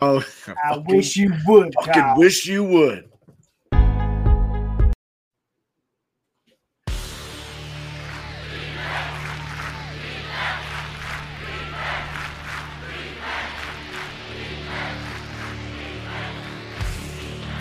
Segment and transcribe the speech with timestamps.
[0.00, 0.24] Oh,
[0.64, 1.74] I wish you would.
[1.74, 2.16] fucking Kyle.
[2.16, 3.08] wish you would.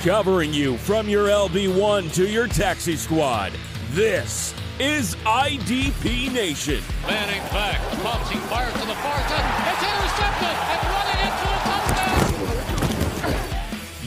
[0.04, 3.51] Covering you from your LB1 to your taxi squad.
[3.91, 6.81] This is IDP Nation.
[7.07, 9.26] Manning back, pumps, he fires to the far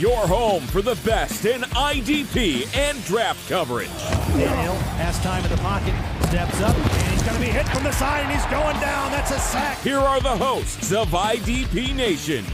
[0.00, 3.90] Your home for the best in IDP and draft coverage.
[4.28, 5.92] Daniel has time in the pocket,
[6.26, 9.12] steps up, and he's going to be hit from the side, and he's going down.
[9.12, 9.78] That's a sack.
[9.82, 12.46] Here are the hosts of IDP Nation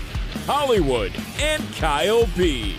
[0.45, 2.75] Hollywood and Kyle B.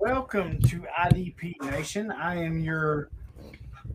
[0.00, 2.10] Welcome to IDP Nation.
[2.10, 3.10] I am your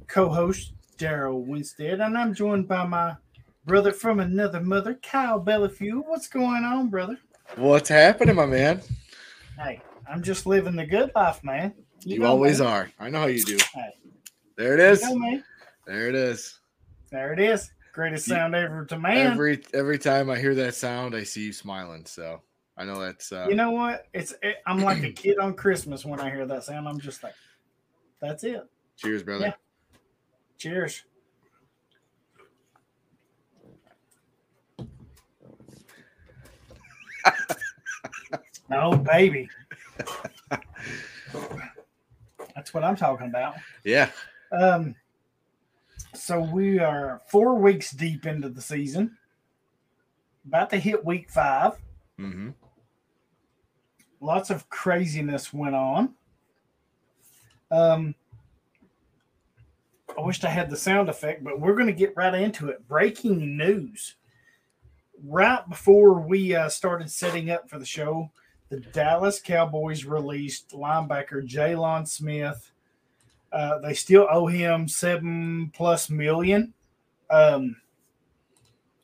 [0.07, 3.15] co-host Darrell Winstead, and I'm joined by my
[3.65, 6.01] brother from another mother, Kyle Bellefue.
[6.05, 7.17] What's going on, brother?
[7.55, 8.81] What's happening, my man?
[9.57, 11.73] Hey, I'm just living the good life, man.
[12.03, 12.67] You, know always me.
[12.67, 12.91] are.
[12.99, 13.57] I know how you do.
[13.73, 13.89] Hey,
[14.57, 15.01] There it is.
[15.01, 15.41] you know.
[15.87, 16.59] There it is.
[17.11, 17.71] There it is.
[17.93, 19.27] Greatest You- sound ever to man.
[19.33, 22.05] Every every time I hear that sound, I see you smiling.
[22.05, 22.41] So
[22.77, 24.07] I know that's uh, you know what?
[24.13, 26.89] It's it, I'm like a kid on Christmas when I hear that sound.
[26.89, 27.35] I'm just like,
[28.19, 28.61] that's it.
[28.97, 29.45] cheers, brother.
[29.45, 29.53] Yeah.
[30.57, 31.03] Cheers.
[38.71, 39.49] oh, baby.
[42.55, 43.55] That's what I'm talking about.
[43.83, 44.09] Yeah.
[44.51, 44.95] Um,
[46.13, 49.17] so we are four weeks deep into the season,
[50.47, 51.73] about to hit week five.
[52.19, 52.49] mm-hmm.
[54.21, 56.13] Lots of craziness went on.
[57.69, 58.15] Um,
[60.17, 62.87] I wished I had the sound effect, but we're going to get right into it.
[62.87, 64.15] Breaking news.
[65.23, 68.29] Right before we uh, started setting up for the show,
[68.69, 72.71] the Dallas Cowboys released linebacker Jaylon Smith.
[73.51, 76.73] Uh, they still owe him seven plus million.
[77.29, 77.77] Um,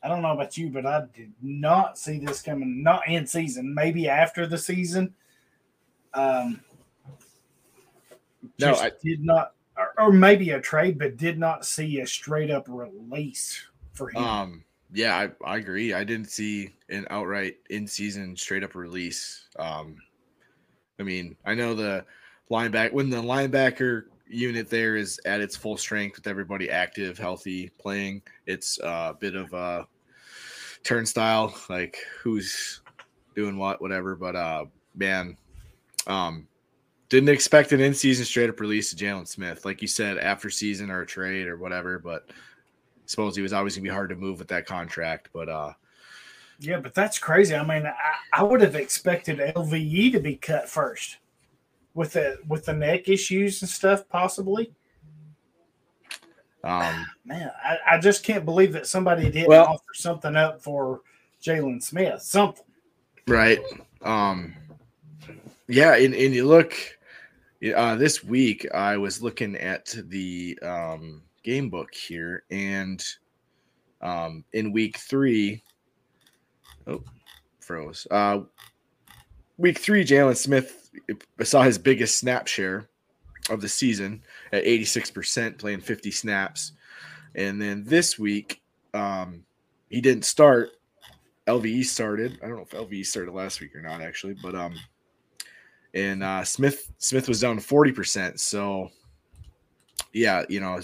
[0.02, 2.82] I don't know about you, but I did not see this coming.
[2.82, 5.14] Not in season, maybe after the season.
[6.12, 6.60] Um,
[8.58, 9.54] No, I- did not,
[9.96, 13.62] or, or maybe a trade, but did not see a straight up release
[13.92, 14.22] for him.
[14.22, 14.64] Um.
[14.94, 15.94] Yeah, I, I agree.
[15.94, 19.48] I didn't see an outright in season straight up release.
[19.58, 19.96] Um.
[21.00, 22.04] I mean, I know the
[22.50, 27.70] linebacker when the linebacker unit there is at its full strength with everybody active, healthy,
[27.78, 28.22] playing.
[28.46, 29.86] It's a bit of a
[30.84, 32.80] turnstile, like who's
[33.34, 34.16] doing what, whatever.
[34.16, 34.64] But uh,
[34.94, 35.36] man,
[36.06, 36.48] um,
[37.20, 40.48] didn't expect an in season straight up release of Jaylon Smith, like you said, after
[40.48, 41.98] season or a trade or whatever.
[41.98, 42.32] But I
[43.04, 45.28] suppose he was always gonna be hard to move with that contract.
[45.34, 45.72] But uh,
[46.58, 47.54] yeah, but that's crazy.
[47.54, 47.92] I mean, I,
[48.32, 51.18] I would have expected LVE to be cut first
[51.92, 54.72] with the with the neck issues and stuff, possibly.
[56.64, 61.02] um, Man, I, I just can't believe that somebody didn't Well- offer something up for
[61.42, 62.22] Jaylon Smith.
[62.22, 62.64] Something.
[63.28, 63.60] right,
[64.00, 64.54] um,
[65.68, 66.72] yeah, and, and you look.
[67.62, 73.04] Uh, this week, I was looking at the um, game book here, and
[74.00, 75.62] um, in week three,
[76.88, 77.04] oh,
[77.60, 78.04] froze.
[78.10, 78.40] Uh,
[79.58, 80.90] week three, Jaylon Smith
[81.44, 82.88] saw his biggest snap share
[83.48, 86.72] of the season at 86%, playing 50 snaps.
[87.36, 88.60] And then this week,
[88.92, 89.44] um,
[89.88, 90.70] he didn't start.
[91.46, 92.40] LVE started.
[92.42, 94.74] I don't know if LVE started last week or not, actually, but um,
[95.94, 98.38] and uh, Smith Smith was down 40%.
[98.38, 98.90] So,
[100.12, 100.80] yeah, you know,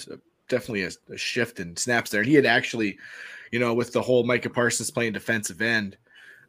[0.49, 2.23] definitely a, a shift in snaps there.
[2.23, 2.99] He had actually,
[3.53, 5.97] you know, with the whole Micah Parsons playing defensive end,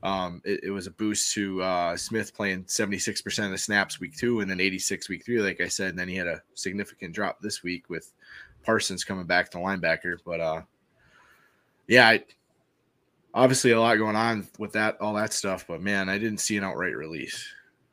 [0.04, 4.16] um, it, it was a boost to uh, Smith playing 76% of the snaps week
[4.16, 5.90] two and then 86 week three, like I said.
[5.90, 8.12] And then he had a significant drop this week with
[8.64, 10.18] Parsons coming back to linebacker.
[10.26, 10.62] But uh,
[11.88, 12.24] yeah, I,
[13.34, 15.66] obviously a lot going on with that, all that stuff.
[15.68, 17.46] But man, I didn't see an outright release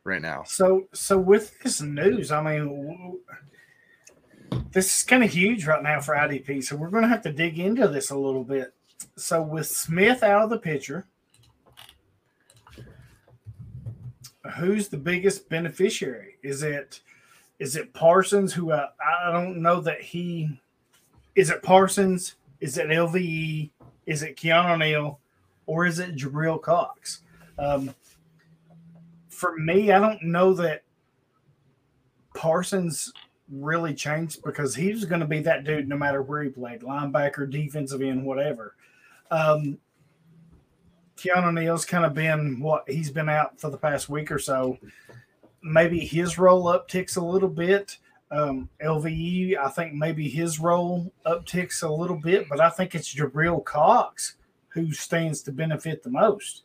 [0.07, 0.45] right now.
[0.45, 3.19] So, so with this news, I mean,
[4.73, 6.65] this is kind of huge right now for IDP.
[6.65, 8.73] So we're going to have to dig into this a little bit.
[9.17, 11.07] So with Smith out of the picture,
[14.57, 16.37] who's the biggest beneficiary?
[16.43, 17.01] Is it
[17.59, 18.53] is it Parsons?
[18.53, 20.61] Who I, I don't know that he
[21.35, 22.37] is it Parsons?
[22.61, 23.71] Is it LVE?
[24.07, 25.21] Is it Keanu Neal?
[25.67, 27.23] Or is it Jabril Cox?
[27.59, 27.95] Um,
[29.37, 30.83] for me, I don't know that
[32.35, 33.13] Parsons
[33.51, 36.81] really changed because he was going to be that dude no matter where he played,
[36.81, 38.77] linebacker, defensive end, whatever.
[39.31, 39.79] Um,
[41.19, 44.79] Keanu Neal's kind of been what he's been out for the past week or so.
[45.63, 47.99] Maybe his role upticks a little bit.
[48.31, 53.15] Um, LVE, I think maybe his role upticks a little bit, but I think it's
[53.15, 54.37] Jabril Cox
[54.69, 56.63] who stands to benefit the most.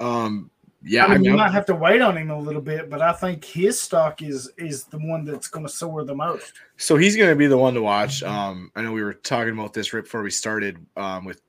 [0.00, 0.50] Um,
[0.82, 2.88] yeah, I mean, I mean, you might have to wait on him a little bit,
[2.88, 6.52] but I think his stock is is the one that's going to soar the most.
[6.76, 8.22] So he's going to be the one to watch.
[8.22, 10.84] Um, I know we were talking about this right before we started.
[10.96, 11.40] Um, with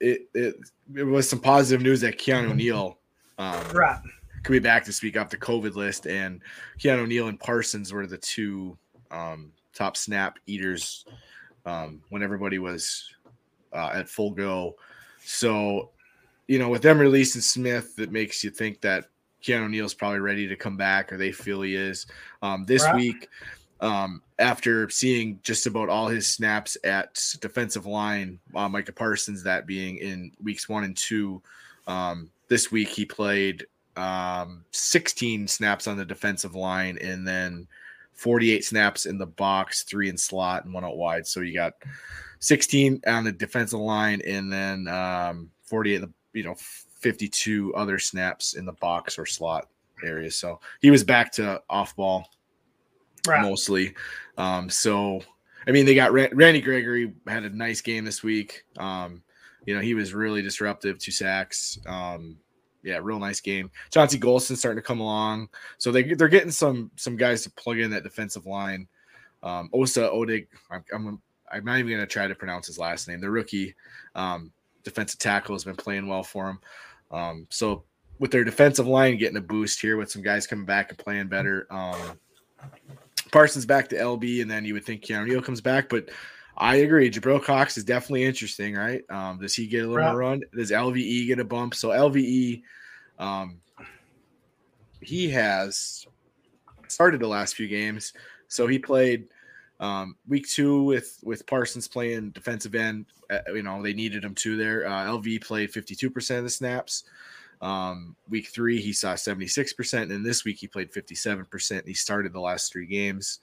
[0.00, 0.56] it, it,
[0.94, 2.98] it was some positive news that Keanu Neal
[3.38, 4.00] um, Right.
[4.42, 6.40] could be back to speak off the COVID list, and
[6.78, 8.78] Keanu Neal and Parsons were the two
[9.10, 11.04] um, top snap eaters
[11.66, 13.04] um, when everybody was
[13.72, 14.74] uh, at full go.
[15.22, 15.90] So,
[16.46, 19.06] you know, with them releasing Smith, that makes you think that
[19.42, 22.06] Keanu Neal's probably ready to come back, or they feel he is.
[22.42, 22.94] Um, this Right.
[22.94, 23.28] week,
[23.80, 29.66] um, after seeing just about all his snaps at defensive line, uh, Micah Parsons, that
[29.66, 31.42] being in weeks one and two,
[31.86, 33.66] um, this week he played
[33.96, 37.66] um, 16 snaps on the defensive line and then
[38.14, 41.26] 48 snaps in the box, three in slot and one out wide.
[41.26, 41.74] So you got
[42.38, 47.98] 16 on the defensive line and then um, 48 in the you know 52 other
[47.98, 49.68] snaps in the box or slot
[50.04, 50.30] area.
[50.30, 52.28] So he was back to off ball
[53.26, 53.40] Right.
[53.40, 53.94] mostly.
[54.36, 55.22] Um, so
[55.66, 58.64] I mean, they got Ra- Randy Gregory had a nice game this week.
[58.76, 59.22] Um,
[59.64, 61.78] you know, he was really disruptive, two sacks.
[61.86, 62.36] Um,
[62.82, 63.70] yeah, real nice game.
[63.90, 65.48] Chauncey Golston starting to come along,
[65.78, 68.86] so they they're getting some some guys to plug in that defensive line.
[69.42, 73.22] Um, Osa Odig, I'm, I'm I'm not even gonna try to pronounce his last name.
[73.22, 73.74] The rookie
[74.14, 74.52] um,
[74.84, 76.58] defensive tackle has been playing well for him.
[77.10, 77.84] Um, so
[78.18, 81.28] with their defensive line getting a boost here, with some guys coming back and playing
[81.28, 81.66] better.
[81.70, 82.18] Um,
[83.32, 85.88] Parsons back to LB, and then you would think Keanu Neal comes back.
[85.88, 86.10] But
[86.56, 89.02] I agree, Jabril Cox is definitely interesting, right?
[89.10, 90.42] Um, does he get a little run?
[90.54, 91.74] Does LVE get a bump?
[91.74, 92.62] So LVE,
[93.18, 93.60] um,
[95.00, 96.06] he has
[96.86, 98.12] started the last few games.
[98.46, 99.26] So he played
[99.80, 103.06] um, week two with with Parsons playing defensive end.
[103.30, 104.86] Uh, you know they needed him to there.
[104.86, 107.04] Uh, LV played fifty two percent of the snaps.
[107.60, 111.86] Um, week three, he saw 76%, and this week he played 57%.
[111.86, 113.38] He started the last three games.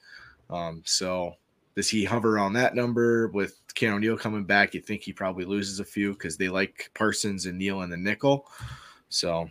[0.48, 1.34] Um, so
[1.74, 4.74] does he hover on that number with Keanu Neal coming back?
[4.74, 7.96] You think he probably loses a few because they like Parsons and Neal in the
[7.96, 8.46] nickel.
[9.08, 9.48] So,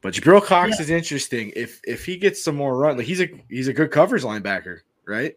[0.00, 1.52] but Jabril Cox is interesting.
[1.56, 4.80] If if he gets some more run, like he's a he's a good covers linebacker,
[5.06, 5.36] right?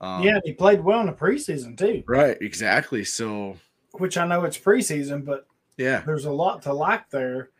[0.00, 3.04] Um, yeah, he played well in the preseason too, right, exactly.
[3.04, 3.56] So
[3.92, 7.50] which I know it's preseason, but yeah, there's a lot to like there.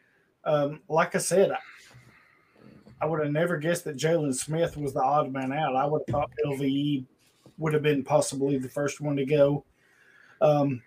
[0.45, 1.59] Um, like I said, I,
[3.01, 5.77] I would have never guessed that Jaylon Smith was the odd man out.
[5.77, 7.05] I would have thought LVE
[7.59, 9.65] would have been possibly the first one to go.
[10.41, 10.83] Um,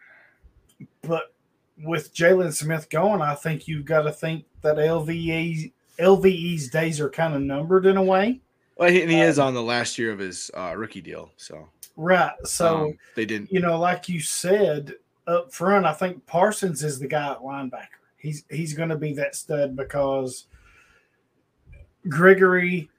[1.01, 1.33] but
[1.83, 7.09] with Jaylon Smith going, I think you've got to think that LVE LVE's days are
[7.09, 8.41] kind of numbered in a way.
[8.77, 11.69] Well, he, and he is on the last year of his uh, rookie deal, so
[11.97, 12.33] Right.
[12.43, 13.51] So, um, they didn't.
[13.51, 14.95] you know, like you said
[15.27, 17.87] up front, I think Parsons is the guy at linebacker.
[18.17, 20.47] He's he's going to be that stud because
[22.09, 22.89] Gregory,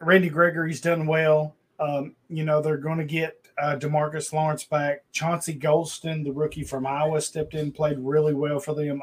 [0.00, 1.56] Randy Gregory's done well.
[1.80, 5.04] Um, you know, they're going to get uh, DeMarcus Lawrence back.
[5.10, 9.00] Chauncey Golston, the rookie from Iowa, stepped in, played really well for them.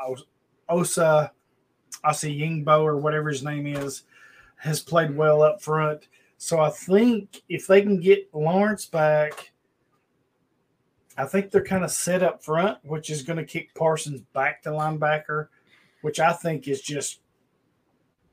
[0.70, 1.32] Osa
[2.04, 4.04] Osa, Yingbo, or whatever his name is,
[4.60, 6.08] has played well up front.
[6.38, 9.52] So I think if they can get Lawrence back,
[11.18, 14.62] I think they're kind of set up front, which is going to kick Parsons back
[14.64, 15.48] to linebacker,
[16.02, 17.22] which I think is just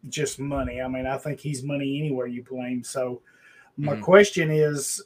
[0.09, 0.80] just money.
[0.80, 2.85] I mean, I think he's money anywhere you play him.
[2.85, 3.23] So
[3.76, 4.02] my Mhm.
[4.02, 5.02] question is,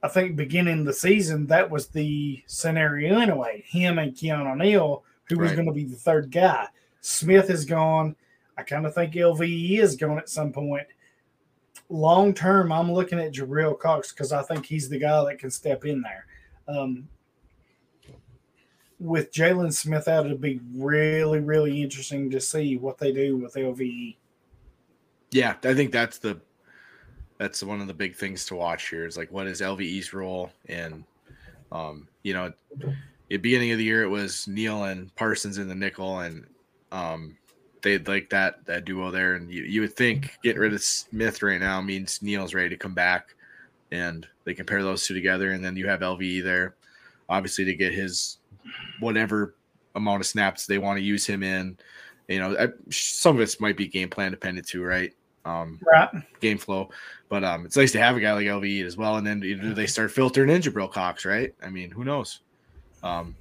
[0.00, 3.64] I think beginning the season that was the scenario anyway.
[3.66, 6.68] Him and Keanu Neal, who was going to be the third guy.
[7.00, 8.14] Smith is gone.
[8.56, 10.86] I kind of think LVE is going at some point.
[11.88, 15.50] Long term, I'm looking at Jabril Cox because I think he's the guy that can
[15.50, 16.26] step in there.
[16.68, 17.08] Um,
[18.98, 23.54] with Jaylon Smith out, it'd be really, really interesting to see what they do with.
[23.54, 24.16] LVE.
[25.30, 26.40] Yeah, I think that's the
[27.38, 30.50] that's one of the big things to watch here is like what is LVE's role
[30.66, 31.04] and
[31.72, 32.52] um you know
[33.30, 36.46] at beginning of the year it was Neal and Parsons in the nickel and
[36.92, 37.36] um
[37.86, 41.40] they'd like that that duo there and you, you would think getting rid of Smith
[41.40, 43.36] right now means Neal's ready to come back
[43.92, 46.74] and they compare those two together and then you have LVE there
[47.28, 48.38] obviously to get his
[48.98, 49.54] whatever
[49.94, 51.78] amount of snaps they want to use him in
[52.26, 55.12] you know I, some of this might be game plan dependent too right
[55.44, 56.10] um, Right.
[56.40, 56.90] game flow.
[57.28, 59.16] But um, it's nice to have a guy like LVE as well.
[59.16, 61.54] And then do they start filtering in Jabril Cox, right?
[61.62, 62.40] I mean, who knows?
[63.02, 63.36] Um,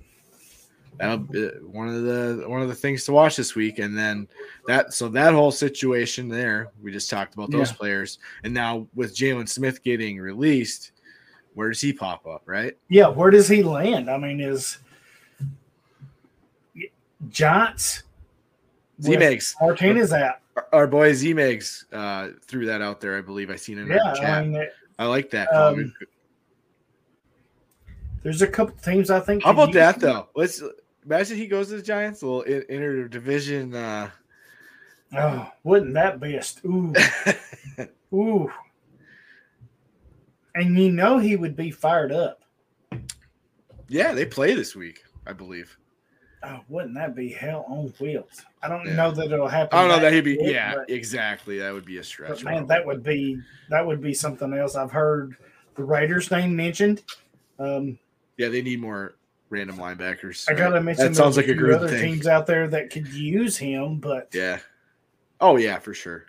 [0.98, 3.80] that'll be one of the one of the things to watch this week.
[3.80, 4.28] And then
[4.68, 7.78] that so that whole situation there, we just talked about those Yeah.
[7.78, 8.20] players.
[8.44, 10.92] And now with Jaylon Smith getting released,
[11.54, 12.78] where does he pop up, right?
[12.90, 14.10] Yeah, where does he land?
[14.10, 14.78] I mean, is
[17.30, 18.04] Giants
[18.98, 19.56] with Z-Megs.
[19.62, 20.36] Martinez out?
[20.56, 23.18] Our- Our boy Z Megs uh, threw that out there.
[23.18, 24.30] I believe I seen it in Yeah, the chat.
[24.44, 24.68] I mean,
[25.00, 25.50] I like that.
[25.54, 25.94] um,
[28.24, 29.44] there's a couple teams I think.
[29.44, 30.30] How about that though?
[30.36, 30.64] Let's
[31.05, 33.75] imagine he goes to the Giants, a little in- interdivision.
[33.75, 34.09] Uh,
[35.17, 36.93] Oh, wouldn't that be a st- ooh
[38.13, 38.51] ooh?
[40.55, 42.41] And you know he would be fired up.
[43.88, 45.77] yeah, they play this week, I believe.
[46.43, 48.43] Oh, wouldn't that be hell on wheels?
[48.62, 48.95] I don't Yeah.
[48.95, 49.77] know that it'll happen.
[49.77, 50.38] I don't know that he'd be.
[50.38, 51.59] quick, Yeah, but- exactly.
[51.59, 52.43] That would be a stretch.
[52.43, 54.75] man, that would be that would be something else.
[54.75, 55.35] I've heard
[55.75, 57.03] the Raiders name mentioned.
[57.59, 57.97] Um,
[58.38, 59.15] yeah, they need more
[59.50, 60.50] random linebackers.
[60.50, 62.14] I gotta mention that sounds like a good other thing.
[62.14, 64.60] teams out there that could use him, but Yeah.
[65.40, 66.25] Oh yeah, for sure.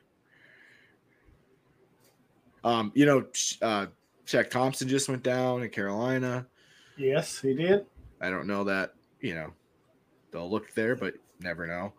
[2.64, 3.24] Um, you know,
[3.62, 3.86] uh,
[4.26, 6.46] Shaq Thompson just went down in Carolina.
[6.96, 7.86] yes, he did.
[8.20, 9.52] I don't know that you know
[10.32, 11.92] they'll look there, but never know.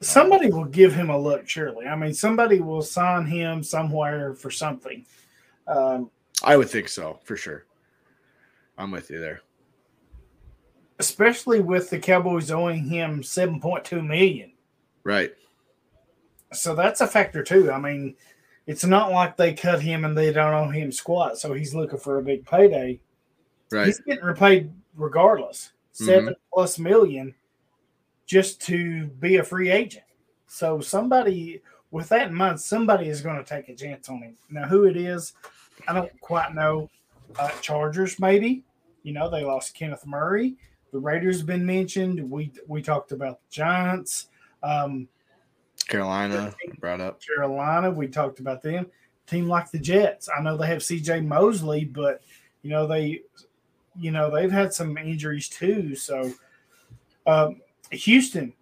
[0.00, 1.86] Somebody will give him a look, surely.
[1.86, 5.04] I mean, somebody will sign him somewhere for something.
[5.66, 6.10] Um,
[6.44, 7.64] I would think so for sure.
[8.76, 9.40] I'm with you there.
[10.98, 14.52] Especially with the Cowboys owing him seven point two million.
[15.04, 15.32] Right.
[16.52, 17.70] So that's a factor too.
[17.70, 18.16] I mean,
[18.66, 21.98] it's not like they cut him and they don't owe him squat, so he's looking
[21.98, 23.00] for a big payday.
[23.70, 23.86] Right.
[23.86, 27.34] He's getting repaid regardless, 7 plus million,
[28.26, 30.04] just to be a free agent.
[30.46, 34.36] So somebody, with that in mind, somebody is going to take a chance on him.
[34.50, 35.34] Now, who it is,
[35.86, 36.90] I don't quite know.
[37.38, 38.64] Uh, Chargers, maybe.
[39.02, 40.56] You know, they lost Kenneth Murray.
[40.92, 42.30] The Raiders have been mentioned.
[42.30, 44.28] We we talked about the Giants.
[44.62, 45.08] Um,
[45.86, 47.20] Carolina brought up.
[47.24, 48.86] Carolina, we talked about them.
[49.26, 50.28] Team like the Jets.
[50.34, 52.22] I know they have CJ Mosley, but
[52.62, 53.22] you know they
[53.98, 55.94] you know they've had some injuries too.
[55.94, 56.32] So
[57.26, 58.54] um, Houston,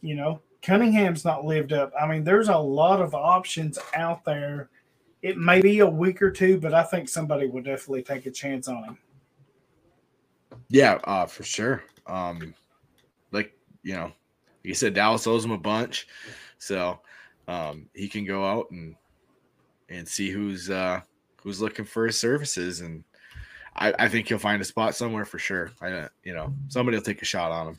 [0.00, 1.92] you know, Cunningham's not lived up.
[2.00, 4.68] I mean, there's a lot of options out there.
[5.22, 8.30] It may be a week or two, but I think somebody will definitely take a
[8.30, 8.98] chance on him.
[10.68, 11.82] Yeah, uh, for sure.
[12.06, 12.54] Um,
[13.30, 14.12] like you know,
[14.62, 16.06] you said, Dallas owes him a bunch,
[16.58, 17.00] so
[17.48, 18.94] um, he can go out and
[19.88, 21.00] and see who's uh,
[21.42, 23.04] who's looking for his services, and
[23.76, 25.70] I, I think he'll find a spot somewhere for sure.
[25.80, 27.76] I you know somebody will take a shot on him.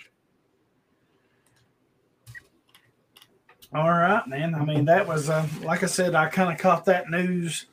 [3.73, 4.53] All right, man.
[4.53, 6.13] I mean, that was uh, like I said.
[6.13, 7.65] I kind of caught that news.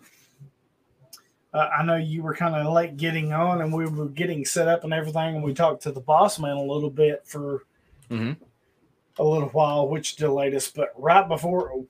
[1.52, 4.68] Uh, I know you were kind of late getting on, and we were getting set
[4.68, 5.36] up and everything.
[5.36, 7.64] And we talked to the boss man a little bit for
[8.08, 8.36] Mhm.
[9.18, 10.70] a little while, which delayed us.
[10.70, 11.84] But right before,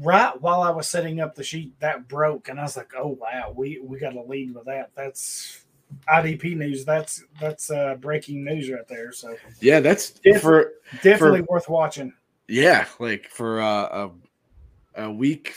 [0.00, 3.18] right while I was setting up the sheet, that broke, and I was like, "Oh
[3.20, 5.64] wow, we we got to lead with that." That's
[6.08, 6.84] IDP news.
[6.84, 9.10] That's that's uh, breaking news right there.
[9.12, 10.72] So Yeah, that's Yeah, for
[11.02, 12.12] definitely worth watching.
[12.48, 14.08] yeah, like for uh,
[14.96, 15.54] a a week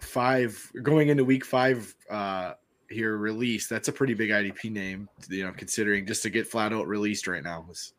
[0.00, 2.54] five going into week five uh
[2.88, 3.66] here release.
[3.66, 7.26] That's a pretty big IDP name, you know, considering just to get flat out released
[7.26, 7.66] right now.
[7.70, 7.94] It's,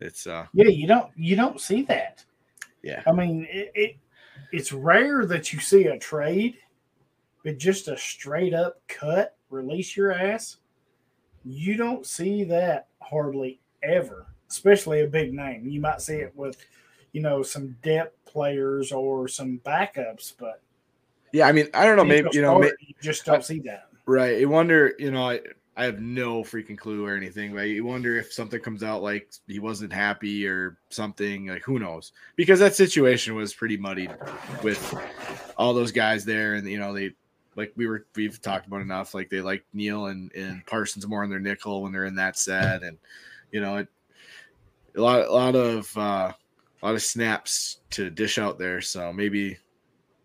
[0.00, 2.24] it's uh Yeah, you don't you don't see that.
[2.82, 3.02] Yeah.
[3.06, 3.96] I mean, it, it
[4.52, 6.58] it's rare that you see a trade,
[7.44, 10.58] but just a straight up cut, release your ass.
[11.44, 15.66] You don't see that hardly ever, especially a big name.
[15.68, 16.58] You might see it with,
[17.12, 20.60] you know, some depth players or some backups, but
[21.32, 21.46] yeah.
[21.46, 22.04] I mean, I don't know.
[22.04, 23.88] Maybe you know, may, you just don't see that.
[24.06, 24.38] Right?
[24.38, 24.94] You wonder.
[24.98, 25.40] You know, I
[25.76, 27.54] I have no freaking clue or anything.
[27.54, 31.48] But you wonder if something comes out like he wasn't happy or something.
[31.48, 32.12] Like who knows?
[32.36, 34.14] Because that situation was pretty muddied
[34.62, 34.94] with
[35.56, 37.12] all those guys there, and you know they.
[37.56, 39.14] Like we were, we've talked about enough.
[39.14, 42.36] Like they like Neal and, and Parsons more on their nickel when they're in that
[42.36, 42.98] set, and
[43.50, 43.88] you know, it,
[44.94, 46.32] a lot, a lot of, uh,
[46.82, 48.80] a lot of snaps to dish out there.
[48.80, 49.56] So maybe,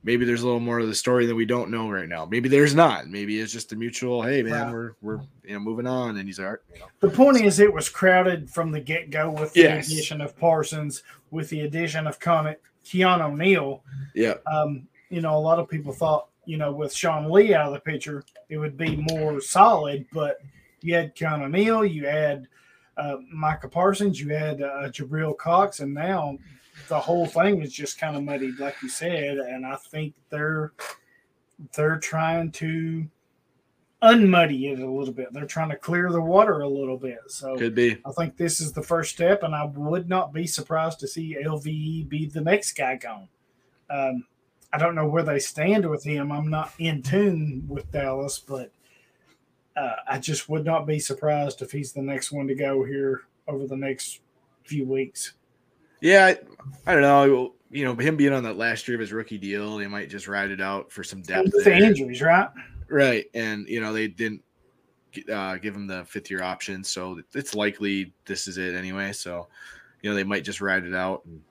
[0.04, 2.26] maybe there's a little more of the story that we don't know right now.
[2.26, 3.08] Maybe there's not.
[3.08, 4.22] Maybe it's just a mutual.
[4.22, 6.60] Hey, man, we're we're you know moving on, and he's all right.
[6.74, 6.86] You know.
[7.00, 9.88] The point is, it was crowded from the get go with the Yes.
[9.92, 12.56] addition of Parsons, with the addition of Con-
[12.86, 13.84] Keanu Neal.
[14.16, 17.68] Yeah, um, you know, a lot of people thought, you know, with Sean Lee out
[17.68, 20.38] of the picture, it would be more solid, but
[20.82, 22.48] you had Keanu Neal, you had
[22.98, 26.38] uh, Micah Parsons, you had uh, Jabril Cox, and now
[26.92, 30.74] the whole thing is just kind of muddied, like you said, and I think they're
[31.74, 33.08] they're trying to
[34.04, 35.32] unmuddy it a little bit.
[35.32, 37.20] They're trying to clear the water a little bit.
[37.28, 37.98] So Could be.
[38.06, 41.38] I think this is the first step, and I would not be surprised to see
[41.42, 43.30] LVE be the next guy gone.
[43.90, 44.26] Um,
[44.74, 46.30] I don't know where they stand with him.
[46.30, 48.70] I'm not in tune with Dallas, but
[49.78, 53.22] uh, I just would not be surprised if he's the next one to go here
[53.48, 54.20] over the next
[54.66, 55.36] few weeks.
[56.02, 56.38] Yeah, I,
[56.86, 57.54] I don't know.
[57.70, 60.28] You know, him being on that last year of his rookie deal, they might just
[60.28, 61.52] ride it out for some depth.
[61.64, 62.50] The injuries, right?
[62.90, 64.44] Right, and you know they didn't
[65.32, 69.14] uh, give him the fifth year option, so it's likely this is it anyway.
[69.14, 69.48] So,
[70.02, 71.42] you know they might just ride it out, and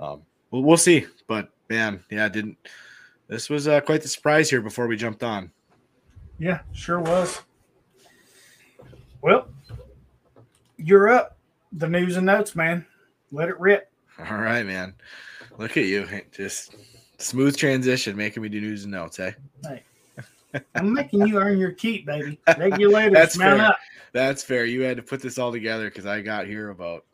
[0.00, 1.06] um, we'll, we'll see.
[1.28, 2.56] But man, yeah, didn't
[3.28, 5.52] this was uh, quite the surprise here before we jumped on.
[6.38, 7.42] Yeah, sure was.
[9.20, 9.48] Well,
[10.78, 11.36] you're up.
[11.72, 12.86] The news and notes, man.
[13.32, 13.90] Let it rip.
[14.18, 14.94] All right, man.
[15.58, 16.74] Look at you, just
[17.18, 19.16] smooth transition, making me do news and notes.
[19.16, 19.82] Hey, Hey,
[20.74, 22.38] I'm making you earn your keep, baby.
[22.56, 23.68] Regulators, That's mount fair.
[23.68, 23.78] up.
[24.12, 24.64] that's fair.
[24.64, 27.04] You had to put this all together because I got here about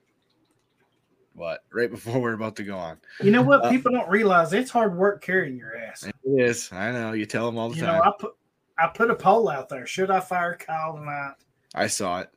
[1.34, 2.98] what right before we're about to go on.
[3.20, 3.64] You know what?
[3.64, 6.04] Uh, People don't realize it's hard work carrying your ass.
[6.04, 6.70] It is.
[6.72, 7.12] I know.
[7.12, 7.96] You tell them all the You time.
[7.98, 8.34] know, I put
[8.78, 9.84] I put a poll out there.
[9.86, 11.34] Should I fire Kyle tonight?
[11.74, 12.30] I saw it.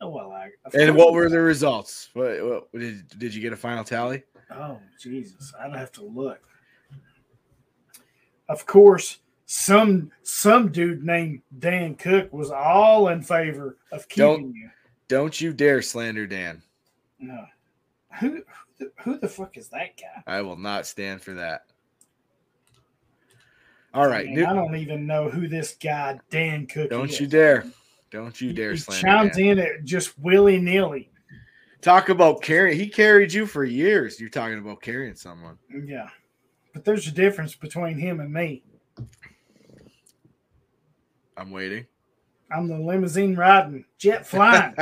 [0.00, 0.50] Oh well, I.
[0.74, 2.10] And what were the results?
[2.12, 4.22] What, what did did you get a final tally?
[4.50, 5.52] Oh Jesus!
[5.58, 6.38] I'd have to look.
[8.48, 14.54] Of course, some some dude named Dan Cook was all in favor of keeping Don't-
[14.54, 14.70] you.
[15.08, 16.60] Don't you dare slander Dan.
[17.20, 17.46] No,
[18.20, 18.42] who
[18.98, 20.22] who the, fuck is that guy?
[20.26, 21.66] I will not stand for that.
[23.94, 26.90] All right, Man, new- I don't even know who this guy Dan Cook.
[26.90, 27.18] don't is.
[27.20, 27.64] you dare.
[28.10, 31.10] Don't you dare He chimes in it just willy nilly.
[31.82, 32.78] Talk about carrying.
[32.78, 34.18] He carried you for years.
[34.20, 35.58] You're talking about carrying someone.
[35.84, 36.08] Yeah,
[36.72, 38.64] but there's a difference between him and me.
[41.36, 41.86] I'm waiting.
[42.50, 44.74] I'm the limousine riding, jet flying,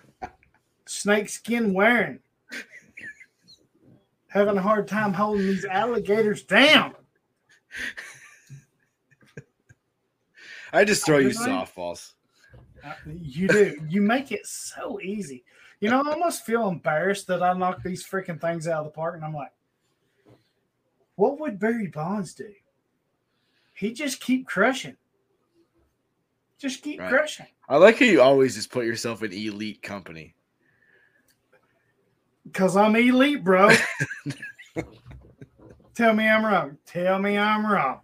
[0.86, 2.20] snake skin wearing,
[4.28, 6.94] having a hard time holding these alligators down.
[10.72, 12.13] I just throw you softballs.
[13.06, 13.76] You do.
[13.88, 15.44] You make it so easy.
[15.80, 18.90] You know, I almost feel embarrassed that I knock these freaking things out of the
[18.90, 19.52] park, and I'm like,
[21.16, 22.52] what would Barry Bonds do?
[23.74, 24.96] He just keep crushing.
[26.58, 27.08] Just keep Right.
[27.08, 27.46] crushing.
[27.68, 30.34] I like how you always just put yourself in elite company.
[32.44, 33.70] Because I'm elite, bro.
[35.94, 36.78] Tell me I'm wrong.
[36.86, 38.00] Tell me I'm wrong.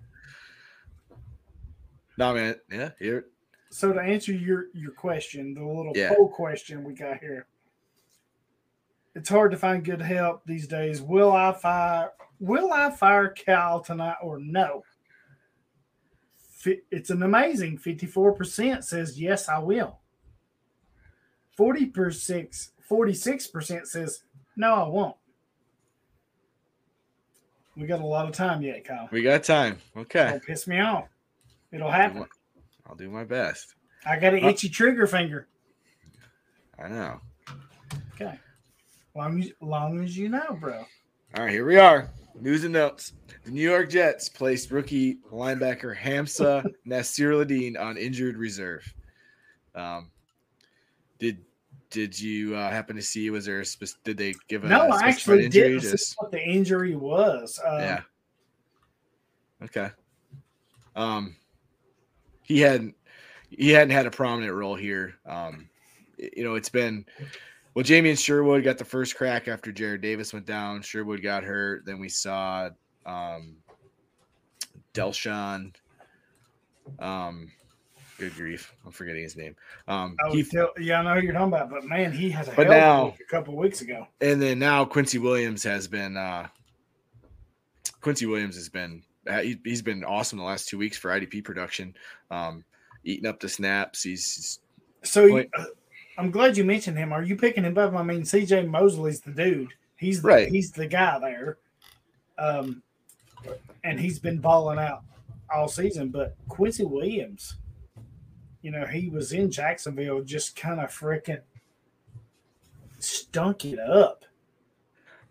[2.16, 2.56] No, man.
[2.70, 3.24] Yeah, you're
[3.70, 6.14] So to answer your your question, the little Yeah.
[6.14, 7.46] poll question we got here,
[9.14, 11.00] it's hard to find good help these days.
[11.00, 12.12] Will I fire?
[12.40, 14.82] Will I fire Cal tonight or no?
[16.90, 20.00] It's an amazing fifty-four percent says yes, I will.
[21.56, 24.24] Forty percent, forty-six percent says
[24.56, 25.16] no, I won't.
[27.76, 29.08] We got a lot of time yet, Kyle.
[29.10, 29.78] we got time.
[29.96, 30.28] Okay.
[30.30, 31.08] Don't piss me off.
[31.72, 32.26] It'll happen.
[32.90, 33.76] I'll do my best.
[34.04, 35.46] I got an Uh, itchy trigger finger.
[36.76, 37.20] I know.
[38.14, 38.36] Okay.
[39.14, 40.78] Long as, long as you know, bro.
[41.36, 42.10] All right, here we are.
[42.40, 43.12] News and notes.
[43.44, 48.92] The New York Jets placed rookie linebacker Hamza Nasirildeen on injured reserve.
[49.76, 50.10] Um,
[51.20, 51.44] did
[51.90, 53.30] did you uh, happen to see?
[53.30, 56.40] Was there a spec- did they give a no, I actually see Just- what the
[56.42, 57.60] injury was.
[57.64, 58.00] Uh, yeah.
[59.62, 59.90] Okay.
[60.96, 61.36] Um,
[62.50, 62.94] he hadn't
[63.48, 65.14] he hadn't had a prominent role here.
[65.24, 65.68] Um,
[66.18, 67.04] you know, it's been
[67.74, 70.82] well, Jamien Sherwood got the first crack after Jarrad Davis went down.
[70.82, 71.86] Sherwood got hurt.
[71.86, 72.70] Then we saw
[73.06, 73.56] um,
[74.94, 75.72] Delshon.
[76.98, 77.50] Um,
[78.18, 79.54] good grief, I'm forgetting his name.
[79.86, 82.52] Um, he tell, yeah, I know who you're talking about, but man, he has a
[82.52, 84.06] But hell of a now- a couple weeks ago.
[84.20, 86.48] and then now Quincy Williams has been uh
[88.00, 89.02] Quincy Williams has been
[89.38, 91.94] he, he's been awesome the last two weeks for IDP production,
[92.30, 92.64] um,
[93.04, 94.02] eating up the snaps.
[94.02, 94.34] He's,
[95.02, 95.48] he's So Wait.
[95.58, 95.64] uh,
[96.18, 97.12] I'm glad you mentioned him.
[97.12, 97.94] Are you picking him up?
[97.94, 99.72] I mean, CJ Mosley's the dude.
[99.96, 100.48] He's the, Right.
[100.48, 101.58] he's the guy there.
[102.38, 102.82] Um,
[103.84, 105.02] and he's been balling out
[105.54, 106.08] all season.
[106.08, 107.56] But Quincy Williams,
[108.62, 111.40] you know, he was in Jacksonville, just kind of freaking
[112.98, 114.24] stunk it up.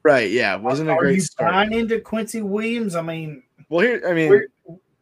[0.03, 0.31] right.
[0.31, 1.51] Yeah, wasn't a Are great you start.
[1.51, 2.95] buying into Quincy Williams?
[2.95, 4.47] I mean, Well, here I mean, where,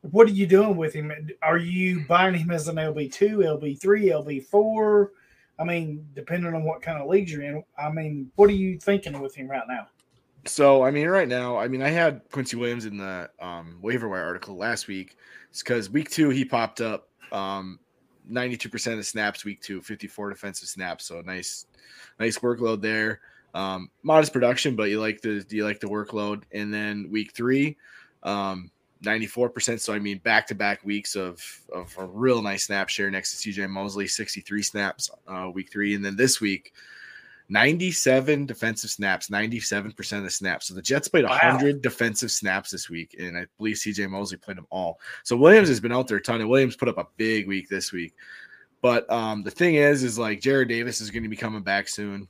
[0.02, 1.12] what are you doing with him?
[1.42, 5.12] Are you buying him as an LB two, LB three, LB four?
[5.60, 8.78] I mean, depending on what kind of leagues you're in, I mean, what are you
[8.78, 9.88] thinking with him right now?
[10.46, 14.08] So I mean, right now, I mean, I had Quincy Williams in the um, waiver
[14.08, 15.18] wire article last week.
[15.50, 17.80] It's because week two he popped up um,
[18.30, 21.06] 92% of snaps week two, 54 defensive snaps.
[21.06, 21.66] So nice,
[22.20, 23.22] nice workload there.
[23.54, 26.44] Um, modest production, but you like the do you like the workload.
[26.52, 27.78] And then week three,
[28.24, 28.72] um,
[29.04, 29.80] 94%.
[29.80, 33.42] So I mean, back to back weeks of of a real nice snap share next
[33.42, 36.74] to CJ Mosley, 63 snaps uh, week three, and then this week.
[37.50, 40.68] 97 defensive snaps, 97% of the snaps.
[40.68, 44.58] So the Jets played 100 defensive snaps this week, and I believe CJ Mosley played
[44.58, 45.00] them all.
[45.24, 47.70] So Williams has been out there a ton, and Williams put up a big week
[47.70, 48.14] this week.
[48.82, 51.88] But um, the thing is, is like Jarrad Davis is going to be coming back
[51.88, 52.28] soon.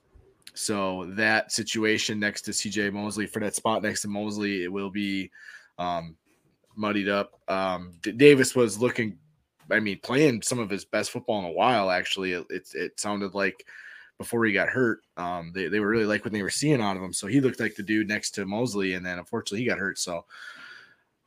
[0.54, 4.89] So that situation next to CJ Mosley for that spot next to Mosley, it will
[4.89, 5.32] be
[5.77, 6.15] um,
[6.75, 7.39] muddied up.
[7.47, 9.17] Um, D- Davis was looking,
[9.71, 11.89] I mean, playing some of his best football in a while.
[11.89, 13.65] Actually, it, it, it sounded like
[14.17, 15.01] before he got hurt.
[15.15, 17.13] Um, they, they were really like what they were seeing out of him.
[17.13, 19.99] So he looked like the dude next to Mosley, and then unfortunately he got hurt.
[19.99, 20.25] So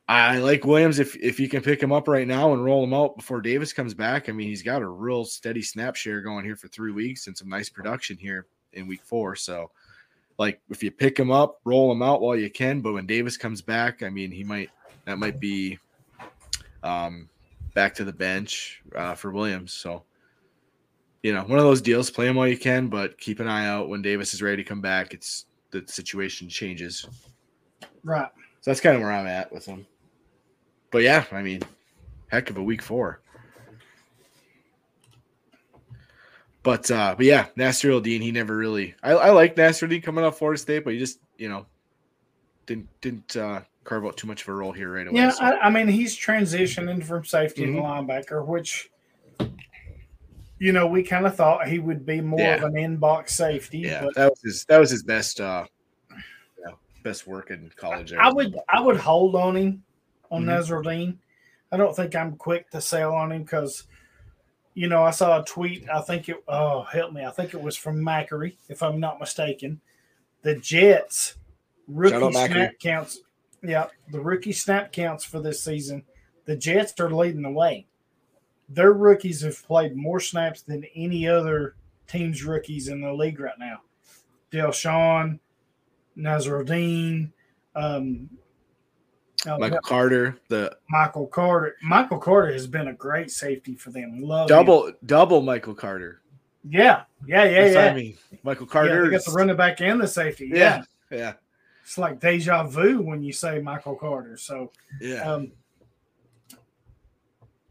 [0.08, 2.92] I like Williams if if you can pick him up right now and roll him
[2.92, 4.28] out before Davis comes back.
[4.28, 7.38] I mean, he's got a real steady snap share going here for three weeks and
[7.38, 9.36] some nice production here in week four.
[9.36, 9.70] So
[10.40, 12.80] like if you pick him up, roll him out while you can.
[12.80, 14.70] But when Davis comes back, I mean, he might
[15.04, 15.78] that might be
[16.82, 17.28] um
[17.74, 19.74] back to the bench uh, for Williams.
[19.74, 20.02] So
[21.22, 23.66] you know, one of those deals, play him while you can, but keep an eye
[23.66, 25.12] out when Davis is ready to come back.
[25.12, 27.06] It's the situation changes.
[28.02, 28.30] Right.
[28.62, 29.86] So that's kind of where I'm at with him.
[30.90, 31.60] But yeah, I mean,
[32.28, 33.20] heck of a week four.
[36.62, 40.24] But uh, but yeah, Nasir Dean, he never really I, I like Nasir Dean coming
[40.24, 41.64] off Florida State, but he just, you know,
[42.66, 45.16] didn't didn't uh carve out too much of a role here right away.
[45.18, 45.42] Yeah, so.
[45.44, 47.76] I, I mean, he's transitioning from safety Mhm.
[47.76, 48.90] to linebacker, which,
[50.58, 53.78] you know, we kind of thought he would be more of an in-box safety.
[53.78, 55.64] yeah, but that was his that was his best uh
[56.10, 58.10] yeah, best work in college.
[58.10, 58.20] there.
[58.20, 59.82] I would I would hold on him
[60.30, 60.48] on Mhm.
[60.60, 61.16] Nasruddin.
[61.72, 63.84] I don't think I'm quick to sell on him because,
[64.80, 65.86] you know, I saw a tweet.
[65.90, 66.42] I think it.
[66.48, 67.22] Oh, help me!
[67.22, 69.78] I think it was from Mackery, if I'm not mistaken.
[70.40, 71.34] The Jets
[71.86, 73.20] rookie snap counts.
[73.62, 76.04] Yeah, the rookie snap counts for this season.
[76.46, 77.88] The Jets are leading the way.
[78.70, 81.74] Their rookies have played more snaps than any other
[82.06, 83.82] team's rookies in the league right now.
[84.50, 85.40] Delshawn,
[86.16, 87.32] Nazruddin,
[87.76, 88.30] um,
[89.46, 91.76] uh, Michael Carter, the Michael Carter.
[91.82, 94.20] Michael Carter has been a great safety for them.
[94.20, 94.56] Love him.
[94.56, 96.20] double double Michael Carter.
[96.68, 97.84] Yeah, yeah, yeah, That's yeah.
[97.86, 99.04] I mean, Michael Carter.
[99.04, 100.50] they got the running back and the safety.
[100.52, 100.82] Yeah.
[101.10, 101.32] yeah, yeah,
[101.82, 104.36] it's like deja vu when you say Michael Carter.
[104.36, 105.22] So, yeah.
[105.22, 105.52] um,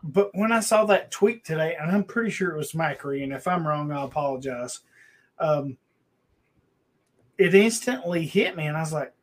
[0.01, 3.33] but when I saw that tweet today, and I'm pretty sure it was Macri, and
[3.33, 4.79] if I'm wrong, I apologize.
[5.37, 5.77] Um,
[7.37, 9.13] it instantly hit me, and I was like,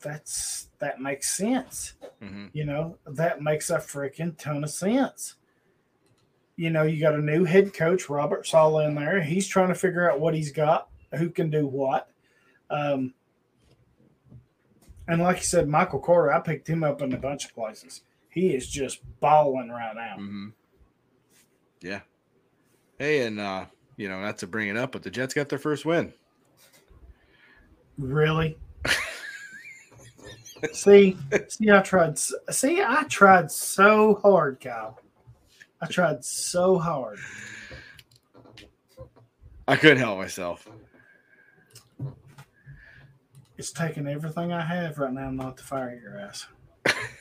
[0.00, 2.50] "That's that makes sense." Mhm.
[2.52, 5.36] You know, that makes a freaking ton of sense.
[6.56, 9.22] You know, you got a new head coach, Robert Saleh, in there.
[9.22, 12.10] He's trying to figure out what he's got, who can do what.
[12.68, 13.14] Um,
[15.08, 18.02] and like you said, Michael Carter, I picked him up in a bunch of places.
[18.28, 20.16] He is just balling right now.
[20.16, 20.48] hmm
[21.80, 22.00] Yeah.
[22.98, 23.64] Hey, and uh,
[23.96, 26.12] you know, not to bring it up, but the Jets got their first win.
[27.98, 28.58] Really?
[30.72, 31.16] See,
[31.48, 32.18] see, I tried.
[32.18, 35.00] See, I tried so hard, Kyle.
[35.80, 37.18] I tried so hard.
[39.66, 40.68] I couldn't help myself.
[43.56, 46.46] It's taking everything I have right now not to fire your ass.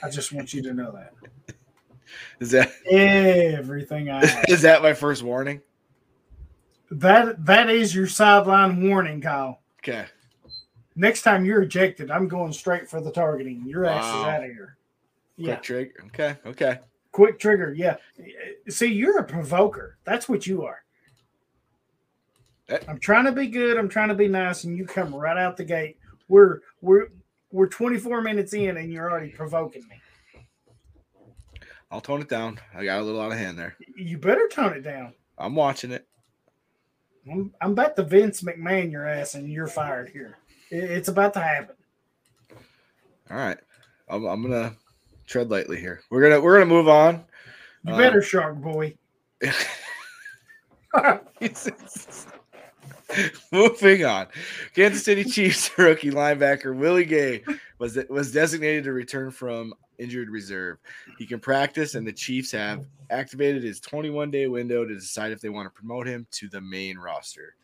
[0.01, 1.55] I just want you to know that.
[2.39, 4.45] Is that Everything I have.
[4.49, 5.61] is that my first warning?
[6.89, 9.59] That that is your sideline warning, Kyle.
[9.79, 10.05] Okay.
[10.99, 13.63] Next time you're ejected, I'm going straight for the targeting.
[13.65, 14.75] Your ass is out of here.
[15.37, 15.93] Yeah, Quick trigger.
[16.07, 16.35] Okay.
[16.45, 16.79] Okay.
[17.13, 17.73] quick trigger.
[17.73, 17.95] Yeah.
[18.67, 19.97] See, you're a provoker.
[20.03, 20.83] That's what you are.
[22.67, 22.79] Eh.
[22.89, 23.77] I'm trying to be good.
[23.77, 25.97] I'm trying to be nice, and you come right out the gate.
[26.27, 27.07] We're we're
[27.49, 30.41] we're 24 minutes in, and you're already provoking me.
[31.91, 32.59] I'll tone it down.
[32.75, 33.77] I got a little out of hand there.
[33.95, 35.13] You better tone it down.
[35.37, 36.05] I'm watching it.
[37.31, 40.39] I'm, I'm about to Vince McMahon your ass, and you're fired here.
[40.71, 41.75] It- It's about to happen.
[43.29, 43.57] All right.
[44.07, 44.75] I'm, I'm gonna
[45.27, 46.01] tread lightly here.
[46.09, 47.23] We're gonna we're gonna move on.
[47.85, 48.95] You better, um, Shark Boy.
[53.51, 54.27] Moving on.
[54.75, 57.43] Kansas City Chiefs rookie linebacker Willie Gay
[57.79, 60.77] was was designated to return from injured reserve.
[61.17, 65.41] He can practice, and the Chiefs have activated his 21 day window to decide if
[65.41, 67.55] they want to promote him to the main roster.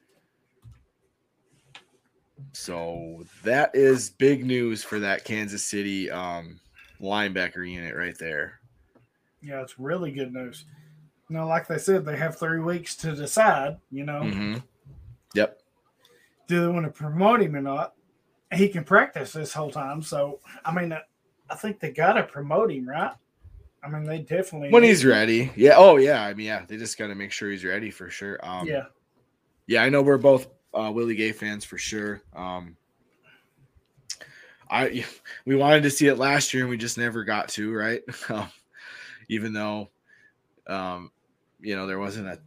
[2.53, 6.59] So that is big news for that Kansas City um,
[7.01, 8.59] linebacker unit right there.
[9.41, 10.65] Yeah, it's really good news.
[11.29, 13.77] You know, like they said, they have three weeks to decide.
[13.91, 14.63] You know, Mhm.
[15.33, 15.59] Yep.
[16.47, 17.93] do they want to promote him or not?
[18.53, 21.03] He can practice this whole time, so I mean, I-
[21.49, 23.13] I think they got to promote him, right?
[23.83, 25.51] I mean, they definitely When he's ready.
[25.55, 25.75] Yeah.
[25.77, 26.23] Oh, yeah.
[26.25, 26.65] I mean, yeah.
[26.67, 28.39] They just got to make sure he's ready for sure.
[28.43, 28.85] Um, yeah,
[29.67, 32.21] Yeah, I know we're both uh, Willie Gay fans for sure.
[32.35, 32.75] Um,
[34.69, 35.05] I
[35.45, 38.01] we wanted to see it last year and we just never got to right.
[38.29, 38.49] Um,
[39.27, 39.89] even though,
[40.67, 41.11] um,
[41.59, 42.39] you know, there wasn't a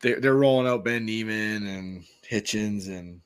[0.00, 3.20] they're, they're rolling out Ben Niemann and Hitchens and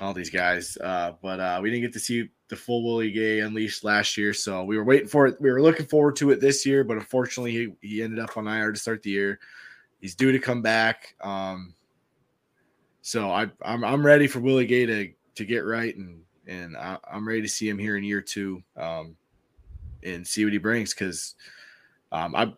[0.00, 3.40] all these guys, uh, but uh, we didn't get to see the full Willie Gay
[3.40, 4.34] unleashed last year.
[4.34, 5.40] So we were waiting for it.
[5.40, 8.46] We were looking forward to it this year, but unfortunately, he, he ended up on
[8.46, 9.38] IR to start the year.
[10.00, 11.14] He's due to come back.
[11.22, 11.74] Um,
[13.06, 16.98] so I, I'm I'm ready for Willie Gay to to get right, and and I,
[17.08, 19.14] I'm ready to see him here in year two, um,
[20.02, 21.36] and see what he brings because
[22.10, 22.52] um, I.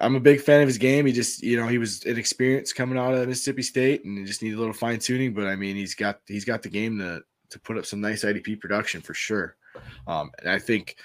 [0.00, 1.06] I'm a big fan of his game.
[1.06, 4.54] He just, you know, he was inexperienced coming out of Mississippi State, and just needed
[4.54, 5.34] a little fine tuning.
[5.34, 8.24] But I mean, he's got he's got the game to to put up some nice
[8.24, 9.56] IDP production for sure.
[10.06, 10.98] Um, and I think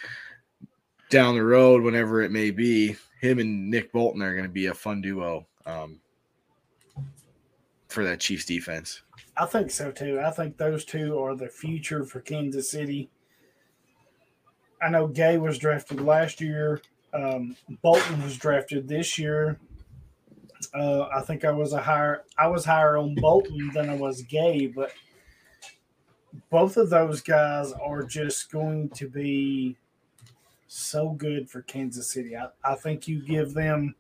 [1.10, 4.68] down the road, whenever it may be, him and Nick Bolton are going to be
[4.68, 6.00] a fun duo um,
[7.94, 9.04] for that Chiefs defense.
[9.38, 10.20] I think so too.
[10.20, 13.10] I think those two are the future for Kansas City.
[14.82, 16.82] I know Gay was drafted last year.
[17.14, 19.60] Um, Bolton was drafted this year.
[20.74, 22.24] Uh, I think I was a higher.
[22.38, 24.92] I was higher on Bolton than I was Gay, but
[26.50, 29.78] both of those guys are just going to be
[30.68, 32.36] so good for Kansas City.
[32.36, 33.94] I, I think you give them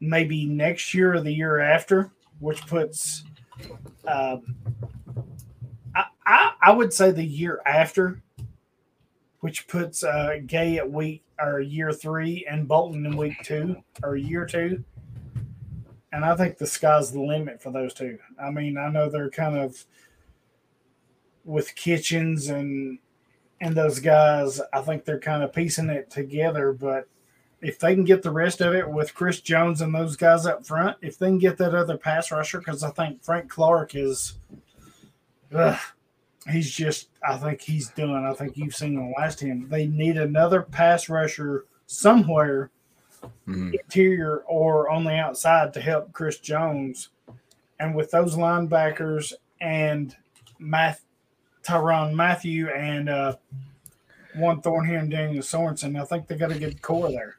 [0.00, 3.24] maybe next year or the year after, which puts
[4.06, 4.56] um,
[5.94, 8.22] I, I I would say the year after,
[9.40, 14.16] which puts uh, Gay at week or year three and Bolton in week two or
[14.16, 14.84] year two.
[16.12, 18.18] And I think the sky's the limit for those two.
[18.40, 19.84] I mean, I know they're kind of
[21.44, 22.98] with Hitchens and
[23.60, 24.60] and those guys.
[24.72, 27.08] I think they're kind of piecing it together, but
[27.64, 30.66] if they can get the rest of it with Chris Jones and those guys up
[30.66, 34.34] front, if they can get that other pass rusher, because I think Frank Clark is,
[35.54, 35.78] ugh,
[36.50, 38.26] he's just, I think he's done.
[38.26, 39.66] I think you've seen the last him.
[39.70, 42.70] They need another pass rusher somewhere,
[43.48, 43.72] Mhm.
[43.72, 47.08] interior or on the outside, to help Chris Jones.
[47.80, 50.14] And with those linebackers and
[50.58, 51.02] Math,
[51.62, 53.36] Tyrann Mathieu and uh,
[54.36, 57.36] Juan Thornhill and Daniel Sorensen, I think they got a good core there.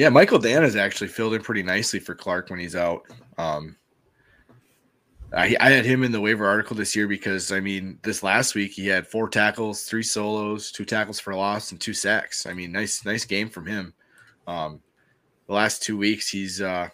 [0.00, 3.02] Yeah, Michael Dan has actually filled in pretty nicely for Clark when he's out.
[3.36, 3.76] Um,
[5.36, 8.54] I, I had him in the waiver article this year because I mean, this last
[8.54, 12.46] week he had four tackles, three solos, two tackles for loss, and two sacks.
[12.46, 13.92] I mean, nice, nice game from him.
[14.46, 14.80] Um,
[15.46, 16.88] the last two weeks he's uh,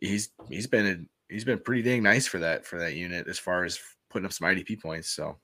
[0.00, 3.40] he's he's been a, he's been pretty dang nice for that for that unit as
[3.40, 5.10] far as putting up some IDP points.
[5.10, 5.36] So,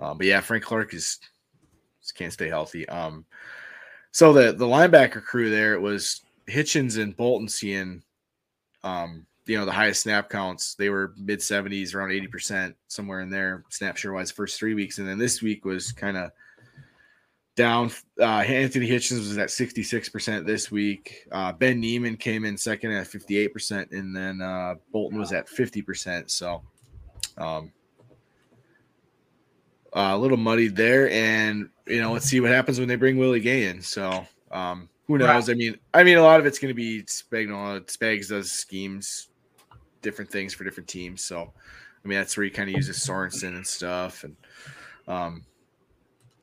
[0.00, 1.20] um, but yeah, Frank Clark is
[2.00, 2.88] just can't stay healthy.
[2.88, 3.26] Um,
[4.16, 8.02] so the the linebacker crew there it was Hitchens and Bolton seeing
[8.82, 10.74] um you know the highest snap counts.
[10.74, 14.96] They were mid 70s around 80% somewhere in there snap share wise first three weeks.
[14.96, 16.30] And then this week was kind of
[17.56, 17.90] down.
[18.18, 21.26] Uh Anthony Hitchens was at 66% this week.
[21.30, 26.30] Uh Ben Niemann came in second at 58% and then uh Bolton was at 50%
[26.30, 26.62] so
[27.36, 27.70] um
[29.92, 33.16] uh, a little muddied there, and you know, let's see what happens when they bring
[33.16, 33.80] Willie Gay in.
[33.80, 35.48] So, um, who knows?
[35.48, 37.80] I mean, I mean, a lot of it's going to be Spagnuolo.
[37.86, 39.28] Spags does schemes,
[40.02, 41.22] different things for different teams.
[41.22, 41.52] So,
[42.04, 44.36] I mean, that's where he kind of uses Sorensen and stuff, and
[45.06, 45.44] um,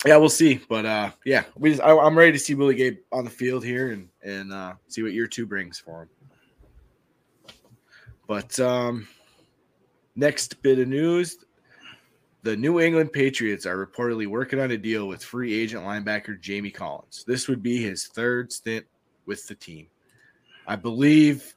[0.06, 0.62] yeah, we'll see.
[0.70, 3.66] But uh, yeah, we just, I, I'm ready to see Willie Gay on the field
[3.66, 6.10] here and and uh, see what year two brings for him.
[8.28, 9.10] But um,
[10.16, 11.43] next bit of news
[12.44, 16.72] the New England Patriots are reportedly working on a deal with free agent linebacker Jamie
[16.72, 17.24] Collins.
[17.26, 18.86] This would be his third stint
[19.26, 19.88] with the team.
[20.68, 21.56] I believe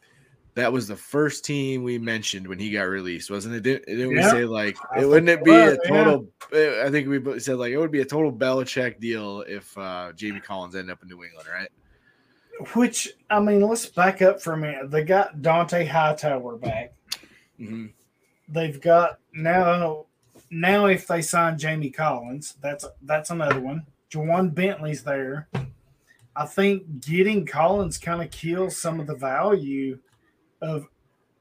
[0.54, 3.62] that was the first team we mentioned when he got released, wasn't it?
[3.62, 5.90] Didn't, didn't we say like it wouldn't it be a was, yeah.
[5.90, 6.28] total?
[6.52, 10.40] I think we said like it would be a total Belichick deal if uh, Jamie
[10.40, 11.68] Collins ended up in New England, right?
[12.74, 14.90] Which I mean, let's back up for a minute.
[14.90, 16.94] They got Dont'a Hightower back.
[17.60, 17.92] Mhm.
[18.48, 20.06] They've got now.
[20.50, 23.86] Now, if they sign Jamie Collins, that's that's another one.
[24.10, 25.48] Ja'Whaun Bentley's there.
[26.34, 29.98] I think getting Collins kind of kills some of the value
[30.60, 30.86] of.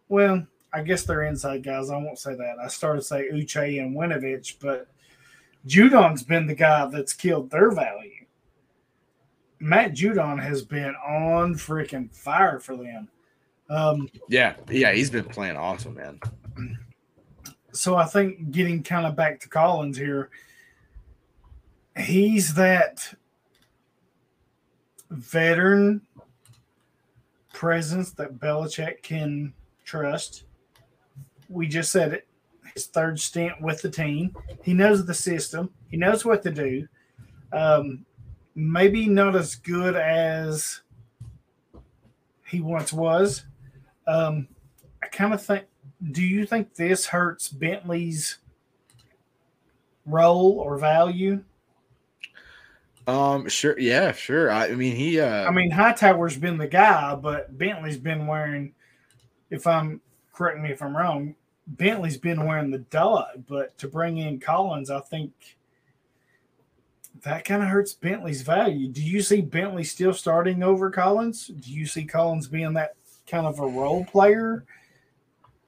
[0.08, 1.90] Well, I guess they're inside guys.
[1.90, 2.56] I won't say that.
[2.62, 4.88] I started to say Uche and Winovich, but
[5.68, 8.26] Judon's been the guy that's killed their value.
[9.60, 13.08] Matt Judon has been on freaking fire for them.
[13.70, 16.20] Um, Yeah, yeah, he's been playing awesome, man.
[17.76, 20.30] So I think getting kind of back to Collins here,
[21.98, 23.14] he's that
[25.10, 26.02] veteran
[27.54, 30.46] presence that Belichick can trust.
[31.50, 32.28] We just said it.
[32.74, 34.36] His third stint with the team.
[34.64, 35.70] He knows the system.
[35.90, 36.88] He knows what to do.
[37.54, 38.06] Um,
[38.56, 40.82] maybe not as good as
[42.48, 43.46] he once was.
[44.08, 44.48] Um,
[45.02, 45.66] I kind of think.
[46.12, 48.38] Do you think this hurts Bentley's
[50.06, 51.44] role or value?
[53.08, 54.52] Um, sure, yeah, sure.
[54.52, 55.20] I, I mean, he.
[55.20, 58.74] Uh, I mean, Hightower's been the guy, but Bentley's been wearing.
[59.50, 60.02] If I'm
[60.34, 61.36] correct me if I'm wrong,
[61.68, 63.46] Bentley's been wearing the dot.
[63.48, 65.58] But to bring in Collins, I think
[67.24, 68.88] that kind of hurts Bentley's value.
[68.88, 71.48] Do you see Bentley still starting over Collins?
[71.48, 72.96] Do you see Collins being that
[73.28, 74.66] kind of a role player?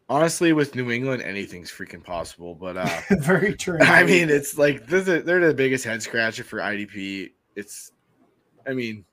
[0.09, 2.55] Honestly, with New England, anything's freaking possible.
[2.55, 3.79] But uh, Very true.
[3.81, 7.31] I mean, it's like is, they're the biggest head scratcher for IDP.
[7.55, 7.91] It's,
[8.65, 9.03] I mean,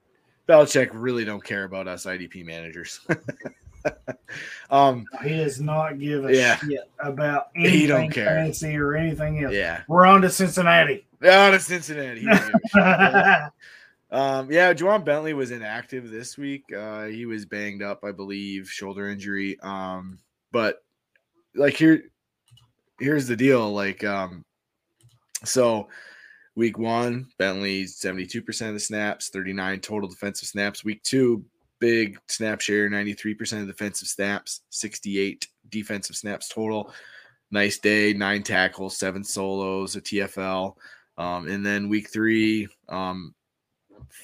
[0.49, 3.01] Belichick really don't care about us IDP managers.
[4.71, 6.57] um, he does not give a Yeah.
[6.57, 8.27] shit about He anything don't care.
[8.27, 9.53] fancy or anything else.
[9.55, 11.07] yeah, We're on to Cincinnati.
[11.23, 12.21] Cincinnati.
[12.21, 12.55] He don't give
[12.85, 13.53] a shit.
[14.17, 16.65] Um, yeah, Ja'Whaun Bentley was inactive this week.
[16.73, 19.59] Uh, he was banged up, I believe, shoulder injury.
[19.61, 20.19] Um,
[20.53, 20.84] but
[21.55, 22.05] like here,
[22.99, 23.73] here's the deal.
[23.73, 24.45] Like, um,
[25.45, 25.89] so
[26.57, 30.85] week one, Bentley 72% of the snaps, 39 total defensive snaps.
[30.85, 31.45] Week two,
[31.81, 36.93] big snap share, 93% of defensive snaps, 68 defensive snaps total.
[37.51, 40.75] Nice day, nine tackles, seven solos, a TFL.
[41.17, 43.35] Um, and then week three, um,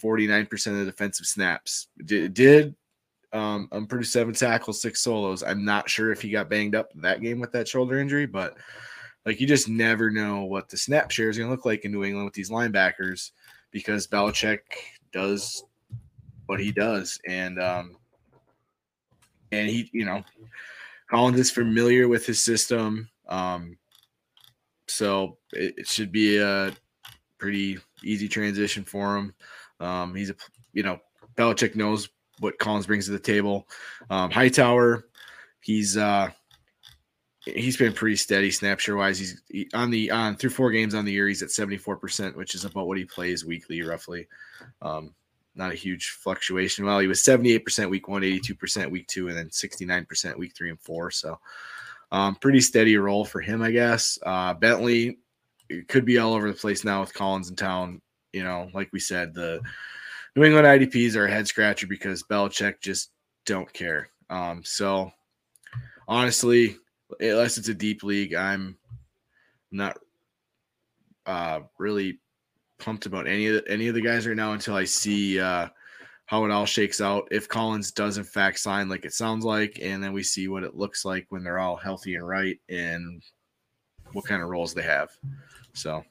[0.02, 1.88] 49% of defensive snaps.
[2.04, 2.74] Did, did
[3.32, 5.42] um, um pretty seven tackles, six solos.
[5.42, 8.56] I'm not sure if he got banged up that game with that shoulder injury, but
[9.26, 11.92] like you just never know what the snap share is going to look like in
[11.92, 13.30] New England with these linebackers
[13.70, 14.60] because Belichick
[15.12, 15.64] does
[16.46, 17.96] what he does, and um,
[19.52, 20.24] and he, you know,
[21.08, 23.76] Collins is familiar with his system, um,
[24.88, 26.72] so it, it should be a
[27.38, 29.34] pretty easy transition for him.
[29.78, 30.34] Um, he's a,
[30.72, 30.98] you know,
[31.36, 32.08] Belichick knows
[32.40, 33.68] what Collins brings to the table.
[34.08, 35.06] Um, Hightower,
[35.60, 36.30] he's uh,
[37.44, 39.18] he's been pretty steady snap share wise.
[39.18, 41.28] He's he, on the on through four games on the year.
[41.28, 44.26] He's at seventy four percent, which is about what he plays weekly, roughly.
[44.82, 45.14] Um,
[45.54, 46.84] not a huge fluctuation.
[46.84, 49.84] Well, he was seventy eight percent week one, 82 percent week two, and then sixty
[49.84, 51.10] nine percent week three and four.
[51.10, 51.38] So,
[52.10, 54.18] um, pretty steady role for him, I guess.
[54.24, 55.18] Uh, Bentley
[55.88, 58.00] could be all over the place now with Collins in town.
[58.32, 59.60] You know, like we said, the
[60.36, 63.10] New England IDPs are a head scratcher because Belichick just
[63.46, 64.08] don't care.
[64.28, 65.10] Um, so
[66.06, 66.76] honestly,
[67.18, 68.76] unless it's a deep league, I'm
[69.72, 69.98] not
[71.26, 72.20] uh, really
[72.78, 75.68] pumped about any of the, any of the guys right now until I see uh,
[76.26, 77.28] how it all shakes out.
[77.30, 80.62] If Collins does in fact sign like it sounds like, and then we see what
[80.62, 83.22] it looks like when they're all healthy and right, and
[84.12, 85.10] what kind of roles they have.
[85.72, 86.04] So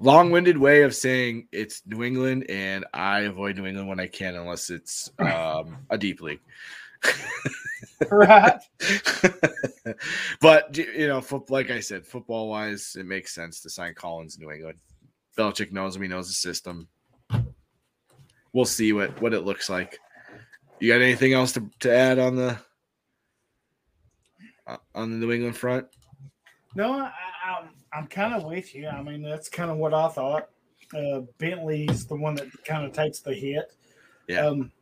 [0.00, 4.34] long-winded way of saying it's New England, and I avoid New England when I can,
[4.34, 6.40] unless it's um, a deep league.
[8.10, 8.60] right.
[10.40, 14.52] but you know, like I said, football-wise, it makes sense to sign Collins in New
[14.52, 14.78] England.
[15.36, 16.88] Belichick knows him; he knows the system.
[18.52, 19.98] We'll see what what it looks like.
[20.80, 22.58] You got anything else to, to add on the
[24.66, 25.86] uh, on the New England front?
[26.74, 27.12] No, I,
[27.46, 28.88] I'm I'm kind of with you.
[28.88, 30.48] I mean, that's kind of what I thought.
[30.96, 33.74] Uh, Bentley's the one that kind of takes the hit.
[34.28, 34.46] Yeah.
[34.46, 34.72] Um,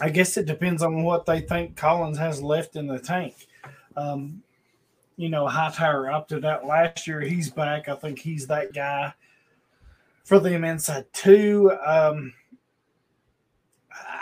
[0.00, 3.34] I guess it depends on what they think Collins has left in the tank.
[3.96, 4.42] Um,
[5.16, 7.20] you know, High Hightower opted out last year.
[7.20, 7.88] He's back.
[7.88, 9.14] I think he's that guy
[10.24, 11.72] for them inside too.
[11.84, 12.32] Um,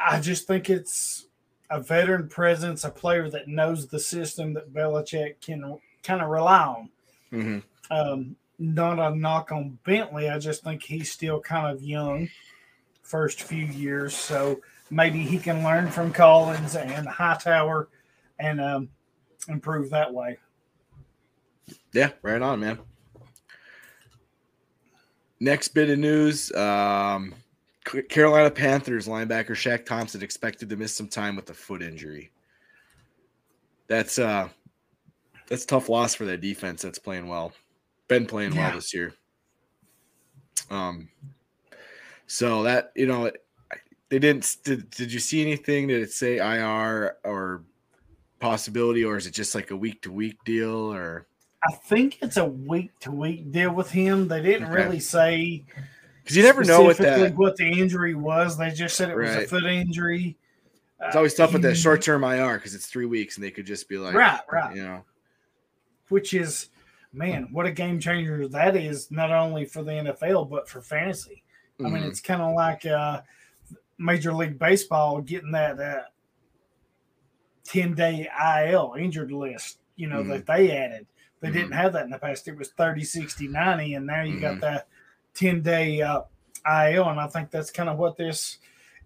[0.07, 1.26] I just think it's
[1.70, 6.64] a veteran presence, a player that knows the system that Belichick can kind of rely
[6.64, 6.91] on.
[7.32, 7.59] Mm-hmm.
[7.91, 10.28] Um, not a knock on Bentley.
[10.30, 12.28] I just think he's still kind of young,
[13.03, 14.14] first few years.
[14.14, 14.61] So
[14.91, 17.89] maybe he can learn from Collins and Hightower
[18.39, 18.89] and um,
[19.49, 20.39] improve that way.
[21.93, 22.78] Yeah, right on, man.
[25.41, 27.35] Next bit of news: um,
[28.09, 32.30] Carolina Panthers linebacker Shaq Thompson expected to miss some time with a foot injury.
[33.89, 34.49] That's uh,
[35.49, 36.83] that's tough loss for that defense.
[36.83, 37.53] That's playing well,
[38.12, 38.68] been playing Yeah.
[38.68, 39.14] well this year.
[40.70, 41.08] Um,
[42.26, 43.30] so that you know,
[44.08, 44.56] they didn't.
[44.64, 45.88] Did, did you see anything?
[45.88, 47.62] Did it say IR or
[48.38, 50.92] possibility, or is it just like a week to week deal?
[50.92, 51.26] Or
[51.68, 54.28] I think it's a week to week deal with him.
[54.28, 54.74] They didn't Okay.
[54.84, 55.64] really say
[56.22, 57.36] because you never know specifically that.
[57.36, 58.56] what the injury was.
[58.58, 60.36] They just said it was a foot injury.
[61.04, 63.50] It's always tough with that Uh, short term IR because it's three weeks and they
[63.50, 64.76] could just be like, Right, right.
[64.76, 65.04] you know,
[66.10, 66.68] which is
[67.12, 71.42] man, what a game changer that is, not only for the NFL but for fantasy.
[71.80, 72.08] I mean, mhm.
[72.08, 73.22] it's kind of like uh,
[73.98, 76.02] Major League Baseball getting that uh,
[77.64, 78.28] ten day
[78.68, 81.06] IL injured list, you know, that they added.
[81.40, 81.52] They Mhm.
[81.54, 82.46] didn't have that in the past.
[82.48, 84.86] It was 30, 60, 90, and now you got that
[85.34, 86.22] 10 day uh,
[86.64, 87.08] IL.
[87.08, 88.58] And I think that's kind of what this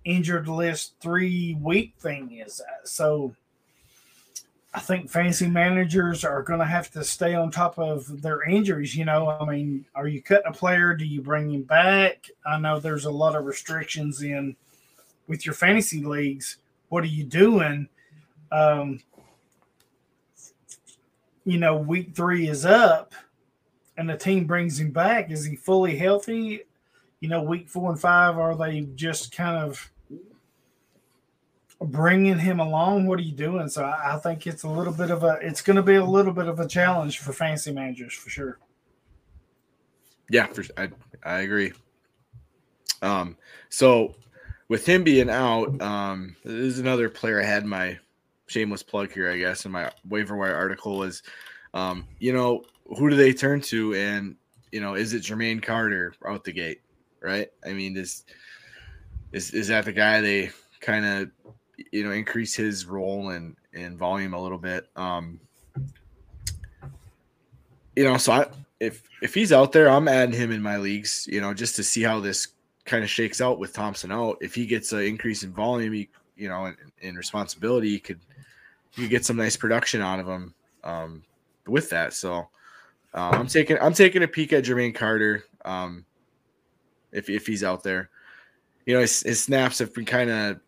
[0.04, 2.61] injured list three week thing is.
[2.61, 3.34] Uh, So
[4.77, 8.95] I think fantasy managers are going to have to stay on top of their injuries.
[8.95, 10.93] You know, I mean, are you cutting a player?
[10.93, 12.29] Do you bring him back?
[12.45, 14.55] I know there's a lot of restrictions in
[15.29, 16.59] with your fantasy leagues.
[16.91, 17.89] What are you doing?
[18.53, 19.01] Um,
[21.47, 23.14] you know, week three is up
[23.97, 25.31] and the team brings him back.
[25.31, 26.64] Is he fully healthy?
[27.20, 29.91] You know, week four and five, are they just kind of
[31.81, 33.07] bringing him along?
[33.07, 33.68] What are you doing?
[33.68, 36.05] So I, I think it's a little bit of a, it's going to be a
[36.05, 38.59] little bit of a challenge for fantasy managers for sure.
[40.31, 40.89] yeah, for, I
[41.24, 41.72] I agree.
[43.03, 43.37] Um,
[43.68, 44.14] so
[44.68, 47.99] with him being out, um, this is another player I had my
[48.47, 51.22] shameless plug here, I guess, in my waiver wire article was,
[51.74, 52.64] um, you know,
[52.97, 54.37] who do they turn to, and
[54.72, 56.81] you know, is it Jermaine Carter out the gate,
[57.20, 57.49] right?
[57.64, 58.24] I mean, is
[59.33, 60.51] is is that the guy they
[60.81, 61.31] kind of
[61.93, 64.89] you know increase his role and and volume a little bit?
[64.97, 65.41] Um,
[67.95, 68.47] you know, so I
[68.81, 71.83] if if he's out there, I'm adding him in my leagues, you know, just to
[71.83, 72.49] see how this
[72.85, 74.39] kind of shakes out with Thompson out.
[74.41, 78.20] If he gets an increase in volume, he, you know, in, in responsibility, you could
[78.95, 80.55] you get some nice production out of him
[80.85, 81.22] um,
[81.66, 82.12] with that.
[82.12, 82.49] So
[83.14, 86.05] um, I'm taking I'm taking a peek at Jermaine Carter um,
[87.12, 88.11] if if he's out there.
[88.85, 90.61] You know, his, his snaps have been kind of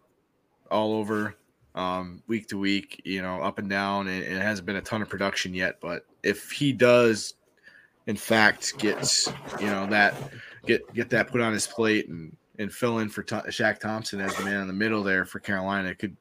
[0.71, 1.35] all over
[1.75, 5.03] um, week to week, you know, up and down, and, it hasn't been a ton
[5.03, 5.81] of production yet.
[5.81, 7.35] But if he does,
[8.07, 9.11] in fact, get
[9.61, 10.15] you know that
[10.67, 14.21] get get that put on his plate and and fill in for Th- Shaq Thompson
[14.21, 16.17] as the man in the middle there for Carolina, it could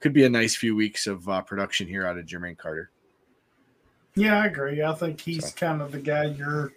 [0.00, 2.90] could be a nice few weeks of uh, production here out of Jermaine Carter.
[4.14, 4.82] Yeah, I agree.
[4.82, 5.56] I think he's So.
[5.56, 6.72] kind of the guy you're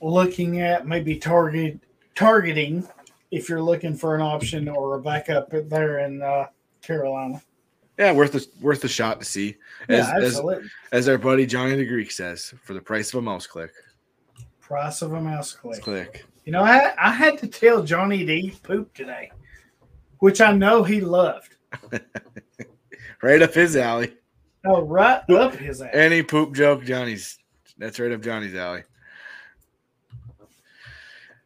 [0.00, 1.78] looking at, maybe target
[2.14, 2.86] targeting
[3.32, 6.46] if you're looking for an option or a backup there in uh,
[6.82, 7.42] Carolina.
[7.98, 9.56] Yeah, worth a worth a shot to see.
[9.88, 10.68] As, as absolutely.
[10.92, 13.72] as our buddy Johnny the Greek says, for the price of a mouse click.
[14.60, 15.82] Price of a mouse click.
[15.82, 16.24] Click.
[16.44, 19.30] You know, I, I had to tell Johnny to eat poop today,
[20.18, 21.56] which I know he loved.
[23.22, 24.14] Right up his alley.
[24.66, 25.90] Oh, right up his ass.
[25.92, 27.38] Any poop joke, Johnny's.
[27.78, 28.82] That's right up Johnny's alley.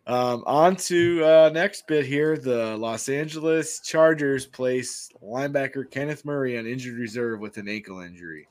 [0.06, 2.36] Um, on to uh, next bit here.
[2.36, 8.46] The Los Angeles Chargers place linebacker Kenneth Murray on injured reserve with an ankle injury.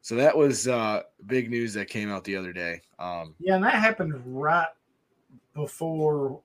[0.00, 2.80] So that was uh, big news that came out the other day.
[2.98, 4.68] Um, Yeah, and that happened right
[5.54, 6.40] before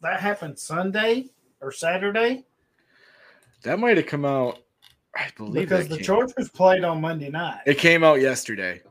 [0.00, 1.26] that happened Sunday
[1.60, 2.44] or Saturday
[3.62, 4.58] that might have come out.
[5.14, 7.60] I believe because the came- Chargers played on Monday night.
[7.66, 8.82] It came out yesterday.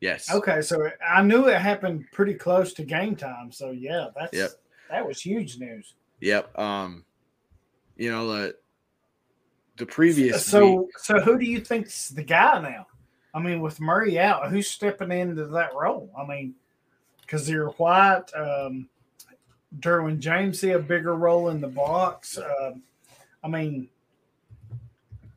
[0.00, 0.30] Yes.
[0.32, 3.50] Okay, so I knew it happened pretty close to game time.
[3.50, 4.50] So yeah, that's Yep.
[4.90, 5.94] that was huge news.
[6.20, 6.58] Yep.
[6.58, 7.04] Um,
[7.96, 8.56] you know the
[9.78, 12.86] the previous So week- so who do you think's the guy now?
[13.34, 16.10] I mean, with Murray out, who's stepping into that role?
[16.18, 16.54] I mean,
[17.28, 18.88] Kyzir White, um,
[19.80, 22.38] Derwin James see a bigger role in the box.
[22.38, 22.82] Um,
[23.44, 23.88] I mean,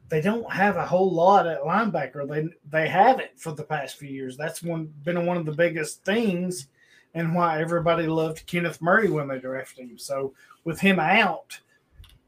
[0.09, 2.27] they don't have a whole lot at linebacker.
[2.27, 4.35] They they haven't for the past few years.
[4.35, 6.67] That's one been one of the biggest things,
[7.13, 9.97] and why everybody loved Kenneth Murray when they drafted him.
[9.97, 10.33] So
[10.63, 11.59] with him out,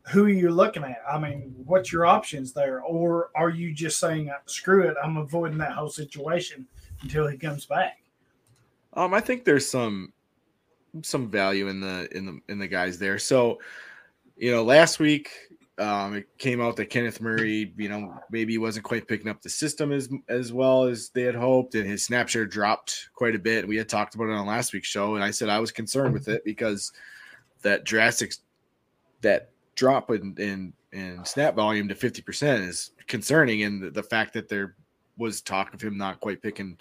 [0.09, 1.01] who are you looking at?
[1.11, 5.57] I mean, what's your options there, or are you just saying, "Screw it, I'm avoiding
[5.57, 6.67] that whole situation
[7.01, 8.01] until he comes back"?
[8.93, 10.13] Um, I think there's some
[11.01, 13.17] some value in the in the in the guys there.
[13.17, 13.59] So
[14.38, 15.32] you know, last week
[15.82, 19.49] um, it came out that Kenneth Murray, you know, maybe wasn't quite picking up the
[19.49, 23.39] system as as well as they had hoped, and his snap share dropped quite a
[23.39, 23.67] bit.
[23.67, 26.13] We had talked about it on last week's show, and I said I was concerned
[26.13, 26.91] with it because
[27.63, 28.34] that drastic
[29.21, 34.03] that drop in in, in snap volume to fifty percent is concerning, and the, the
[34.03, 34.75] fact that there
[35.17, 36.77] was talk of him not quite picking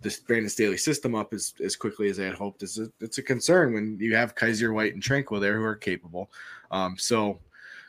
[0.00, 3.18] this Brandon Staley system up as, as quickly as I had hoped is a, it's
[3.18, 6.30] a concern when you have Kyzir White and Tranquill there who are capable.
[6.70, 7.40] Um, so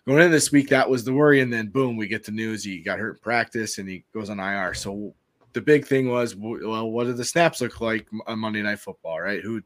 [0.08, 2.64] going into this week, that was the worry, and then boom, we get the news
[2.64, 4.74] he got hurt in practice and he goes on IR.
[4.74, 5.14] So
[5.53, 9.22] the big thing was, well, what do the snaps look like on Monday Night Football,
[9.22, 9.41] right?
[9.41, 9.62] Who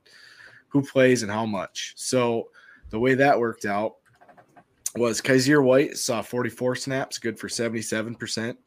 [0.70, 1.94] who plays and how much?
[1.96, 2.50] So
[2.90, 3.96] the way that worked out
[4.96, 8.58] was Kyzir White saw 44 snaps, good for 77 percent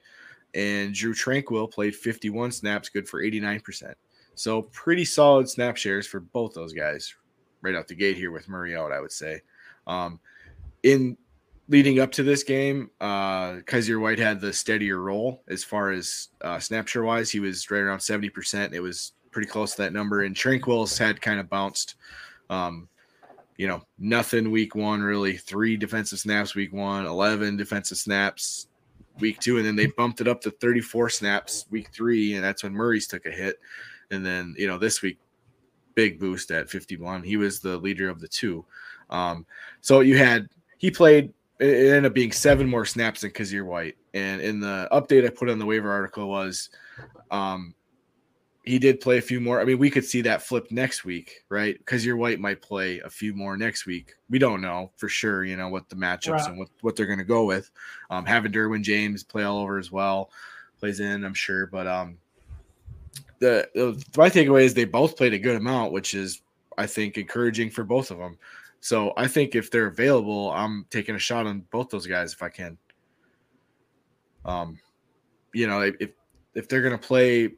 [0.54, 3.94] and Drue Tranquill played 51 snaps, good for 89%.
[4.34, 7.14] So pretty solid snap shares for both those guys
[7.60, 9.40] right out the gate here with Murray out, I would say.
[9.86, 10.20] Um,
[10.82, 11.16] in
[11.72, 16.28] leading up to this game, uh, Kyzir White had the steadier role as far as
[16.42, 17.30] uh, snap share wise.
[17.30, 18.74] He was right around 70%.
[18.74, 20.22] It was pretty close to that number.
[20.24, 21.94] And Tranquill's had kind of bounced.
[22.50, 22.88] Um,
[23.56, 25.38] you know, nothing week one, really.
[25.38, 28.68] Three defensive snaps week one, 11 defensive snaps
[29.18, 32.62] week two, and then they bumped it up to 34 snaps week three, and that's
[32.62, 33.56] when Murray's took a hit.
[34.10, 35.18] And then you know this week,
[35.94, 37.22] big boost at 51.
[37.22, 38.64] He was the leader of the two.
[39.10, 39.46] Um,
[39.80, 40.48] so you had
[40.78, 41.32] he played.
[41.62, 43.96] It ended up being seven more snaps than Kyzir White.
[44.14, 46.70] And in the update I put on the waiver article was
[47.30, 47.74] um,
[48.64, 49.60] he did play a few more.
[49.60, 51.78] I mean, we could see that flip next week, right?
[51.78, 54.14] Because your white might play a few more next week.
[54.28, 56.48] We don't know for sure, you know, what the matchups right.
[56.48, 57.70] and what, what they're going to go with.
[58.10, 60.30] Um, having Derwin James play all over as well
[60.82, 61.66] plays in, I'm sure.
[61.66, 62.18] But um,
[63.38, 66.42] the, the my takeaway is they both played a good amount, which is
[66.76, 68.36] I think encouraging for both of them.
[68.82, 72.42] So I think if they're available, I'm taking a shot on both those guys if
[72.42, 72.76] I can.
[74.44, 74.80] Um,
[75.54, 76.10] you know, if
[76.56, 77.52] if they're to play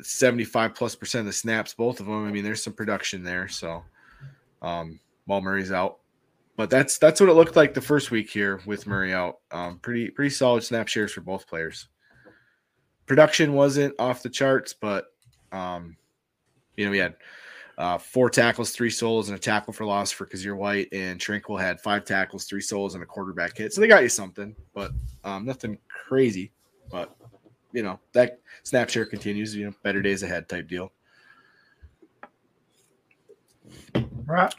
[0.00, 2.26] 75 plus percent of the snaps, both of them.
[2.26, 3.48] I mean, there's some production there.
[3.48, 3.84] So,
[4.62, 5.98] um, while Murray's out,
[6.56, 9.40] but that's that's what it looked like the first week here with Murray out.
[9.50, 11.88] Um, pretty pretty solid snap shares for both players.
[13.04, 15.04] Production wasn't off the charts, but
[15.52, 15.98] um,
[16.78, 17.14] you know we had
[17.82, 21.60] uh, four tackles, three solos, and a tackle for loss for Kyzir White, and Tranquill
[21.60, 23.72] had five tackles, three solos, and a quarterback hit.
[23.72, 24.92] So they got you something, but
[25.24, 26.52] um, nothing crazy.
[26.92, 27.12] But
[27.72, 29.56] you know that snap share continues.
[29.56, 30.92] You know, better days ahead type deal.
[34.26, 34.54] Right.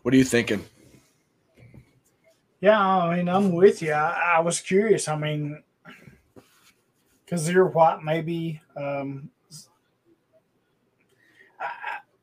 [0.00, 0.64] What are you thinking?
[2.62, 3.92] Yeah, I mean, I'm with you.
[3.92, 5.06] I, I was curious.
[5.06, 5.62] I mean,
[7.26, 9.28] Kyzir White maybe um,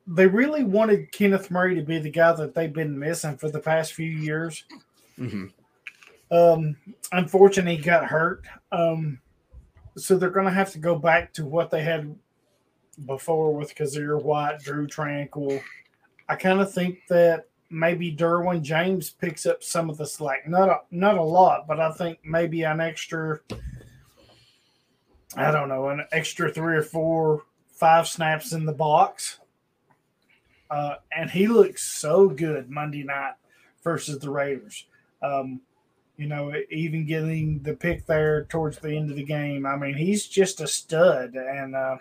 [0.06, 3.60] they really wanted Kenneth Murray to be the guy that they've been missing for the
[3.60, 4.64] past few years.
[5.18, 5.46] Mm-hmm.
[6.30, 6.76] Um,
[7.12, 8.44] unfortunately, he got hurt.
[8.72, 9.20] Um,
[9.96, 12.14] so they're going to have to go back to what they had
[13.06, 15.60] before with Kyzir White, Drue Tranquill.
[16.28, 20.48] I kind of think that maybe Derwin James picks up some of the slack.
[20.48, 23.40] Not a, not a lot, but I think maybe an extra.
[25.36, 29.38] I don't know, an extra three or four, five snaps in the box.
[30.70, 33.34] Uh, and he looks so good Monday night
[33.82, 34.86] versus the Raiders.
[35.22, 35.60] Um,
[36.16, 39.66] you know, even getting the pick there towards the end of the game.
[39.66, 41.96] I mean, he's just a stud, and uh,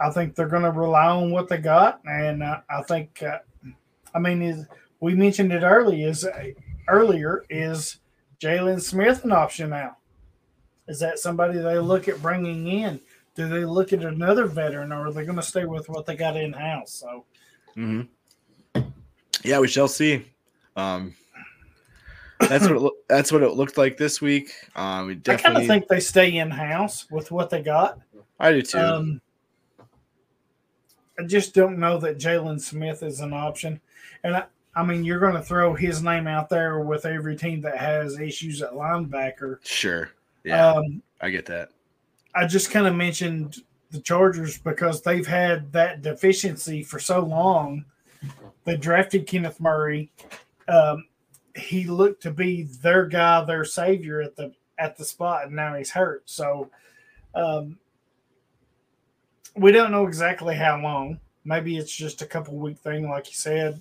[0.00, 2.00] I think they're going to rely on what they got.
[2.06, 3.38] And uh, I think, uh,
[4.14, 4.66] I mean, is
[5.00, 6.26] we mentioned it early is
[6.88, 7.98] earlier is
[8.40, 9.96] Jaylon Smith an option now?
[10.86, 13.00] Is that somebody they look at bringing in?
[13.38, 16.16] Do they look at another veteran, or are they going to stay with what they
[16.16, 16.90] got in house?
[16.90, 17.24] So,
[17.76, 18.80] mm-hmm.
[19.44, 20.24] yeah, we shall see.
[20.74, 21.14] Um,
[22.40, 24.50] that's what it that's what it looked like this week.
[24.74, 25.50] Um, we definitely.
[25.50, 28.00] I kind of think they stay in house with what they got.
[28.40, 28.78] I do too.
[28.78, 29.20] Um,
[31.16, 33.80] I just don't know that Jaylon Smith is an option,
[34.24, 37.60] and I, I mean you're going to throw his name out there with every team
[37.60, 39.58] that has issues at linebacker.
[39.64, 40.10] Sure.
[40.42, 40.72] Yeah.
[40.72, 41.68] Um, I get that.
[42.34, 43.56] I just kind of mentioned
[43.90, 47.84] the Chargers because they've had that deficiency for so long.
[48.64, 50.10] They drafted Kenneth Murray.
[50.68, 51.06] Um,
[51.56, 55.74] he looked to be their guy, their savior at the at the spot, and now
[55.74, 56.22] he's hurt.
[56.26, 56.70] So
[57.34, 57.78] um,
[59.56, 61.18] we don't know exactly how long.
[61.44, 63.80] Maybe it's just a couple week thing, like you said.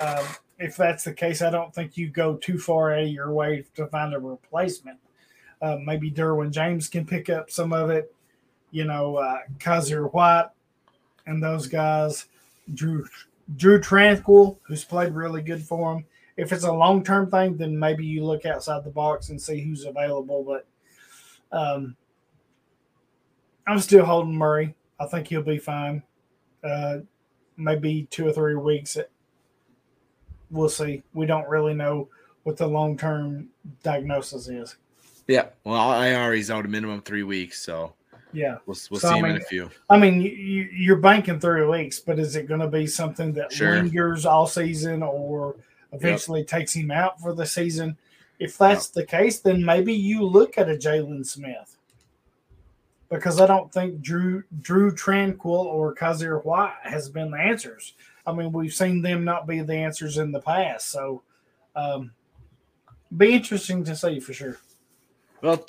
[0.00, 0.24] Um,
[0.58, 3.64] if that's the case, I don't think you go too far out of your way
[3.76, 4.98] to find a replacement.
[5.62, 8.14] Uh, maybe Derwin James can pick up some of it.
[8.70, 10.48] You know, uh, Kyzir White
[11.26, 12.26] and those guys,
[12.74, 13.06] Drue
[13.56, 16.04] Drew Tranquil, who's played really good for him.
[16.36, 19.60] If it's a long term thing, then maybe you look outside the box and see
[19.60, 20.44] who's available.
[20.44, 20.66] But
[21.56, 21.96] um,
[23.66, 24.74] I'm still holding Murray.
[24.98, 26.02] I think he'll be fine.
[26.62, 26.98] Uh,
[27.56, 28.96] maybe two or three weeks.
[30.50, 31.02] We'll see.
[31.14, 32.08] We don't really know
[32.42, 33.48] what the long term
[33.82, 34.76] diagnosis is.
[35.28, 35.46] Yeah.
[35.64, 37.94] Well, IR is out a minimum three weeks, so
[38.32, 38.58] Yeah.
[38.66, 39.70] we'll we'll So, see I him in mean, a few.
[39.90, 43.52] I mean, you, you're banking three weeks, but is it going to be something that
[43.52, 43.74] Sure.
[43.82, 45.56] lingers all season or
[45.92, 47.96] eventually takes him out for the season?
[48.38, 51.76] If that's the case, then maybe you look at a Jaylon Smith
[53.08, 57.94] because I don't think Drue Drue Tranquill or Kyzir White has been the answers.
[58.26, 61.22] I mean, we've seen them not be the answers in the past, so
[61.76, 62.10] um,
[63.16, 64.58] be interesting to see for sure.
[65.42, 65.66] Well,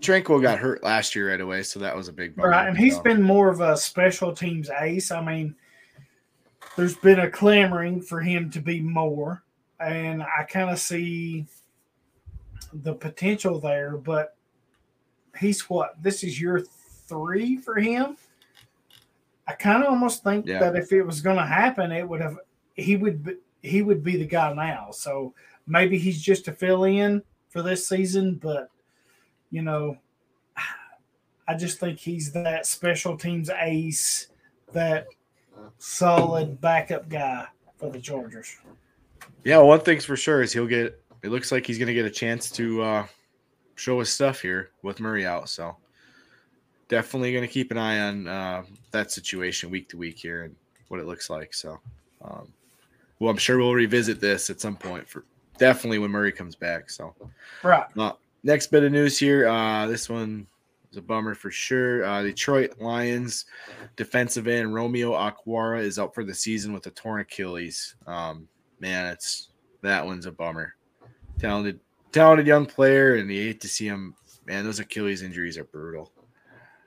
[0.00, 2.50] Tranquill got hurt last year right away, so that was a big bummer.
[2.50, 5.10] Right, and he's been more of a special teams ace.
[5.10, 5.54] I mean,
[6.76, 9.42] there's been a clamoring for him to be more,
[9.80, 11.46] and I kind of see
[12.72, 13.96] the potential there.
[13.96, 14.36] But
[15.38, 16.02] he's what?
[16.02, 16.64] This is year
[17.06, 18.16] three for him.
[19.46, 20.60] I kind of almost think Yeah.
[20.60, 22.38] that if it was going to happen, it would have.
[22.74, 23.24] He would.
[23.24, 24.88] Be, he would be the guy now.
[24.90, 25.34] So
[25.68, 28.68] maybe he's just a fill in for this season, but
[29.52, 29.96] you know,
[31.46, 34.28] I just think he's that special teams ace,
[34.72, 35.06] that
[35.78, 37.46] solid backup guy
[37.76, 38.56] for the Chargers.
[39.44, 40.98] Yeah, one thing's for sure is he'll get.
[41.22, 43.06] It looks like he's going to get a chance to uh,
[43.76, 45.48] show his stuff here with Murray out.
[45.48, 45.76] So
[46.88, 50.56] definitely going to keep an eye on uh, that situation week to week here and
[50.88, 51.54] what it looks like.
[51.54, 51.78] So,
[52.24, 52.48] um,
[53.20, 55.24] well, I'm sure we'll revisit this at some point for
[55.58, 56.90] definitely when Murray comes back.
[56.90, 57.14] So.
[57.62, 57.84] Right.
[57.96, 58.12] Uh,
[58.42, 59.48] next bit of news here.
[59.48, 60.46] Uh, this one
[60.90, 62.04] is a bummer for sure.
[62.04, 63.46] Uh, Detroit Lions
[63.96, 67.96] defensive end Romeo Okwara is out for the season with a torn Achilles.
[68.06, 68.48] Um,
[68.80, 69.48] man, it's
[69.82, 70.74] that one's a bummer.
[71.38, 71.80] Talented,
[72.12, 74.14] talented young player, and you hate to see him.
[74.46, 76.12] Man, those Achilles injuries are brutal.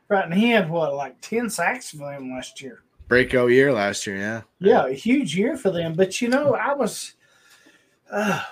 [0.07, 0.25] Right.
[0.25, 2.83] And he had what, like 10 sacks for them last year.
[3.07, 4.41] Breakout year last year, yeah.
[4.59, 5.93] Yeah, a huge year for them.
[5.93, 7.13] But you know, I was.
[8.11, 8.43] Uh,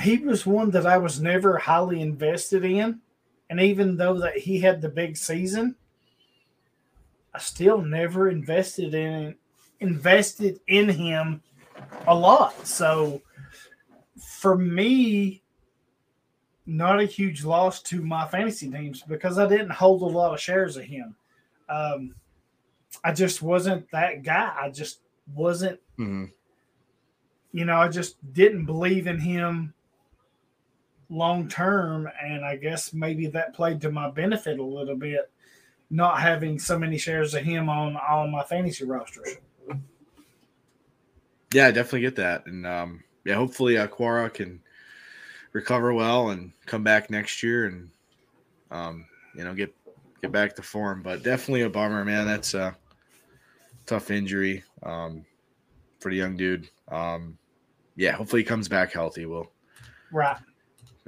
[0.00, 3.00] he was one that I was never highly invested in,
[3.50, 5.76] and even though that he had the big season,
[7.34, 9.36] I still never invested in
[9.80, 11.42] invested in him
[12.06, 12.66] a lot.
[12.66, 13.20] So
[14.16, 15.42] for me,
[16.66, 20.40] not a huge loss to my fantasy teams because I didn't hold a lot of
[20.40, 21.16] shares of him.
[21.68, 22.14] Um,
[23.02, 24.54] I just wasn't that guy.
[24.60, 25.00] I just
[25.34, 26.26] wasn't, hmm
[27.54, 29.74] you know, I just didn't believe in him
[31.12, 32.08] long term.
[32.20, 35.30] And I guess maybe that played to my benefit a little bit,
[35.90, 39.36] not having so many shares of him on all my fantasy rosters.
[41.52, 44.62] Yeah, I definitely get that, and um, yeah, hopefully Okwara can
[45.52, 47.90] recover well and come back next year, and
[48.70, 49.04] um,
[49.36, 49.74] you know get
[50.22, 51.02] get back to form.
[51.02, 52.26] But definitely a bummer, man.
[52.26, 52.74] That's a
[53.84, 55.26] tough injury um,
[56.00, 56.70] for the young dude.
[56.88, 57.36] Um,
[57.96, 59.26] yeah, hopefully he comes back healthy.
[59.26, 59.52] We'll
[60.12, 60.36] Right.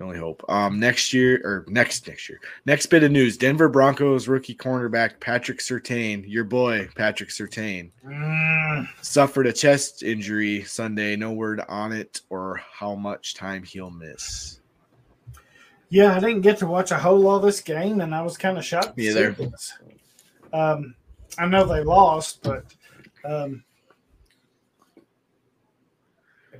[0.00, 0.42] Only hope.
[0.48, 2.40] Um, next year or next next year.
[2.66, 8.88] Next bit of news: Denver Broncos rookie cornerback Patrick Surtain, your boy Patrick Surtain, Mm,
[9.02, 11.14] suffered a chest injury Sunday.
[11.14, 14.58] No word on it or how much time he'll miss.
[15.90, 18.36] yeah, I didn't get to watch a whole lot of this game, and I was
[18.36, 18.96] kind of shocked.
[18.96, 19.30] Me either.
[19.30, 19.74] this.
[20.52, 20.96] Um,
[21.38, 22.64] I know they lost, but
[23.24, 23.62] um,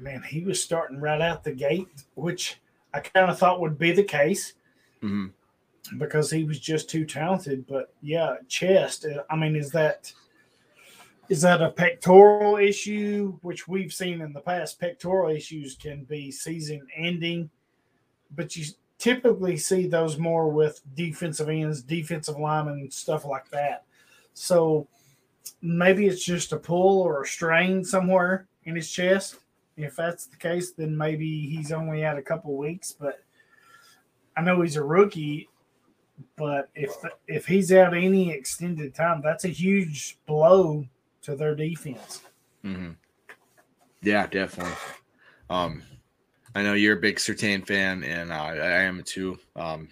[0.01, 2.61] man, he was starting right out the gate, which
[2.95, 4.55] I kind of thought would be the case
[5.01, 5.27] hmm
[5.99, 7.67] because he was just too talented.
[7.67, 9.05] But yeah, chest.
[9.05, 10.13] uh, I mean, is that
[11.29, 14.79] is that a pectoral issue, which we've seen in the past?
[14.81, 17.51] Pectoral issues can be season ending,
[18.35, 18.65] but you
[18.99, 23.85] typically see those more with defensive ends, defensive linemen, stuff like that.
[24.35, 24.87] So
[25.63, 29.37] maybe it's just a pull or a strain somewhere in his chest.
[29.77, 32.93] If that's the case, then maybe he's only had a couple weeks.
[32.93, 33.23] But
[34.37, 35.49] I know he's a rookie.
[36.37, 36.93] But if
[37.27, 40.87] if he's out any extended time, that's a huge blow
[41.23, 42.23] to their defense.
[42.63, 42.93] hmm
[44.03, 44.75] Yeah, definitely.
[45.51, 45.83] Um,
[46.55, 49.39] I know you're a big Surtain fan, and uh, I am too.
[49.57, 49.89] Um,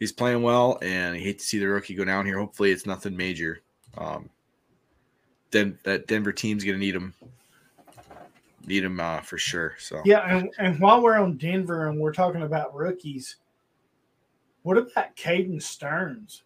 [0.00, 2.38] he's playing well, and I hate to see the rookie go down here.
[2.38, 3.62] Hopefully, it's nothing major.
[3.96, 4.28] Um,
[5.50, 7.14] then that Denver team's gonna need him,
[8.68, 9.74] need him uh, for sure.
[9.78, 13.36] So Yeah, and, and while we're on Denver and we're talking about rookies,
[14.62, 16.42] what about Caden Sterns?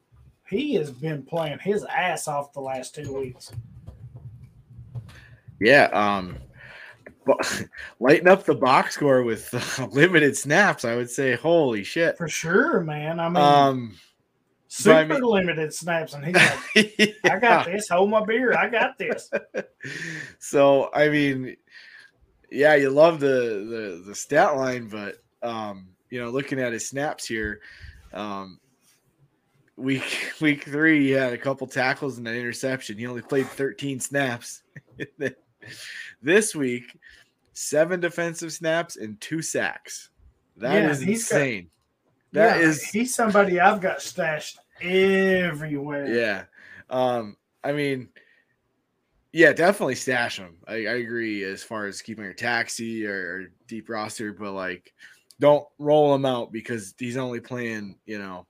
[0.48, 3.52] he has been playing his ass off the last two weeks.
[5.60, 6.36] Yeah, um,
[7.24, 7.64] but
[8.00, 9.48] lighten up the box score with
[9.80, 10.84] uh, limited snaps.
[10.84, 12.18] I would say, holy shit.
[12.18, 13.18] For sure, man.
[13.20, 13.96] I mean, Um,
[14.68, 16.34] super I mean- limited snaps, and he's
[16.76, 17.88] like, "I got this.
[17.88, 18.52] Hold my beer.
[18.54, 19.30] I got this."
[20.38, 21.56] so I mean,
[22.52, 26.88] yeah, you love the the the stat line, but um, you know, looking at his
[26.88, 27.60] snaps here,
[28.12, 28.58] um,
[29.76, 32.98] week week three, he had a couple tackles and an interception.
[32.98, 34.62] He only played 13 snaps.
[36.22, 36.98] this week,
[37.52, 40.10] seven defensive snaps and two sacks.
[40.56, 41.68] That Yeah, is he's got- insane.
[42.32, 46.06] That yeah, is he's somebody I've got stashed everywhere.
[46.06, 46.44] Yeah.
[46.88, 48.08] Um, I mean,
[49.32, 50.56] yeah, definitely stash him.
[50.68, 54.92] I, I agree as far as keeping your taxi or, or deep roster, but like
[55.40, 58.46] don't roll him out because he's only playing, you know,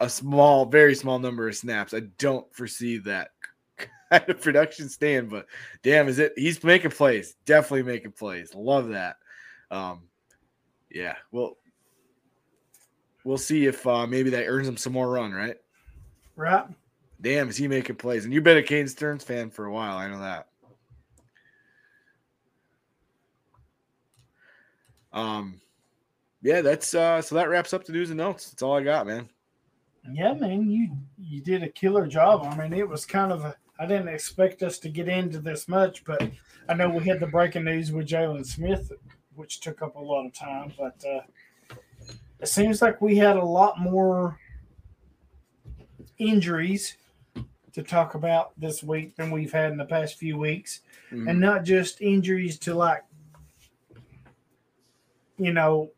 [0.00, 1.92] a small, very small number of snaps.
[1.92, 3.30] I don't foresee that
[4.10, 5.46] kind of production stand, but
[5.82, 8.54] damn, is it he's making plays, definitely making plays.
[8.54, 9.16] Love that.
[9.72, 10.02] Um,
[10.88, 11.56] yeah, well,
[13.24, 15.56] we'll see if uh, maybe that earns him some more run, right?
[16.36, 16.64] Right.
[17.20, 18.24] Damn, is he making plays?
[18.24, 19.96] And you've been a Kane Sterns fan for a while.
[19.96, 20.46] I know that.
[25.12, 25.60] Um,
[26.42, 28.50] yeah, that's uh, so that wraps up the news and notes.
[28.50, 29.28] That's all I got, man.
[30.12, 32.44] Yeah, man, you you did a killer job.
[32.44, 33.54] I mean, it was kind of.
[33.80, 36.22] I didn't expect us to get into this much, but
[36.68, 38.92] I know we had the breaking news with Jaylon Smith,
[39.34, 40.72] which took up a lot of time.
[40.78, 41.76] But uh,
[42.40, 44.38] it seems like we had a lot more
[46.18, 46.96] injuries
[47.78, 50.80] to talk about this week than we've had in the past few weeks,
[51.12, 51.30] Mhm.
[51.30, 53.04] and not just injuries to like,
[55.36, 55.92] you know,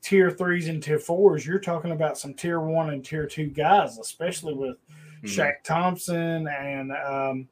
[0.00, 3.98] tier threes and tier fours, you're talking about some tier one and tier two guys,
[3.98, 4.76] especially with
[5.22, 5.28] Mhm.
[5.28, 7.48] Shaq Thompson and um,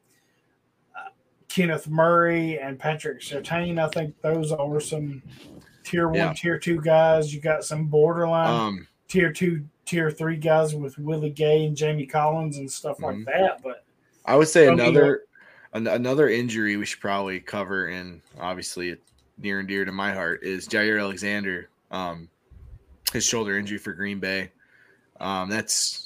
[0.95, 1.09] uh,
[1.49, 3.79] Kenneth Murray and Patrick Surtain.
[3.79, 5.21] I think those are some
[5.83, 6.33] tier one, Yeah.
[6.33, 7.33] tier two guys.
[7.33, 12.05] You got some borderline Um, tier two, tier three guys with Willie Gay and Jamie
[12.05, 13.03] Collins and stuff Mhm.
[13.03, 13.61] like that.
[13.61, 13.83] But
[14.25, 15.23] I would say another
[15.73, 18.95] an- another injury we should probably cover, and obviously
[19.37, 21.69] near and dear to my heart is Jaire Alexander.
[21.91, 22.29] Um,
[23.13, 24.51] his shoulder injury for Green Bay.
[25.19, 26.05] Um, that's.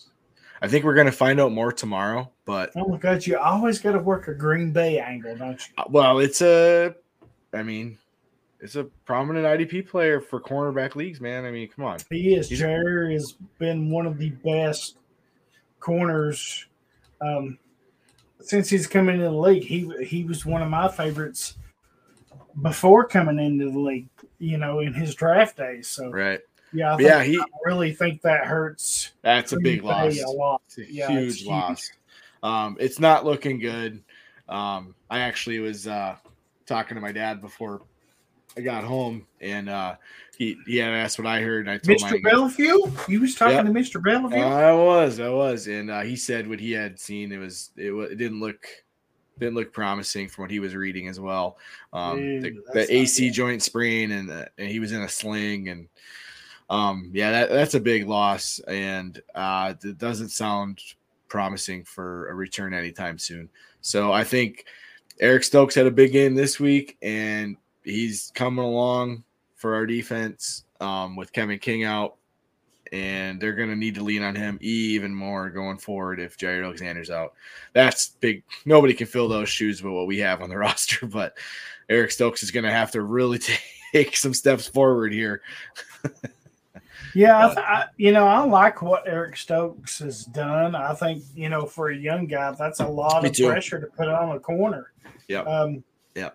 [0.62, 3.92] I think we're gonna find out more tomorrow, but oh my God, you always got
[3.94, 5.74] to work a Green Bay angle, don't you?
[5.78, 6.96] Uh, Well, it's a,
[7.54, 7.98] I mean,
[8.64, 11.46] it's a prominent IDP player for cornerback leagues, man.
[11.46, 12.00] I mean, come on.
[12.10, 12.50] He is.
[12.50, 14.98] He's- Jaire has been one of the best
[15.80, 16.66] corners
[17.22, 17.58] um,
[18.40, 19.64] since he's come into the league.
[19.64, 21.58] He he was one of my favorites
[22.62, 24.08] before coming into the league.
[24.40, 25.88] You know, in his draft days.
[25.88, 26.40] So Right.
[26.74, 29.14] yeah, yeah, he I really think that hurts.
[29.22, 30.20] that's a big loss.
[30.22, 30.62] A lot.
[30.66, 31.48] It's a Yeah, huge huge.
[31.48, 31.92] loss.
[32.42, 34.04] Um, it's not looking good.
[34.50, 36.18] Um, I actually was uh,
[36.66, 37.84] talking to my dad before
[38.56, 39.96] I got home, and uh,
[40.38, 42.22] he he had asked what I heard, and I told Mr.
[42.22, 43.66] Bellevue, you was talking Yep.
[43.66, 44.04] to Mr.
[44.04, 44.38] Bellevue.
[44.38, 47.32] I was, I was, and uh, he said what he had seen.
[47.32, 48.68] It was, it, it didn't look,
[49.40, 51.58] didn't look promising from what he was reading as well.
[51.94, 53.34] Um, Ew, the, the AC good.
[53.34, 55.88] joint sprain, and, the, and he was in a sling, and
[56.70, 60.80] um, yeah, that, that's a big loss, and uh, it doesn't sound
[61.28, 63.50] promising for a return anytime soon.
[63.82, 64.66] So I think
[65.20, 69.24] Eric Stokes had a big game this week, and he's coming along
[69.56, 72.16] for our defense um, with Kevin King out
[72.92, 76.64] and they're going to need to lean on him even more going forward if Jaire
[76.64, 77.34] Alexander's out.
[77.74, 78.44] That's big.
[78.66, 81.36] Nobody can fill those shoes with what we have on the roster, but
[81.90, 83.40] Eric Stokes is going to have to really
[83.94, 85.42] take some steps forward here.
[87.16, 90.76] Yeah, I, th- I, you know, I like what Eric Stokes has done.
[90.76, 93.48] I think you know, for a young guy, that's a lot Me of too.
[93.50, 94.92] pressure to put on a corner.
[95.28, 95.42] Yeah.
[95.42, 95.84] Um,
[96.16, 96.30] Yeah.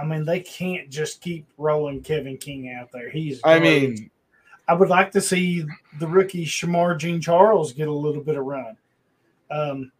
[0.00, 3.10] I mean, they can't just keep rolling Kevin King out there.
[3.10, 3.40] He's.
[3.44, 4.10] I mean,
[4.68, 5.64] I would like to see
[5.98, 8.76] the rookie Shemar Jean Charles get a little bit of run.
[9.50, 9.92] Um,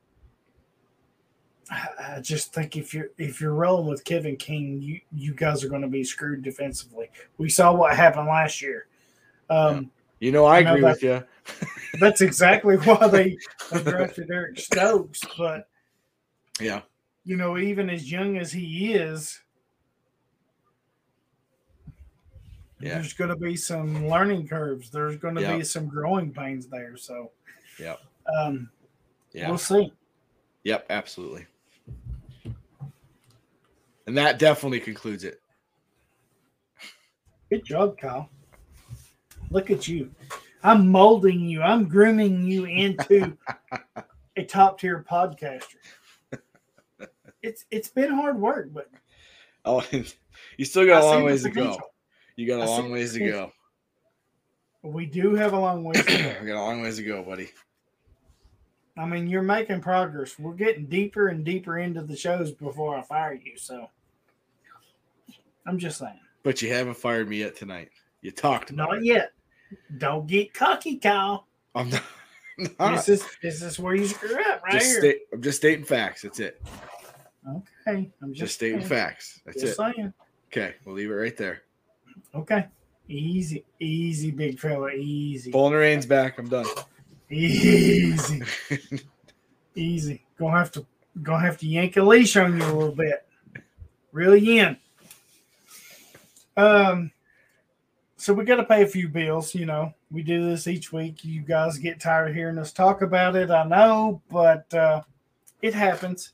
[1.70, 5.68] I just think if you're if you're rolling with Kevin King, you you guys are
[5.68, 7.08] going to be screwed defensively.
[7.38, 8.86] We saw what happened last year.
[9.48, 11.24] Um, you know, I No, agree but- with you.
[12.00, 13.36] That's exactly why they,
[13.72, 15.20] they drafted Eric Stokes.
[15.36, 15.68] But
[16.60, 16.82] Yeah.
[17.24, 19.40] you know, even as young as he is,
[22.80, 22.94] Yeah.
[22.94, 24.90] there's going to be some learning curves.
[24.90, 25.56] There's going to Yeah.
[25.58, 26.96] be some growing pains there.
[26.96, 27.30] So,
[27.78, 27.96] Yeah.
[28.38, 28.70] um,
[29.32, 29.48] Yeah.
[29.48, 29.92] we'll see.
[30.64, 30.86] Yep.
[30.90, 31.46] Absolutely.
[34.06, 35.40] And that definitely concludes it.
[37.50, 38.30] Good job, Kyle.
[39.50, 40.10] Look at you.
[40.62, 41.62] I'm molding you.
[41.62, 43.36] I'm grooming you into
[44.36, 45.76] a top tier podcaster.
[47.42, 48.88] It's it's been hard work, but
[49.64, 49.84] Oh,
[50.56, 51.78] you still got I a long ways to go.
[52.44, 52.46] Potential.
[52.46, 53.52] You got I a see long the ways to go.
[54.82, 56.34] we do have a long way to go.
[56.42, 57.50] We got a long ways to go, buddy.
[58.98, 60.38] I mean, you're making progress.
[60.38, 63.56] We're getting deeper and deeper into the shows before I fire you.
[63.56, 63.88] So
[65.66, 66.18] I'm just saying.
[66.42, 67.90] But you haven't fired me yet tonight.
[68.22, 69.04] You talked about Not it.
[69.04, 69.32] yet.
[69.98, 71.46] Don't get cocky, Kyle.
[71.74, 72.02] I'm not.
[72.78, 73.06] not.
[73.06, 75.00] This is this is where you screw up right just here.
[75.00, 76.22] sta- I'm just stating facts.
[76.22, 76.60] That's it.
[77.48, 78.10] okay.
[78.22, 79.40] I'm Just, just, stating facts.
[79.46, 79.94] That's Just it.
[79.94, 80.12] saying.
[80.48, 81.62] Okay, we'll leave it right there.
[82.34, 82.66] Okay.
[83.08, 84.90] Easy, easy, big fella.
[84.92, 85.50] Easy.
[85.50, 86.38] Bowling Rain's back.
[86.38, 86.66] I'm done.
[87.28, 88.42] Easy.
[89.74, 90.24] easy.
[90.38, 90.86] Gonna have to
[91.22, 93.26] gonna have to yank a leash on you a little bit.
[94.12, 94.76] Really in.
[96.56, 97.10] Um
[98.16, 99.92] so we gotta pay a few bills, you know.
[100.12, 101.24] We do this each week.
[101.24, 105.02] You guys get tired of hearing us talk about it, I know, but uh
[105.62, 106.32] it happens.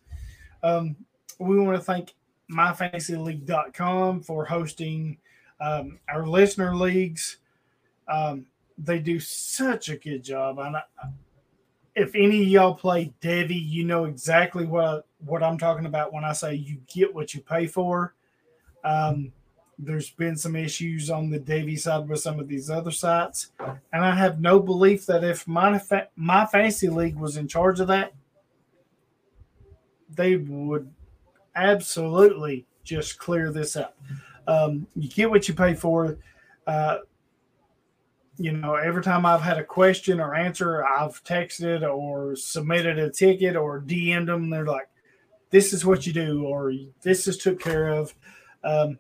[0.63, 0.97] Um
[1.39, 2.15] we want to thank
[2.51, 5.19] myfantasyleague.com for hosting
[5.61, 7.39] um, our listener leagues.
[8.09, 8.47] Um,
[8.79, 10.59] they do such a good job.
[10.59, 10.83] And I,
[11.95, 16.25] if any of y'all play Devy, you know exactly what what I'm talking about when
[16.25, 18.15] I say you get what you pay for.
[18.85, 19.33] Um,
[19.79, 23.51] there's been some issues on the Devy side with some of these other sites,
[23.93, 25.81] and I have no belief that if my
[26.17, 28.13] my fantasy league was in charge of that,
[30.09, 30.91] they would
[31.55, 33.99] absolutely just clear this up.
[34.47, 36.19] Um, you get what you pay for.
[36.67, 36.99] Uh,
[38.39, 43.11] you know, every time I've had a question or answer, I've texted or submitted a
[43.11, 44.51] ticket or DM'd them.
[44.51, 44.89] They're like,
[45.51, 46.73] "This is what you do," or
[47.03, 48.15] "This is took care of."
[48.63, 48.99] Um,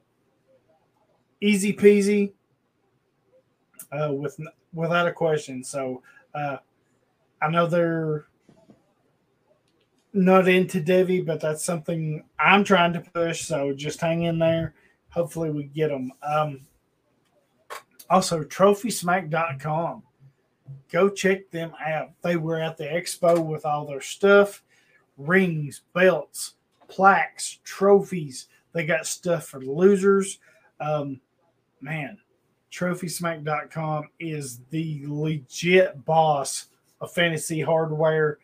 [1.40, 2.32] easy peasy,
[3.92, 4.38] uh, with
[4.72, 5.62] without a question.
[5.62, 6.02] So
[6.34, 6.58] uh,
[7.42, 8.26] I know they're
[10.12, 13.42] not into Devy, but that's something I'm trying to push.
[13.42, 14.74] So just hang in there.
[15.16, 16.12] Hopefully, we get them.
[16.22, 16.60] Um,
[18.08, 20.02] also, trophysmack.com.
[20.92, 22.10] Go check them out.
[22.22, 24.62] They were at the expo with all their stuff
[25.16, 26.54] rings, belts,
[26.88, 28.48] plaques, trophies.
[28.72, 30.38] They got stuff for losers.
[30.80, 31.20] Um,
[31.80, 32.18] man,
[32.70, 36.66] trophysmack.com is the legit boss
[37.00, 38.38] of fantasy hardware.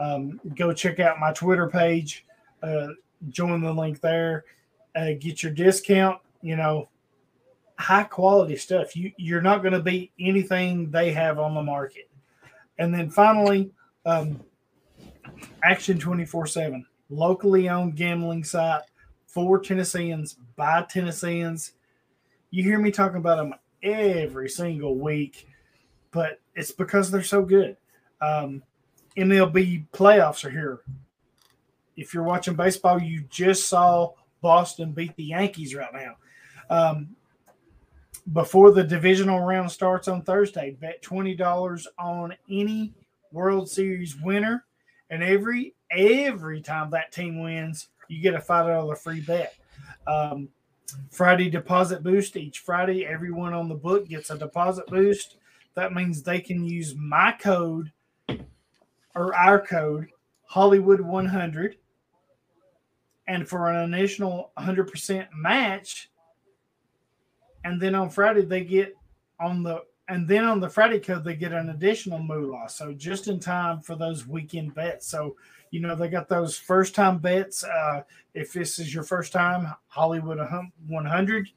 [0.00, 2.24] Um, go check out my Twitter page.
[2.62, 2.88] Uh,
[3.28, 4.44] join the link there.
[4.96, 6.20] Uh, get your discount.
[6.42, 6.88] You know,
[7.78, 8.96] high quality stuff.
[8.96, 12.10] You you're not going to beat anything they have on the market.
[12.78, 13.70] And then finally,
[14.04, 14.40] um,
[15.62, 18.82] Action twenty four seven, locally owned gambling site
[19.26, 21.72] for Tennesseans by Tennesseans.
[22.50, 25.48] You hear me talking about them every single week,
[26.10, 27.76] but it's because they're so good.
[28.20, 28.62] Um,
[29.16, 30.80] MLB playoffs are here.
[31.96, 34.12] If you're watching baseball, you just saw
[34.46, 36.14] Boston beat the Yankees right now.
[36.70, 37.16] Um,
[38.32, 42.94] before the divisional round starts on Thursday, bet twenty dollars on any
[43.32, 44.64] World Series winner,
[45.10, 49.56] and every every time that team wins, you get a five dollar free bet.
[50.06, 50.48] Um,
[51.10, 55.38] Friday deposit boost each Friday, everyone on the book gets a deposit boost.
[55.74, 57.90] That means they can use my code
[59.16, 60.06] or our code
[60.44, 61.78] Hollywood 100,
[63.28, 66.10] and for an additional 100% match.
[67.64, 68.94] And then on Friday they get
[69.40, 72.68] on the and then on the Friday code they get an additional moolah.
[72.68, 75.08] So just in time for those weekend bets.
[75.08, 75.36] So
[75.72, 77.64] you know they got those first time bets.
[77.64, 78.02] Uh,
[78.34, 81.48] if this is your first time, Hollywood 100.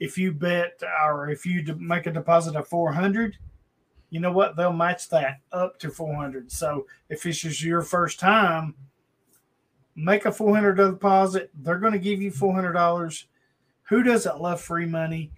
[0.00, 3.36] If you bet or if you make a deposit of 400,
[4.10, 4.56] you know what?
[4.56, 6.50] They'll match that up to 400.
[6.50, 8.74] So if this is your first time,
[9.98, 11.50] make a $400 deposit.
[11.62, 13.24] They're going to give you $400.
[13.88, 15.32] Who doesn't love free money?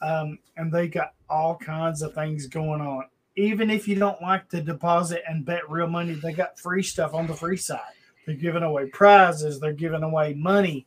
[0.00, 3.04] Um, and they got all kinds of things going on.
[3.36, 7.14] Even if you don't like to deposit and bet real money, they got free stuff
[7.14, 7.80] on the free side.
[8.24, 10.86] They're giving away prizes, they're giving away money,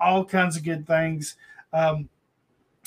[0.00, 1.36] all kinds of good things.
[1.72, 2.08] Um,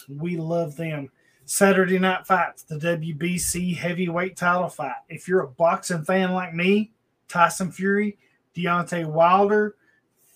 [0.08, 1.10] we love them.
[1.46, 4.96] Saturday night fights, the WBC heavyweight title fight.
[5.10, 6.92] If you're a boxing fan like me,
[7.28, 8.18] Tyson Fury,
[8.56, 9.76] Deontay Wilder,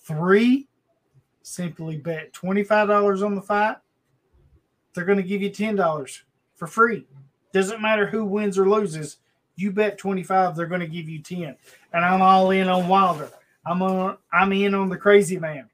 [0.04, 0.68] three,
[1.42, 3.78] simply bet $25 on the fight.
[4.94, 6.20] They're going to give you $10
[6.56, 7.06] for free.
[7.54, 9.18] Doesn't matter who wins or loses.
[9.56, 11.56] You bet 25, they're going to give you 10.
[11.94, 13.30] And I'm all in on Wilder.
[13.66, 15.70] I'm on I'm in on the crazy man.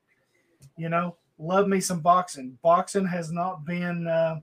[0.76, 2.58] You know, love me some boxing.
[2.62, 4.40] Boxing has not been uh,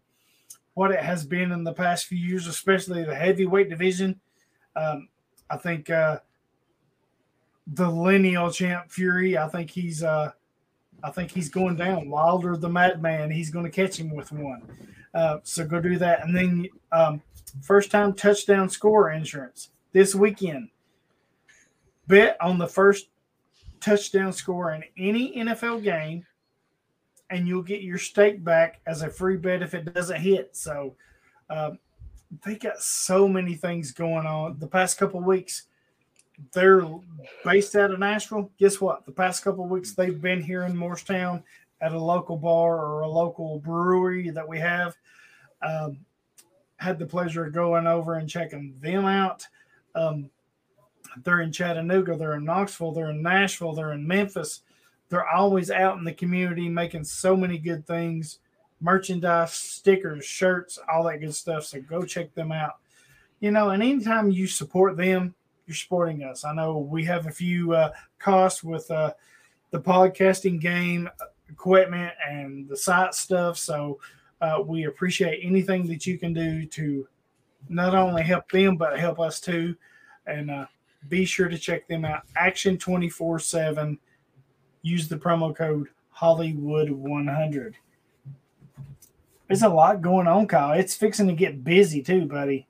[0.75, 4.21] what it has been in the past few years, especially the heavyweight division.
[4.77, 5.09] Um,
[5.51, 6.21] I think uh,
[7.67, 9.39] the lineal champ Fury.
[9.39, 10.33] I think he's uh,
[11.03, 12.09] I think he's going down.
[12.09, 13.31] Wilder the Madman.
[13.31, 14.63] He's going to catch him with one.
[15.15, 17.23] Uh, so go do that, and then um,
[17.63, 20.69] first time touchdown score insurance this weekend.
[22.07, 23.09] Bet on the first
[23.81, 26.25] touchdown score in any NFL game,
[27.31, 30.57] and you'll get your stake back as a free bet if it doesn't hit.
[30.57, 30.95] So
[31.51, 31.79] um,
[32.45, 34.59] they got so many things going on.
[34.59, 35.65] The past couple weeks,
[36.53, 36.87] they're
[37.45, 38.51] based out of Nashville.
[38.59, 39.07] Guess what?
[39.07, 41.43] The past couple weeks, they've been here in Morristown
[41.81, 44.97] at a local bar or a local brewery that we have.
[45.63, 45.99] Um,
[46.77, 49.47] had the pleasure of going over and checking them out.
[49.95, 50.31] Um,
[51.23, 54.63] they're in Chattanooga, they're in Knoxville, they're in Nashville, they're in Memphis.
[55.09, 58.39] They're always out in the community making so many good things
[58.83, 61.65] merchandise, stickers, shirts, all that good stuff.
[61.65, 62.79] So go check them out.
[63.41, 65.35] You know, and anytime you support them,
[65.67, 66.45] you're supporting us.
[66.45, 69.13] I know we have a few uh, costs with uh,
[69.71, 71.09] the podcasting game
[71.49, 73.59] equipment and the site stuff.
[73.59, 74.01] So
[74.41, 77.07] uh, we appreciate anything that you can do to
[77.69, 79.77] not only help them, but help us too.
[80.27, 80.67] And uh,
[81.09, 82.23] be sure to check them out.
[82.37, 83.99] Action 24 7.
[84.83, 87.75] Use the promo code Hollywood100.
[89.47, 90.73] There's a lot going on, Kyle.
[90.73, 92.67] It's fixing to get busy too, buddy.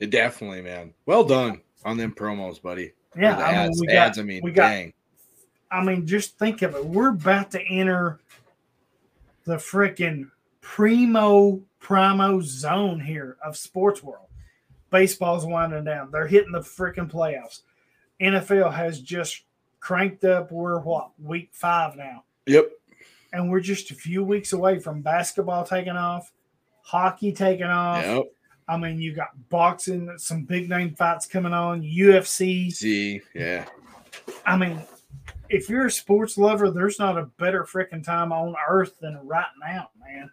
[0.00, 0.92] It definitely, man.
[1.06, 2.92] Well done on them promos, buddy.
[3.16, 4.92] Yeah, I mean, ads, we got, ads, I mean, we got dang.
[5.70, 6.84] I mean, just think of it.
[6.84, 8.20] We're about to enter
[9.44, 14.26] the freaking primo primo zone here of sports world.
[14.90, 16.10] Baseball's winding down.
[16.10, 17.62] They're hitting the freaking playoffs.
[18.20, 19.42] NFL has just
[19.78, 20.52] cranked up.
[20.52, 22.70] We're what week five now, Yep.
[23.32, 26.30] and we're just a few weeks away from basketball taking off,
[26.82, 28.04] hockey taking off.
[28.04, 28.24] Yep.
[28.70, 32.72] I mean, you got boxing, some big name fights coming on, UFC.
[32.72, 33.66] See, yeah.
[34.46, 34.80] I mean,
[35.48, 39.44] if you're a sports lover, there's not a better freaking time on earth than right
[39.60, 40.30] now, man.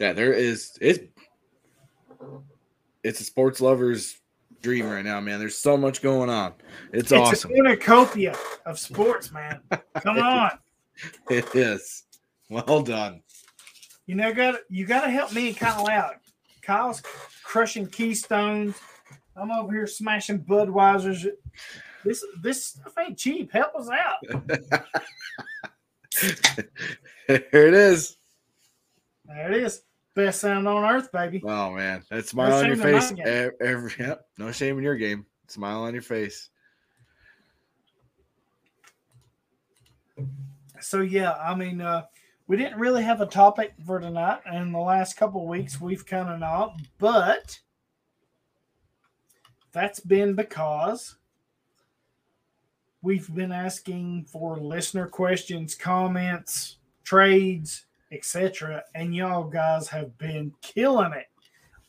[0.00, 0.98] Yeah, there is it's
[3.04, 4.18] it's a sports lover's
[4.60, 5.38] dream right now, man.
[5.38, 6.54] There's so much going on.
[6.92, 7.52] It's, It's awesome.
[7.52, 8.36] a cornucopia
[8.66, 9.60] of sports, man.
[10.00, 10.50] Come on.
[11.30, 12.02] It is.
[12.50, 13.22] Well done.
[14.06, 16.16] You know, got you got to help me and Kyle out.
[16.66, 17.00] Kyle's
[17.44, 18.76] crushing Keystones.
[19.36, 21.24] I'm over here smashing Budweisers.
[22.04, 23.52] This this stuff ain't cheap.
[23.52, 24.16] Help us out.
[27.28, 28.16] Here it is.
[29.26, 29.82] There it is.
[30.14, 31.42] Best sound on earth, baby.
[31.44, 33.12] Oh man, that smile No on your shame in my face.
[33.24, 35.26] Every, every yep, no shame in your game.
[35.48, 36.48] Smile on your face.
[40.80, 42.04] So yeah, I mean, uh,
[42.48, 46.28] we didn't really have a topic for tonight, and the last couple weeks we've kind
[46.28, 47.58] of not, but
[49.72, 51.16] that's been because
[53.02, 61.12] we've been asking for listener questions, comments, trades, etc., and y'all guys have been killing
[61.12, 61.26] it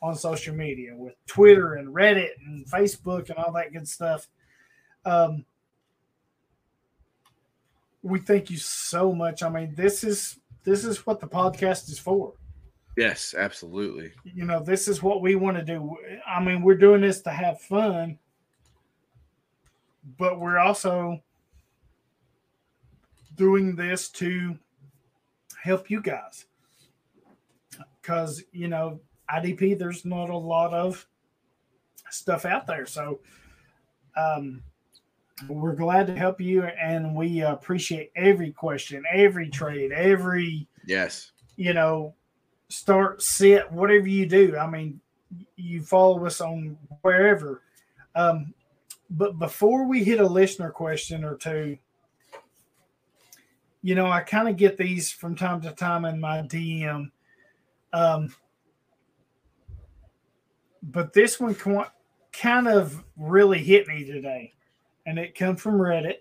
[0.01, 4.27] on social media with Twitter and Reddit and Facebook and all that good stuff.
[5.05, 5.45] Um,
[8.01, 9.43] we thank you so much.
[9.43, 12.33] I mean, this is this is what the podcast is for.
[12.97, 14.11] Yes, absolutely.
[14.25, 15.95] You know, this is what we want to do.
[16.27, 18.19] I mean, we're doing this to have fun,
[20.17, 21.21] but we're also
[23.35, 24.59] doing this to
[25.63, 26.47] help you guys.
[28.01, 28.99] Because, you know,
[29.33, 31.07] IDP, there's not a lot of
[32.09, 32.85] stuff out there.
[32.85, 33.21] So,
[34.17, 34.63] um,
[35.47, 41.31] we're glad to help you and we appreciate every question, every trade, every, Yes.
[41.55, 42.15] you know,
[42.69, 44.57] start, sit, whatever you do.
[44.57, 44.99] I mean,
[45.55, 47.61] you follow us on wherever.
[48.15, 48.53] Um,
[49.09, 51.77] but before we hit a listener question or two,
[53.83, 57.11] you know, I kind of get these from time to time in my DM.
[57.93, 58.33] Um,
[60.83, 61.55] but this one
[62.33, 64.53] kind of really hit me today,
[65.07, 66.17] and it comes from Reddit,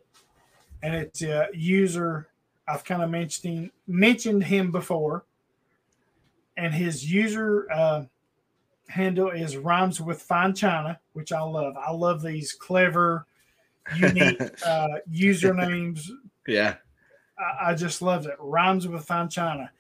[0.83, 2.29] and it's a user
[2.67, 5.25] I've kind of mentioned mentioned him before,
[6.57, 8.05] and his user uh,
[8.89, 11.77] handle is rhymes with fine china, which I love.
[11.77, 13.27] I love these clever,
[13.97, 16.09] unique uh, usernames
[16.47, 16.77] Yeah.
[17.39, 18.37] I, I just love it.
[18.39, 19.71] Rhymes with fine china.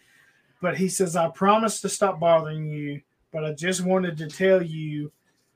[0.61, 3.03] But he says, I promise to stop bothering you,
[3.33, 5.13] but I just wanted to tell you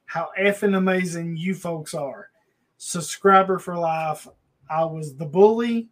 [0.07, 2.30] how effing amazing you folks are.
[2.83, 4.27] Subscriber for life.
[4.71, 5.91] I was the bully.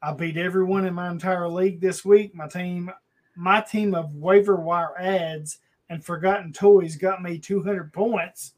[0.00, 2.32] I beat everyone in my entire league this week.
[2.32, 2.92] My team
[3.34, 8.52] my team of waiver wire ads and forgotten toys got me 200 points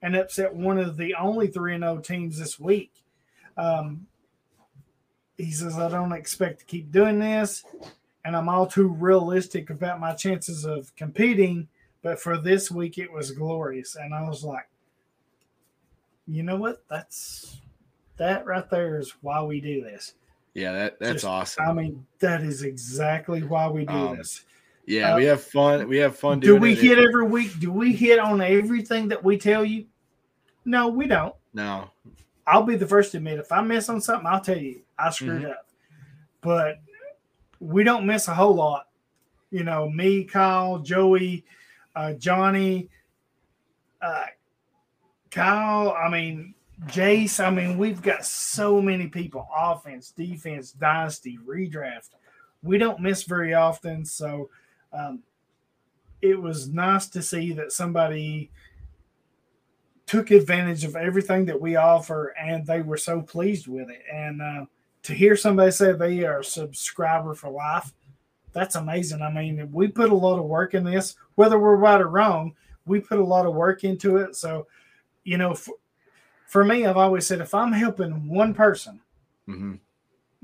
[0.00, 2.94] and upset one of the only 3 0 teams this week.
[3.58, 4.06] Um,
[5.36, 7.62] he says, I don't expect to keep doing this,
[8.24, 11.68] and I'm all too realistic about my chances of competing.
[12.00, 13.96] But for this week, it was glorious.
[13.96, 14.68] And I was like,
[16.26, 16.84] you know what?
[16.88, 17.60] That's
[18.16, 20.14] that right there is why we do this.
[20.54, 21.64] Yeah, that that's Just- awesome.
[21.68, 24.44] I mean, that is exactly why we do Um, this.
[24.86, 25.88] yeah, uh, we have fun.
[25.88, 26.78] We have fun Do we it.
[26.78, 27.58] hit every week?
[27.58, 29.86] Do we hit on everything that we tell you?
[30.64, 31.34] No, we don't.
[31.52, 31.90] No,
[32.46, 35.10] I'll be the first to admit if I miss on something, I'll tell you I
[35.10, 35.50] screwed Mm-hmm.
[35.50, 35.66] up.
[36.40, 36.78] But
[37.60, 38.88] we don't miss a whole lot.
[39.50, 41.44] You know, me, Kyle, Joey,
[41.96, 42.88] uh, Johnny,
[44.02, 44.26] uh,
[45.34, 45.90] Kyle.
[45.92, 46.54] I mean,
[46.86, 47.44] Jace.
[47.44, 52.10] I mean, we've got so many people: offense, defense, dynasty, redraft.
[52.62, 54.48] We don't miss very often, so
[54.92, 55.22] um,
[56.22, 58.50] it was nice to see that somebody
[60.06, 64.40] took advantage of everything that we offer and they were so pleased with it and
[64.40, 64.64] uh,
[65.02, 67.92] to hear somebody say they are a subscriber for life
[68.52, 72.02] that's amazing i mean we put a lot of work in this whether we're right
[72.02, 72.54] or wrong
[72.84, 74.66] we put a lot of work into it so
[75.24, 75.74] you know for,
[76.46, 79.00] for me i've always said if i'm helping one person
[79.46, 79.74] hmm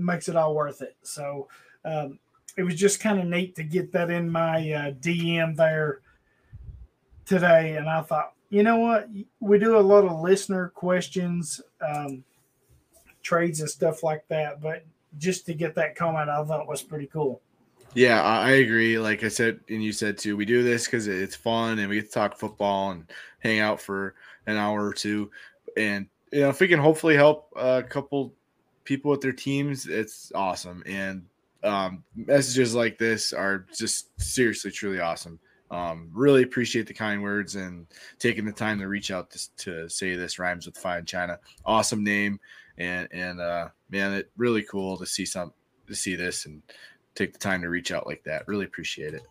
[0.00, 0.96] makes it all worth it.
[1.02, 1.48] So
[1.84, 2.18] um,
[2.56, 6.00] it was just kind of neat to get that in my uh, dm there
[7.24, 9.08] today and i thought you know what?
[9.38, 12.24] We do a lot of listener questions um,
[13.22, 14.84] trades and stuff like that but
[15.18, 17.40] just to get that comment i thought was pretty cool
[17.94, 18.98] Yeah, I, agree.
[18.98, 21.96] Like I said, and you said too, we do this because it's fun and we
[21.96, 23.10] get to talk football and
[23.40, 24.14] hang out for
[24.46, 25.30] an hour or two.
[25.76, 28.32] And you know, if we can hopefully help a couple
[28.84, 30.82] people with their teams, it's awesome.
[30.86, 31.26] And
[31.64, 35.40] um, messages like this are just seriously, truly awesome.
[35.70, 37.86] Um, really appreciate the kind words and
[38.18, 41.38] taking the time to reach out to, to say this rhymes with fine China.
[41.64, 42.40] Awesome name,
[42.76, 45.52] and and uh, man, it really cool to see some
[45.86, 46.60] to see this and
[47.24, 48.46] take the time to reach out like that.
[48.48, 49.26] Really appreciate it.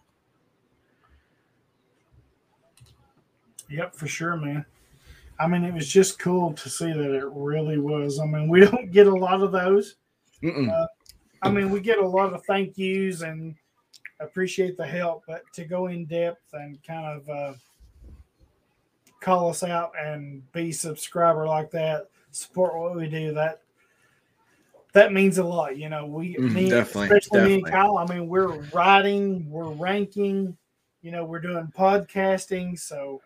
[3.71, 4.65] yep for sure man
[5.39, 8.61] i mean it was just cool to see that it really was i mean we
[8.61, 9.97] don't get a lot of those
[10.41, 10.87] Mm-mm.
[11.41, 13.55] I mean, we get a lot of thank yous and
[14.19, 17.53] appreciate the help, but to go in depth and kind of uh,
[19.21, 23.61] call us out and be subscriber like that, support what we do, that
[24.93, 25.77] that means a lot.
[25.77, 27.71] You know, we Mhm, me, definitely, especially me and.
[27.71, 27.97] Kyle.
[27.97, 30.57] I mean, we're writing, we're ranking,
[31.01, 33.21] you know, we're doing podcasting, so.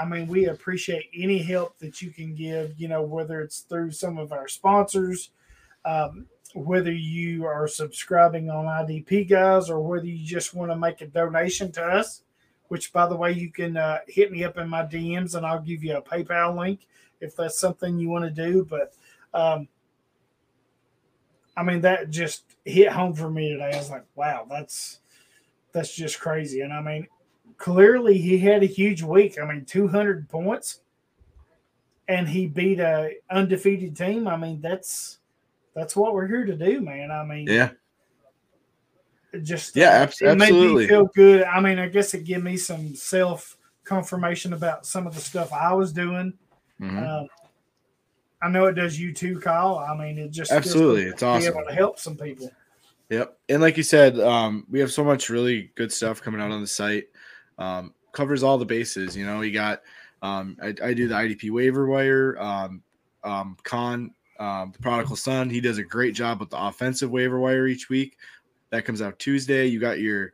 [0.00, 3.90] I mean, we appreciate any help that you can give, you know, whether it's through
[3.90, 5.30] some of our sponsors,
[5.84, 11.02] um, whether you are subscribing on IDP guys or whether you just want to make
[11.02, 12.22] a donation to us,
[12.68, 15.60] which by the way, you can uh, hit me up in my DMs and I'll
[15.60, 16.86] give you a PayPal link
[17.20, 18.64] if that's something you want to do.
[18.64, 18.94] But
[19.34, 19.68] um,
[21.58, 23.72] I mean, that just hit home for me today.
[23.74, 25.00] I was like, wow, that's
[25.72, 26.60] that's just crazy.
[26.60, 27.08] And I mean,
[27.56, 29.38] clearly he had a huge week.
[29.40, 30.82] I mean, 200 points
[32.06, 34.28] and he beat a undefeated team.
[34.28, 35.18] I mean, that's
[35.74, 37.10] that's what we're here to do, man.
[37.10, 37.70] I mean, Yeah,
[39.32, 40.46] it just Yeah, absolutely.
[40.46, 41.42] it made me feel good.
[41.42, 45.52] I mean, I guess it gave me some self confirmation about some of the stuff
[45.52, 46.34] I was doing.
[46.80, 47.22] Mhm.
[47.22, 47.28] Um,
[48.40, 49.78] I know it does you too, Kyle.
[49.78, 51.04] I mean, it just Absolutely.
[51.04, 51.52] It's awesome.
[51.52, 52.50] Be able to help some people.
[53.10, 53.38] Yep.
[53.48, 56.60] And like you said, um, we have so much really good stuff coming out on
[56.60, 57.08] the site.
[57.58, 59.16] Um, covers all the bases.
[59.16, 59.82] You know, you got
[60.22, 62.36] um, I, I do the IDP waiver wire.
[62.38, 62.82] Um,
[63.24, 67.38] um, Con, um, the prodigal son, he does a great job with the offensive waiver
[67.38, 68.16] wire each week.
[68.70, 69.66] That comes out Tuesday.
[69.66, 70.32] You got your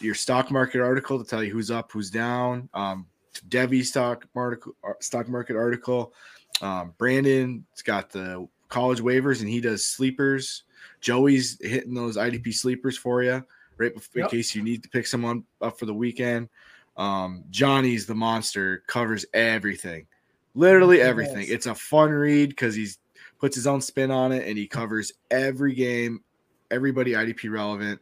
[0.00, 2.68] your stock market article to tell you who's up, who's down.
[2.74, 3.06] Um,
[3.48, 6.14] Devy stock market stock market article.
[6.62, 10.64] Um, Brandon's got the college waivers and he does sleepers.
[11.00, 13.44] Joey's hitting those IDP sleepers for you,
[13.76, 13.94] right?
[13.94, 16.48] bef- In case you need to pick someone up for the weekend.
[16.96, 20.06] Um, Johnny's the monster, covers everything,
[20.54, 21.08] literally Yes.
[21.08, 21.46] everything.
[21.48, 22.98] It's a fun read because he's
[23.40, 26.22] puts his own spin on it and he covers every game,
[26.70, 28.00] everybody IDP relevant.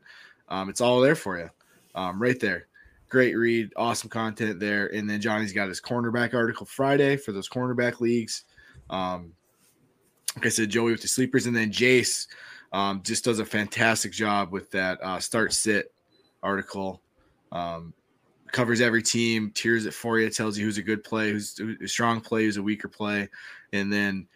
[0.48, 1.48] Um, it's all there for you,
[1.94, 2.68] um, right there.
[3.12, 4.86] Great read, awesome content there.
[4.86, 8.44] And then Johnny's got his cornerback article Friday for those cornerback leagues.
[8.88, 9.34] Um,
[10.34, 12.26] like I said, Joey with the sleepers, and then Jace
[12.72, 15.92] um, just does a fantastic job with that uh, start sit
[16.42, 17.02] article.
[17.52, 17.92] Um,
[18.50, 21.86] covers every team, tears it for you, tells you who's a good play, who's a
[21.86, 23.28] strong play, who's a weaker play,
[23.74, 24.26] and then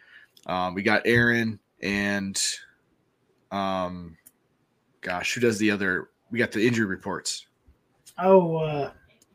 [0.45, 2.39] um, we got Aaron and
[3.51, 4.15] um,
[5.01, 7.47] gosh, who does the other we got the injury reports.
[8.19, 8.91] Oh, uh,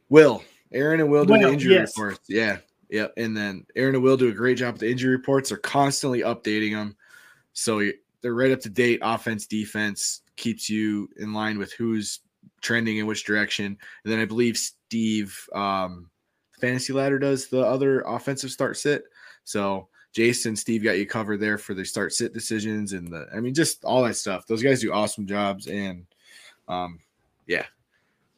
[0.08, 0.42] Will
[0.72, 1.96] Aaron and Will do the injury yes.
[1.96, 2.20] reports.
[2.28, 2.58] Yeah,
[2.90, 3.14] Yep.
[3.16, 5.48] and then Aaron and Will do a great job with the injury reports.
[5.48, 6.96] They're constantly updating them,
[7.52, 7.82] so
[8.20, 9.00] they're right up to date.
[9.02, 12.20] Offense, defense keeps you in line with who's
[12.60, 13.66] trending in which direction.
[13.66, 16.08] And then I believe Steve, um,
[16.60, 19.04] Fantasy Ladder does the other offensive start sit.
[19.44, 23.40] So Jason, Steve got you covered there for the start sit decisions and the, I
[23.40, 24.46] mean, just all that stuff.
[24.46, 26.06] Those guys do awesome jobs, and
[26.68, 27.00] um,
[27.46, 27.66] yeah,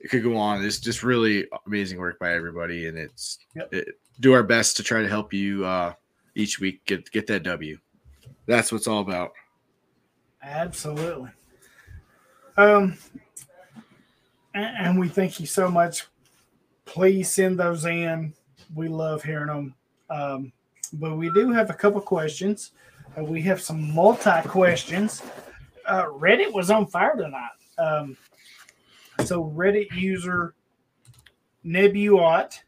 [0.05, 0.62] it could go on.
[0.62, 3.72] It's just really amazing work by everybody, and it's Yep.
[3.72, 3.89] it,
[4.20, 5.94] do our best to try to help you uh,
[6.35, 7.78] each week get get that W.
[8.47, 9.32] That's what it's all about.
[10.43, 11.31] Absolutely.
[12.59, 12.98] Um,
[14.55, 16.05] and, and we thank you so much.
[16.85, 18.35] Please send those in.
[18.74, 19.74] We love hearing them.
[20.10, 20.52] Um,
[20.93, 22.72] but we do have a couple questions.
[23.18, 25.22] Uh, we have some multi questions.
[25.86, 27.48] Uh, Reddit was on fire tonight.
[27.78, 28.18] Um,
[29.24, 30.55] so Reddit user
[31.65, 32.61] Nebuot,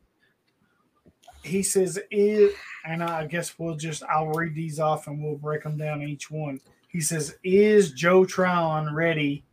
[1.42, 2.52] he says, "Is,"
[2.84, 6.30] and I guess we'll just I'll read these off and we'll break them down each
[6.30, 6.60] one.
[6.88, 9.44] He says, "Is Joe Tryon ready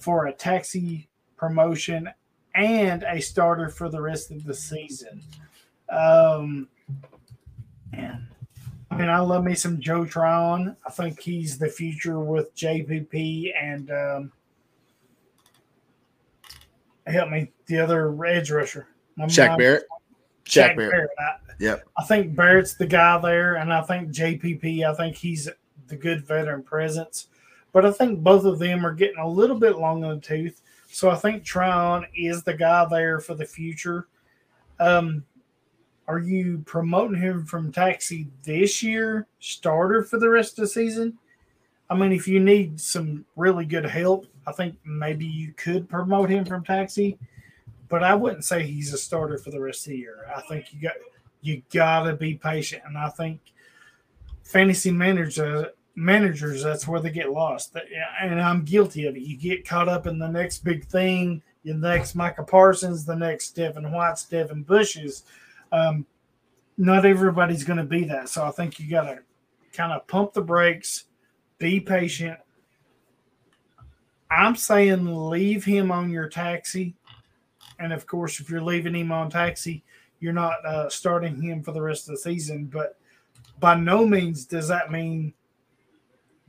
[0.00, 2.08] for a taxi promotion
[2.54, 5.22] and a starter for the rest of the season?"
[5.88, 6.68] Um,
[7.92, 8.28] man,
[8.90, 10.76] I mean, I love me some Joe Tryon.
[10.86, 14.32] I think he's the future with JPP and um,
[17.10, 18.88] help me the other edge rusher.
[19.16, 19.84] My Shaq mind- Barrett.
[20.44, 20.90] Shaq Shaq Barrett.
[20.92, 21.10] Barrett.
[21.18, 21.88] I, Yep.
[21.98, 24.84] I think Barrett's the guy there, and I think JPP.
[24.88, 25.48] I think he's
[25.88, 27.26] the good veteran presence,
[27.72, 30.62] but I think both of them are getting a little bit long in the tooth.
[30.88, 34.06] So I think Tryon is the guy there for the future.
[34.78, 35.24] Um,
[36.06, 41.18] are you promoting him from taxi this year, starter for the rest of the season?
[41.90, 46.30] I mean, if you need some really good help, I think maybe you could promote
[46.30, 47.18] him from taxi,
[47.88, 50.26] but I wouldn't say he's a starter for the rest of the year.
[50.34, 50.94] I think you got
[51.40, 53.40] you gotta be patient, and I think
[54.42, 57.76] fantasy managers managers that's where they get lost,
[58.20, 59.22] and I'm guilty of it.
[59.22, 63.50] You get caught up in the next big thing, the next Micah Parsons, the next
[63.50, 65.24] Devin White, Devin Bushes.
[65.72, 66.06] Um,
[66.78, 69.18] not everybody's going to be that, so I think you got to
[69.72, 71.04] kind of pump the brakes,
[71.58, 72.38] be patient.
[74.30, 76.94] I'm saying leave him on your taxi,
[77.78, 79.82] and of course, if you're leaving him on taxi,
[80.20, 82.66] you're not uh, starting him for the rest of the season.
[82.66, 82.98] But
[83.60, 85.32] by no means does that mean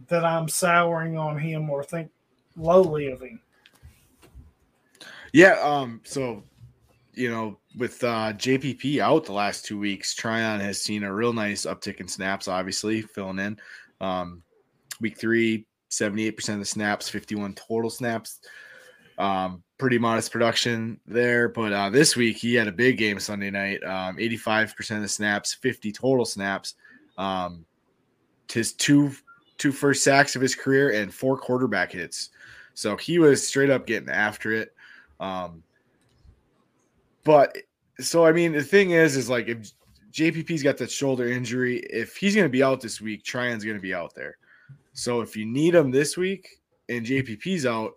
[0.07, 2.09] that I'm souring on him or think
[2.55, 3.39] lowly of him.
[5.33, 5.59] Yeah.
[5.61, 6.01] Um.
[6.03, 6.43] So,
[7.13, 11.33] you know, with uh, JPP out the last two weeks, Tryon has seen a real
[11.33, 12.47] nice uptick in snaps.
[12.47, 13.57] Obviously, filling in.
[14.01, 14.41] Um,
[15.01, 18.39] week three, 78% of the snaps, 51 total snaps.
[19.17, 23.49] Um, pretty modest production there, but uh, this week he had a big game Sunday
[23.49, 23.83] night.
[23.83, 26.75] Um, 85% of the snaps, 50 total snaps.
[27.17, 27.65] Um,
[28.51, 29.11] his two
[29.57, 32.29] two first sacks of his career and four quarterback hits.
[32.73, 34.73] So he was straight up getting after it.
[35.19, 35.63] Um,
[37.25, 37.57] but
[37.99, 39.71] so I mean, the thing is, is like if
[40.11, 43.77] JPP's got that shoulder injury, if he's going to be out this week, Tryon's going
[43.77, 44.37] to be out there.
[44.93, 46.59] So if you need him this week
[46.89, 47.93] and JPP's out,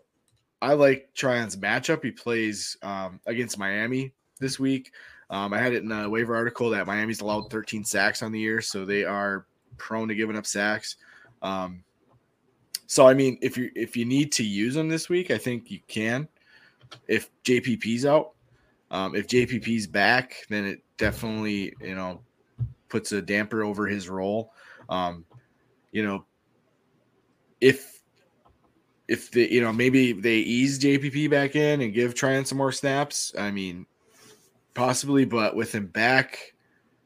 [0.60, 2.04] I like Tryon's matchup.
[2.04, 4.92] He plays um, against Miami this week.
[5.30, 8.38] Um, I had it in a waiver article that Miami's allowed 13 sacks on the
[8.38, 9.46] year, so they are
[9.78, 10.96] prone to giving up sacks.
[11.40, 11.82] Um,
[12.86, 15.70] so I mean, if you if you need to use them this week, I think
[15.70, 16.28] you can.
[17.08, 18.32] If JPP's out,
[18.90, 22.20] um, if JPP's back, then it definitely you know
[22.90, 24.52] puts a damper over his role.
[24.90, 25.24] Um,
[25.92, 26.26] you know,
[27.62, 28.02] if
[29.08, 32.72] if the you know maybe they ease JPP back in and give Tryon some more
[32.72, 33.86] snaps, I mean,
[34.74, 36.54] possibly, but with him back,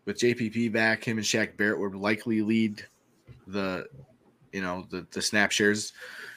[0.07, 2.85] with JPP back, him and Shaq Barrett would likely lead
[3.47, 3.87] the
[4.53, 5.93] you know the the snap shares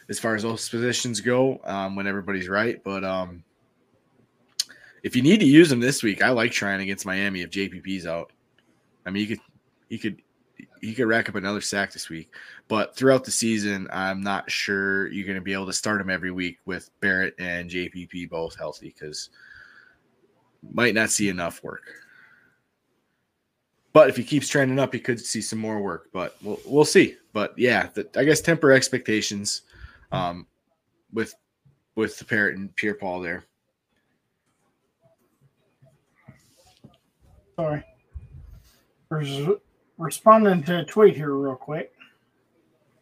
[0.10, 2.84] as far as those positions go um, when everybody's right.
[2.84, 3.44] But um,
[5.04, 8.06] if you need to use them this week, I like Tryon against Miami if JPP's
[8.06, 8.32] out.
[9.06, 9.46] I mean, you could
[9.88, 10.22] you could
[10.81, 12.34] you could rack up another sack this week,
[12.68, 16.10] but throughout the season, I'm not sure you're going to be able to start him
[16.10, 19.30] every week with Barrett and JPP both healthy because
[20.73, 21.84] might not see enough work.
[23.91, 26.10] But if he keeps trending up, he could see some more work.
[26.14, 27.15] But we'll we'll see.
[27.34, 29.64] But yeah, the, I guess temper expectations
[30.11, 30.45] um,
[31.11, 31.34] with
[31.95, 33.45] with the Barrett and Pierre Paul there.
[37.56, 37.84] Sorry.
[39.99, 41.93] Responding to a tweet here, real quick.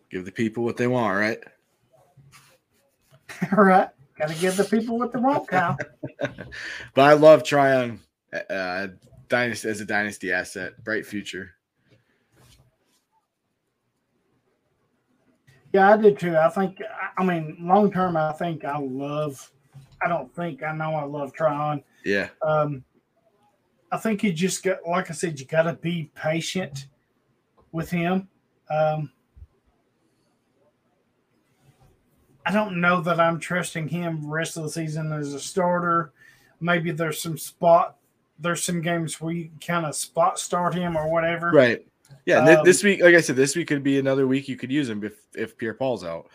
[0.10, 1.40] Give the people what they want, right?
[3.56, 3.90] All right.
[4.18, 5.78] Got to give the people what they want, Kyle.
[6.20, 8.00] but I love Tryon
[8.50, 8.88] uh,
[9.30, 10.84] dynasty as a dynasty asset.
[10.84, 11.52] Bright future.
[15.72, 16.36] Yeah, I do too.
[16.36, 16.82] I think.
[17.18, 19.52] I mean, long term, I think I love.
[20.02, 21.84] I don't think I know I love Tryon.
[22.04, 22.30] Yeah.
[22.42, 22.84] Um,
[23.92, 26.88] I think you just got, like I said, you got to be patient
[27.72, 28.28] with him.
[28.70, 29.12] Um,
[32.46, 36.12] I don't know that I'm trusting him rest of the season as a starter.
[36.60, 37.98] Maybe there's some spot,
[38.40, 41.52] there's some games where you can kind of spot start him or whatever.
[41.52, 41.86] Right.
[42.26, 42.40] Yeah.
[42.40, 44.90] Um, this week, like I said, this week could be another week you could use
[44.90, 46.28] him if if Pierre Paul's out.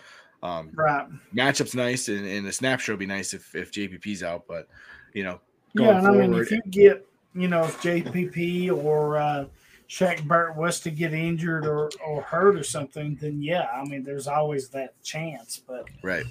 [0.43, 1.07] Um, right.
[1.35, 4.69] Matchup's nice, and, and the snapshot would be nice if if JPP's out, but
[5.15, 5.41] you know.
[5.74, 9.45] Yeah, and forward, I mean, if you get, you know, if JPP or uh,
[9.89, 14.03] Shaq Barrett was to get injured or, or hurt or something, then yeah, I mean,
[14.03, 15.59] there's always that chance.
[15.59, 16.25] But right,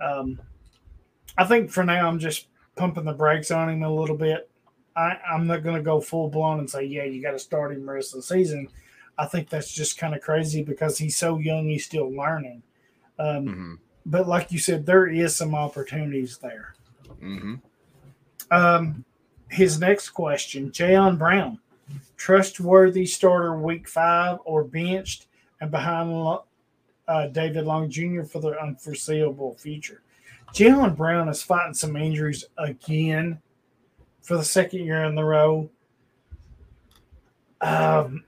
[0.00, 0.40] um,
[1.36, 4.50] I think for now I'm just pumping the brakes on him a little bit.
[4.96, 7.72] I, I'm not going to go full blown and say, yeah, you got to start
[7.72, 8.68] him the rest of the season.
[9.16, 12.62] I think that's just kind of crazy because he's so young, he's still learning.
[13.18, 13.74] Um, mm-hmm.
[14.06, 16.74] But like you said, there is some opportunities there.
[17.22, 17.54] Mm-hmm.
[18.50, 19.04] Um,
[19.50, 21.58] his next question, Jayon Brown
[22.16, 25.26] trustworthy starter week five or benched
[25.60, 26.38] and behind
[27.06, 28.24] uh, David Long Jr.
[28.24, 30.02] for the unforeseeable future.
[30.52, 33.40] Jayon Brown is fighting some injuries again
[34.20, 35.70] for the second year in the row.
[37.60, 38.24] Um,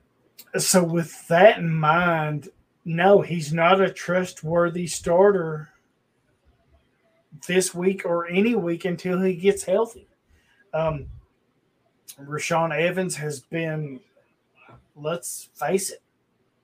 [0.56, 2.48] so, with that in mind,
[2.84, 5.70] no, he's not a trustworthy starter
[7.47, 10.09] this week or any week until he gets healthy.
[10.72, 11.06] Um,
[12.20, 14.01] Rashaan Evans has been,
[14.97, 16.02] let's face it,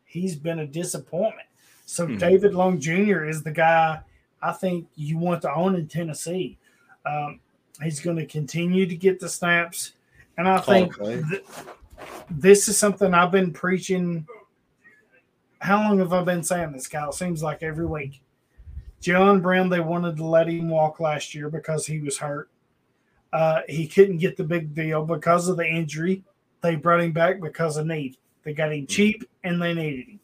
[0.04, 1.48] he's been a disappointment.
[1.86, 2.18] So mm-hmm.
[2.18, 3.24] David Long Jr.
[3.24, 4.00] is the guy
[4.42, 6.58] I think you want to own in Tennessee.
[7.04, 7.40] Um,
[7.82, 9.92] he's going to continue to get the snaps,
[10.36, 11.44] and I think th-
[12.30, 14.26] this is something I've been preaching.
[15.60, 17.12] How long have I been saying this, Kyle?
[17.12, 18.20] Seems like every week.
[19.00, 22.50] Jayon Brown, they wanted to let him walk last year because he was hurt.
[23.36, 26.24] Uh, he couldn't get the big deal because of the injury.
[26.62, 28.16] They brought him back because of need.
[28.44, 30.20] They got him cheap and they needed him.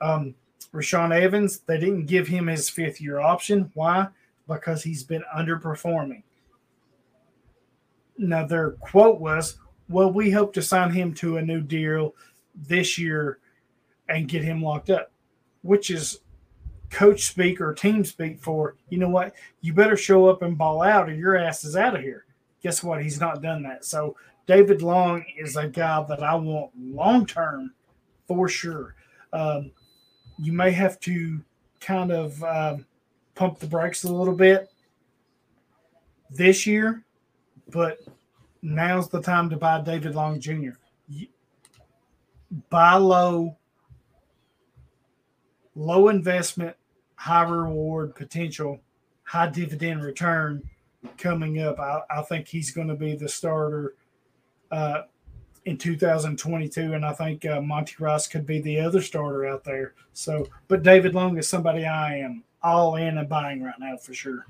[0.00, 0.34] Um,
[0.72, 3.72] Rashaan Evans, they didn't give him his fifth year option.
[3.74, 4.06] Why?
[4.46, 6.22] Because he's been underperforming.
[8.18, 9.58] Now, their quote was,
[9.88, 12.14] Well, we hope to sign him to a new deal
[12.54, 13.40] this year
[14.08, 15.10] and get him locked up,
[15.62, 16.20] which is
[16.88, 20.82] coach speak or team speak for, you know what, you better show up and ball
[20.82, 22.23] out or your ass is out of here
[22.64, 23.02] guess what?
[23.02, 23.84] He's not done that.
[23.84, 24.16] So
[24.46, 27.74] David Long is a guy that I want long term
[28.26, 28.96] for sure.
[29.32, 29.70] Um,
[30.38, 31.40] you may have to
[31.78, 32.86] kind of um,
[33.34, 34.70] pump the brakes a little bit
[36.30, 37.04] this year,
[37.68, 37.98] but
[38.62, 40.70] now's the time to buy David Long Jr.
[42.70, 43.58] buy low,
[45.74, 46.74] low investment,
[47.16, 48.80] high reward potential,
[49.24, 50.62] high dividend return
[51.18, 51.78] coming up.
[51.78, 53.94] I, I think he's going to be the starter
[54.70, 55.02] uh,
[55.64, 59.94] in 2022, and I think uh, Monty Rice could be the other starter out there.
[60.12, 64.14] So, but David Long is somebody I am all in and buying right now for
[64.14, 64.46] sure.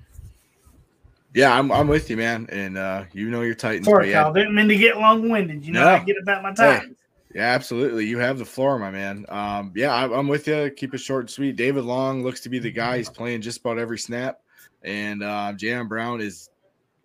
[1.35, 2.47] Yeah, I'm, I'm with you, man.
[2.51, 3.87] And uh, you know your Titans.
[3.87, 4.33] Sorry, Kyle.
[4.33, 5.67] Didn't mean to get long winded.
[5.67, 5.89] You know, no.
[5.89, 6.97] I get about my Titans.
[6.97, 7.05] Hey.
[7.35, 8.07] Yeah, absolutely.
[8.07, 9.27] You have the floor, my man.
[9.29, 10.71] Um, yeah, I'm with you.
[10.71, 11.57] Keep it short and sweet.
[11.57, 12.99] David Long looks to be the guy.
[12.99, 14.41] He's playing just about every snap.
[14.85, 15.53] And uh,
[15.89, 16.51] Brown is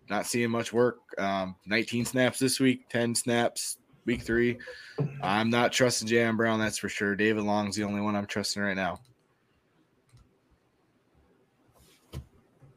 [0.08, 0.98] not seeing much work.
[1.18, 4.58] Um, 19 snaps this week, 10 snaps week three.
[5.22, 7.14] I'm not trusting Jayon Brown, that's for sure.
[7.14, 9.00] David Long's the only one I'm trusting right now.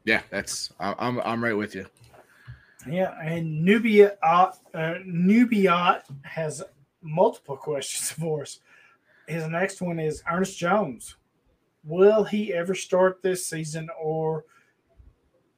[0.04, 1.86] Yeah, that's I'm I'm right with you.
[2.86, 6.62] Yeah, and Nubia uh, Nubiot has
[7.02, 8.60] multiple questions for us.
[9.26, 11.16] His next one is Ernest Jones.
[11.82, 14.44] Will he ever start this season, or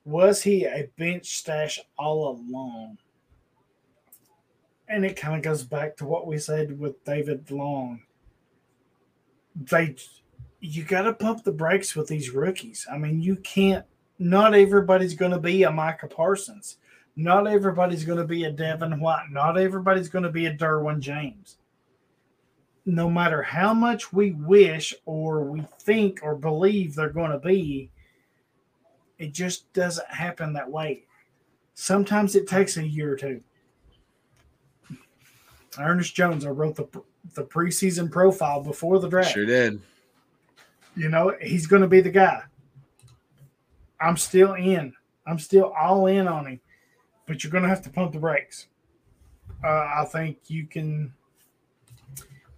[0.07, 2.97] was he a bench stash all along?
[4.89, 8.03] And it kind of goes back to what we said with David Long.
[9.57, 9.97] They,
[10.61, 12.87] you got to pump the brakes with these rookies.
[12.91, 13.85] I mean, you can't.
[14.21, 16.77] Not everybody's going to be a Micah Parsons.
[17.17, 19.31] Not everybody's going to be a Devin White.
[19.33, 21.57] Not everybody's going to be a Derwin James.
[22.85, 27.91] No matter how much we wish or we think or believe they're going to be,
[29.19, 31.05] it just doesn't happen that way.
[31.75, 33.41] Sometimes it takes a year or two.
[35.79, 36.89] Ernest Jones, I wrote the
[37.35, 39.33] the preseason profile before the draft.
[39.33, 39.81] Sure did.
[40.95, 42.43] You know, he's going to be the guy.
[44.01, 44.95] I'm still in.
[45.27, 46.61] I'm still all in on him,
[47.27, 48.69] but you're going to have to pump the brakes.
[49.63, 51.13] Uh, I think you can.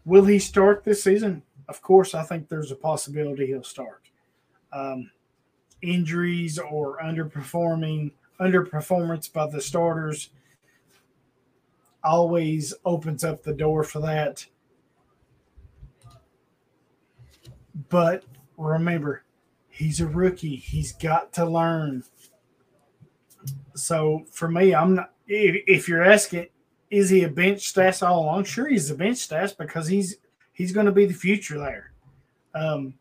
[0.05, 1.43] Will he start this season?
[1.69, 4.03] Of course, I think there's a possibility he'll start.
[4.73, 5.11] Um,
[5.83, 10.31] injuries or underperforming, underperformance by the starters
[12.05, 14.47] always opens up the door for that.
[17.89, 18.25] But
[18.57, 19.25] remember,
[19.69, 20.57] he's a rookie.
[20.57, 22.05] He's got to learn.
[23.75, 25.13] So for me, I'm not.
[25.27, 26.47] If, if you're asking,
[26.91, 28.45] is he a bench stash all along?
[28.45, 30.17] Sure, he's a bench stash because he's
[30.53, 31.93] he's going to be the future there.
[32.55, 32.95] Um,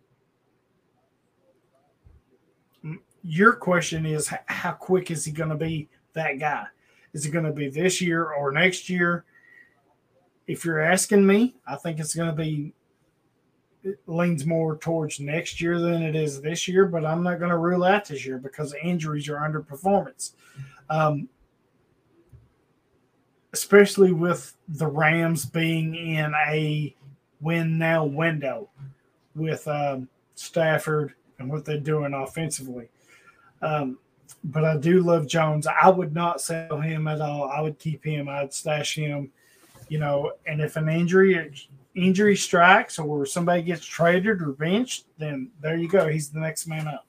[3.28, 6.66] your question is how quick is he going to be that guy?
[7.12, 9.26] Is it going to be this year or next year?
[10.48, 12.74] If you're asking me, I think it's going to be
[14.06, 17.58] leans more towards next year than it is this year, but I'm not going to
[17.58, 20.32] rule out this year because injuries are underperformance.
[20.90, 21.28] Um,
[23.52, 26.96] especially with the Rams being in a
[27.42, 28.70] win now window
[29.36, 32.90] with um, Stafford and what they're doing offensively.
[33.62, 33.98] Um,
[34.44, 35.68] but I do love Jones.
[35.68, 37.50] I would not sell him at all.
[37.50, 38.30] I would keep him.
[38.30, 39.32] I'd stash him.
[39.90, 41.54] You know, and if an injury
[41.96, 46.08] injury strikes or somebody gets traded or benched, then there you go.
[46.08, 47.08] He's the next man up.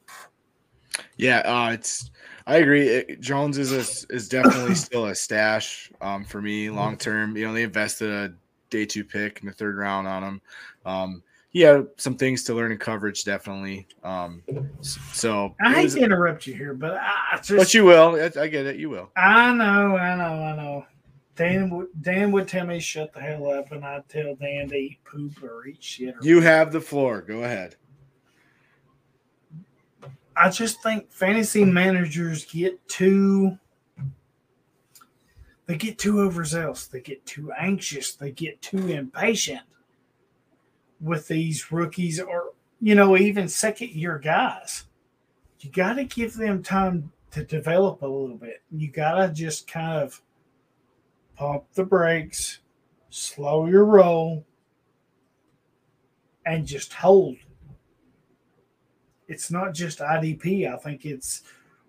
[1.16, 2.10] Yeah, uh, it's.
[2.46, 2.88] I agree.
[2.88, 7.36] It, Jones is a, is definitely still a stash um, for me long term.
[7.36, 8.34] You know, they invested a
[8.70, 10.40] day two pick in the third round on him.
[10.86, 11.22] Um,
[11.62, 13.86] had some things to learn in coverage, definitely.
[14.02, 14.42] Um,
[14.82, 17.56] so I hate was, to interrupt you here, but I just.
[17.56, 18.14] But you will.
[18.16, 18.76] I get it.
[18.76, 19.10] You will.
[19.16, 19.96] I know.
[19.96, 20.42] I know.
[20.44, 20.86] I know.
[21.36, 24.74] Dan would Dan would tell me shut the hell up, and I'd tell Dan to
[24.74, 26.16] eat poop or eat shit.
[26.16, 26.56] Or you whatever.
[26.56, 27.22] have the floor.
[27.22, 27.76] Go ahead.
[30.36, 33.58] I just think fantasy managers get too
[35.66, 39.60] they get too overzealous, they get too anxious, they get too impatient
[41.00, 44.84] with these rookies or you know even second year guys.
[45.60, 48.62] You got to give them time to develop a little bit.
[48.70, 50.22] You got to just kind of
[51.34, 52.60] pump the brakes,
[53.10, 54.44] slow your roll,
[56.46, 57.36] and just hold.
[59.26, 60.72] It's not just IDP.
[60.72, 61.42] I think it's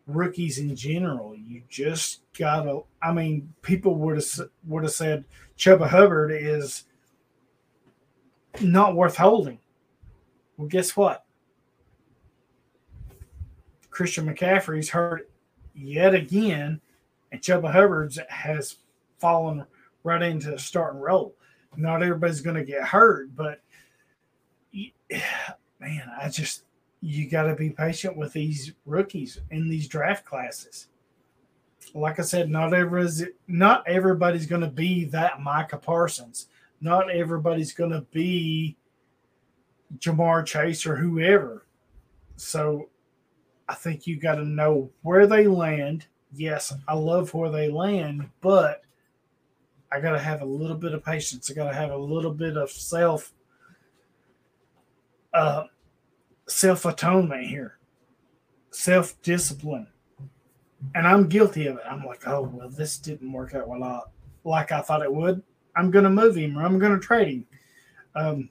[0.06, 1.36] rookies in general.
[1.36, 2.81] You just gotta.
[3.02, 5.23] I mean, people would have would have said
[5.57, 6.84] Chuba Hubbard is
[8.61, 9.59] not worth holding.
[10.57, 11.26] Well, guess what?
[13.89, 15.30] Christian McCaffrey's hurt
[15.73, 16.80] yet again,
[17.31, 18.77] and Chuba Hubbard's has
[19.19, 19.65] fallen
[20.03, 21.35] right into the starting role.
[21.76, 23.61] Not everybody's going to get hurt, but
[25.80, 26.63] man, I just
[27.01, 30.88] you got to be patient with these rookies in these draft classes.
[31.93, 36.47] Like I said, not everybody's not everybody's going to be that Micah Parsons.
[36.81, 38.77] Not everybody's going to be
[39.97, 41.65] Ja'Marr Chase or whoever.
[42.35, 42.89] So
[43.68, 46.07] I think you got to know where they land.
[46.34, 48.84] Yes, I love where they land, but
[49.91, 51.49] I got to have a little bit of patience.
[51.49, 53.34] I got to have a little bit of self
[55.34, 55.65] uh,
[56.47, 57.77] self atonement here,
[58.72, 59.88] self discipline.
[60.95, 61.84] And I'm guilty of it.
[61.89, 64.01] I'm like, oh, well, this didn't work out well, I,
[64.45, 65.43] like I thought it would.
[65.75, 67.45] I'm going to move him or I'm going to trade him.
[68.15, 68.49] Um,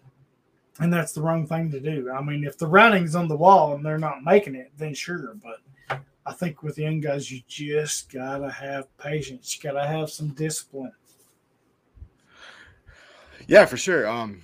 [0.80, 2.10] and that's the wrong thing to do.
[2.10, 5.34] I mean, if the writing's on the wall and they're not making it, then sure.
[5.42, 9.56] But I think with young guys, you just got to have patience.
[9.56, 10.92] You got to have some discipline.
[13.48, 14.06] Yeah, for sure.
[14.06, 14.42] Um,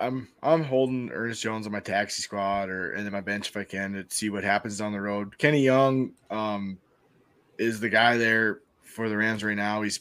[0.00, 3.64] I'm I'm holding Ernest Jones on my taxi squad or then my bench if I
[3.64, 5.36] can to see what happens down the road.
[5.38, 6.78] Kenny Young, um,
[7.58, 9.82] is the guy there for the Rams right now.
[9.82, 10.00] He's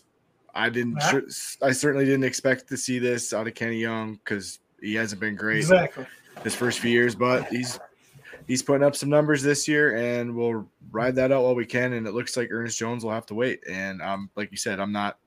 [0.55, 1.19] I didn't yeah.
[1.61, 5.35] I certainly didn't expect to see this out of Kenny Young because he hasn't been
[5.35, 6.05] great exactly
[6.43, 7.79] his first few years, but he's
[8.47, 11.93] he's putting up some numbers this year and we'll ride that out while we can.
[11.93, 13.61] And it looks like Ernest Jones will have to wait.
[13.69, 15.17] And um, like you said, I'm not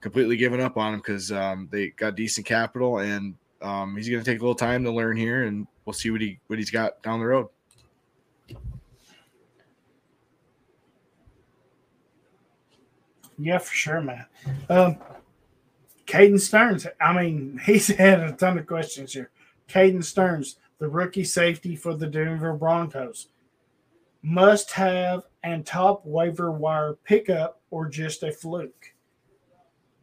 [0.00, 4.22] completely giving up on him because um, they got decent capital and um, he's going
[4.22, 6.70] to take a little time to learn here, and we'll see what he what he's
[6.70, 7.48] got down the road.
[13.42, 14.26] Yeah, for sure, man.
[14.68, 14.98] Um,
[16.06, 16.86] Caden Sterns.
[17.00, 19.30] I mean, he's had a ton of questions here.
[19.68, 23.28] Caden Sterns, the rookie safety for the Denver Broncos,
[24.22, 28.94] must have and top waiver wire pickup or just a fluke.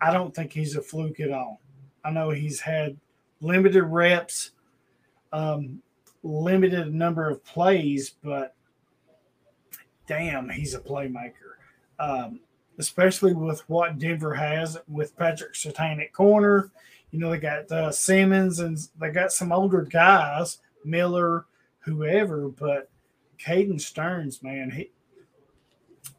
[0.02, 1.61] I don't think he's a fluke at all.
[2.03, 2.98] I know he's had
[3.41, 4.52] limited reps,
[5.32, 5.82] um,
[6.24, 8.56] limited number of plays, but
[10.07, 11.56] damn, he's a playmaker.
[11.99, 12.41] Um,
[12.80, 16.72] especially with what Denver has with Patrick Surtain at corner.
[17.12, 21.46] You know, they got uh, Simmons and they got some older guys, Miller,
[21.80, 22.90] whoever, but
[23.44, 24.92] Caden Sterns, man, he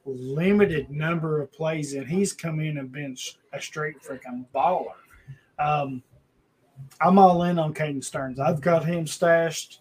[0.05, 3.17] limited number of plays and he's come in and been
[3.53, 4.93] a straight freaking baller.
[5.59, 6.03] Um,
[7.01, 8.39] I'm all in on Caden Sterns.
[8.39, 9.81] I've got him stashed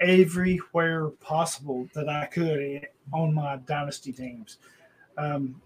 [0.00, 4.58] everywhere possible that I could on my dynasty teams.
[5.18, 5.60] Um,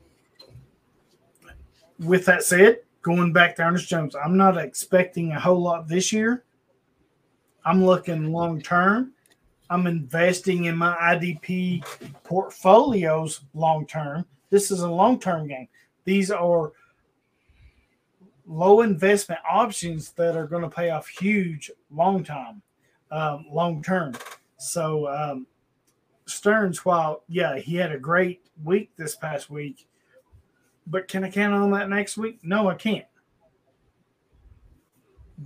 [1.98, 6.12] with that said, going back to Ernest Jones, I'm not expecting a whole lot this
[6.12, 6.44] year.
[7.64, 9.12] I'm looking long term.
[9.70, 11.84] I'm investing in my IDP
[12.22, 14.24] portfolios long term.
[14.50, 15.68] This is a long term game.
[16.04, 16.72] These are
[18.46, 22.60] low investment options that are going to pay off huge long time,
[23.10, 24.14] um, long term.
[24.58, 25.46] So um,
[26.26, 29.86] Sterns, while yeah, he had a great week this past week,
[30.86, 32.40] but can I count on that next week?
[32.42, 33.06] No, I can't.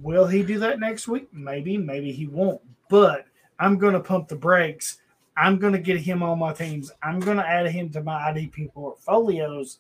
[0.03, 1.29] Will he do that next week?
[1.33, 2.61] Maybe, maybe he won't.
[2.89, 3.27] But
[3.59, 4.99] I'm going to pump the brakes.
[5.37, 6.91] I'm going to get him on my teams.
[7.03, 9.79] I'm going to add him to my IDP portfolios.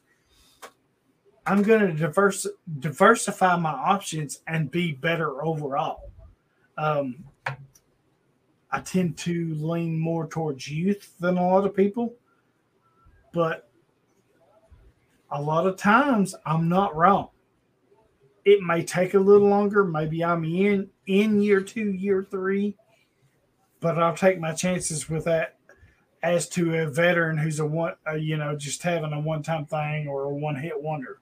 [1.47, 2.47] I'm going to diverse,
[2.79, 6.11] diversify my options and be better overall.
[6.77, 7.25] Um,
[8.71, 12.15] I tend to lean more towards youth than a lot of people,
[13.33, 13.68] but
[15.31, 17.29] a lot of times I'm not wrong.
[18.45, 19.85] It may take a little longer.
[19.85, 22.77] Maybe I'm in in year two, year three,
[23.81, 25.57] but I'll take my chances with that.
[26.21, 30.25] As to a veteran who's a one, you know, just having a one-time thing or
[30.25, 31.21] a one-hit wonder.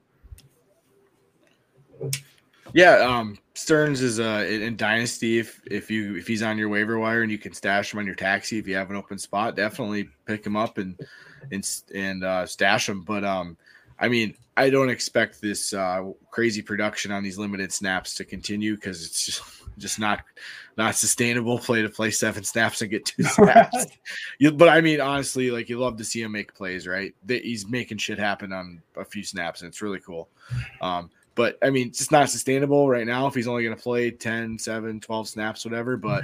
[2.73, 5.37] Yeah, um, Sterns is uh, in Dynasty.
[5.37, 8.07] If if you if he's on your waiver wire and you can stash him on
[8.07, 10.99] your taxi, if you have an open spot, definitely pick him up and
[11.51, 13.03] and and uh, stash him.
[13.03, 13.55] But um,
[13.99, 18.75] I mean, I don't expect this uh, crazy production on these limited snaps to continue
[18.75, 19.43] because it's just
[19.77, 20.21] just not
[20.77, 21.59] not sustainable.
[21.59, 23.85] Play to play seven snaps and get two snaps.
[24.39, 27.13] you, but I mean, honestly, like you love to see him make plays, right?
[27.25, 30.29] That he's making shit happen on a few snaps, and it's really cool.
[30.81, 33.81] Um, but I mean, it's just not sustainable right now if he's only going to
[33.81, 35.95] play 10, 7, 12 snaps, whatever.
[35.95, 36.23] But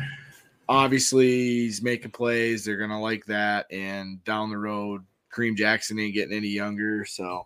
[0.67, 2.65] obviously, he's making plays.
[2.65, 3.71] They're going to like that.
[3.71, 7.05] And down the road, Kareem Jackson ain't getting any younger.
[7.05, 7.45] So,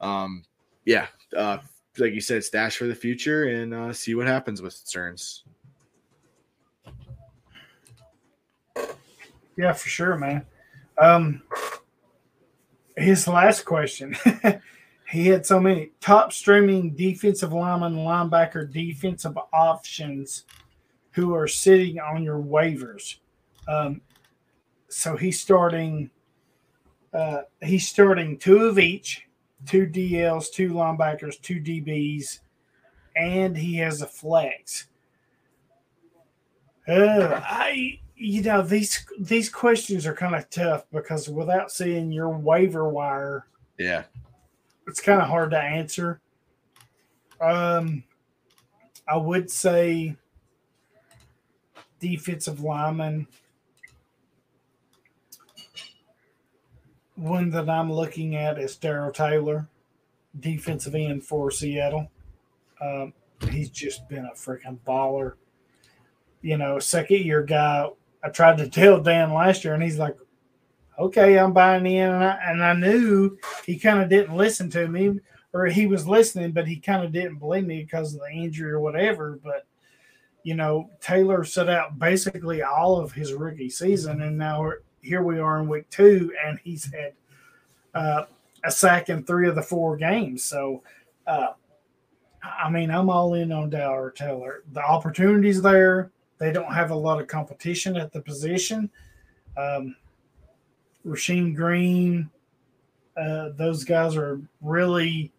[0.00, 0.44] um,
[0.84, 1.06] yeah,
[1.36, 1.58] uh,
[1.98, 5.44] like you said, stash for the future and uh, see what happens with Sterns.
[9.56, 10.44] Yeah, for sure, man.
[10.98, 11.42] Um,
[12.96, 14.16] his last question.
[15.10, 20.44] he had so many top streaming defensive lineman, linebacker, defensive options
[21.12, 23.16] who are sitting on your waivers.
[23.68, 24.00] Um,
[24.88, 26.10] so he's starting.
[27.12, 29.23] Uh, he's starting two of each,
[29.66, 32.40] two DLs, two linebackers, two DBs,
[33.16, 34.86] and he has a flex.
[36.86, 42.28] Uh, I you know these these questions are kind of tough because without seeing your
[42.28, 43.46] waiver wire,
[43.78, 44.04] Yeah.
[44.86, 46.20] it's kind of hard to answer.
[47.40, 48.04] Um,
[49.08, 50.16] I would say
[52.00, 53.26] defensive lineman.
[57.16, 59.68] One that I'm looking at is Darrell Taylor,
[60.40, 62.10] defensive end for Seattle.
[62.80, 63.12] Um,
[63.50, 65.34] he's just been a freaking baller.
[66.42, 67.88] You know, second year guy.
[68.22, 70.16] I tried to tell Dan last year, and he's like,
[70.98, 74.88] "Okay, I'm buying in," and I, and I knew he kind of didn't listen to
[74.88, 75.20] me,
[75.52, 78.72] or he was listening, but he kind of didn't believe me because of the injury
[78.72, 79.38] or whatever.
[79.42, 79.66] But
[80.42, 84.72] you know, Taylor set out basically all of his rookie season, and now
[85.04, 87.12] here we are in week two, and he's had
[87.94, 88.24] uh,
[88.64, 90.42] a sack in three of the four games.
[90.42, 90.82] So,
[91.26, 91.48] uh,
[92.42, 94.64] I mean, I'm all in on Darrell Taylor.
[94.72, 96.10] The opportunities there.
[96.38, 98.90] They don't have a lot of competition at the position.
[99.56, 99.94] Um,
[101.06, 102.30] Rasheem Green,
[103.16, 105.32] uh, those guys are really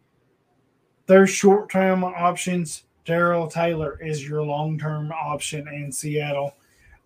[1.07, 2.83] their short term options.
[3.03, 6.55] Darrell Taylor is your long term option in Seattle.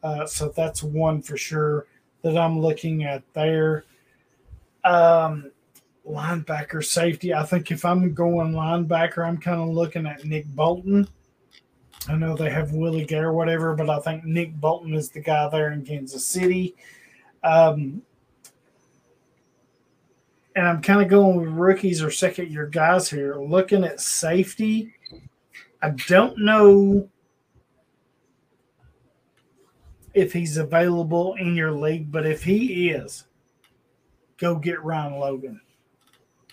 [0.04, 1.88] Uh, so that's one for sure
[2.22, 3.86] that I'm looking at there.
[4.84, 5.52] Um,
[6.08, 7.34] linebacker safety.
[7.34, 11.08] I think if I'm going linebacker, I'm kind of looking at Nick Bolton.
[12.08, 15.20] I know they have Willie Gay or whatever, but I think Nick Bolton is the
[15.20, 16.76] guy there in Kansas City.
[17.44, 18.02] Um,
[20.56, 23.36] and I'm kind of going with rookies or second year guys here.
[23.36, 24.94] Looking at safety,
[25.82, 27.10] I don't know
[30.20, 33.26] if he's available in your league, but if he is,
[34.38, 35.62] go get Ryan Logan.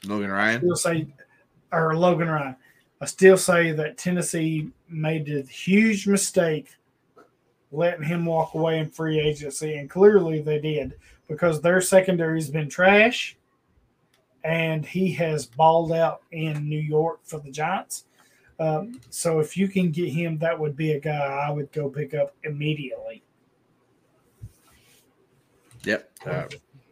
[0.05, 0.61] Logan Ryan.
[0.61, 1.07] Still say,
[1.73, 2.57] or Logan Ryan.
[3.01, 6.69] I still say that Tennessee made a huge mistake
[7.73, 10.95] letting him walk away in free agency, and clearly they did
[11.29, 13.37] because their secondary has been trash,
[14.45, 18.05] and he has balled out in New York for the Giants.
[18.59, 21.91] Um, so if you can get him, that would be a guy I would go
[21.91, 23.23] pick up immediately.
[25.87, 26.11] Yep.
[26.27, 26.45] Uh,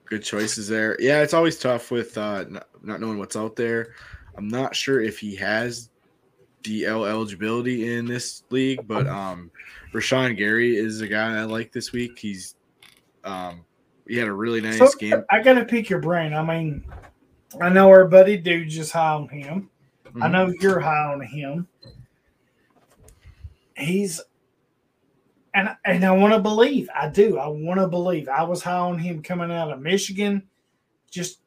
[0.07, 0.97] good choices there.
[1.01, 3.95] Yeah, it's always tough with uh, not, not knowing what's out there.
[4.37, 5.91] I'm not sure if he has
[6.63, 9.51] DL eligibility in this league, but um,
[9.93, 12.19] Rashan Gary is a guy I like this week.
[12.19, 12.55] He's
[13.25, 13.65] um,
[14.07, 15.25] he had a really nice So, game.
[15.31, 16.33] I got to pick your brain.
[16.35, 16.85] I mean,
[17.61, 19.71] I know our buddy dude just high on him.
[20.07, 20.31] I Mhm.
[20.31, 21.67] know you're high on him.
[23.77, 24.21] He's
[25.55, 26.89] and and I want to believe.
[26.95, 27.39] I do.
[27.39, 28.29] I want to believe.
[28.29, 30.43] I was high on him coming out of Michigan.
[31.11, 31.41] Just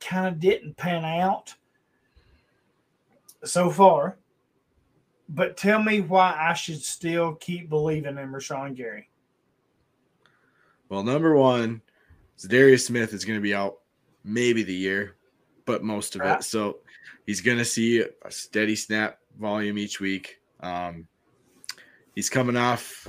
[0.00, 1.54] kind of didn't pan out
[3.44, 4.18] so far.
[5.30, 9.10] But tell me why I should still keep believing in Rashan Gary.
[10.88, 11.82] Well, number one,
[12.46, 13.78] Darius Smith is going to be out
[14.24, 15.16] maybe the year,
[15.66, 16.40] but most of Right.
[16.40, 16.44] it.
[16.44, 16.78] So
[17.26, 20.40] he's going to see a steady snap volume each week.
[20.60, 21.06] Um,
[22.14, 23.06] he's coming off.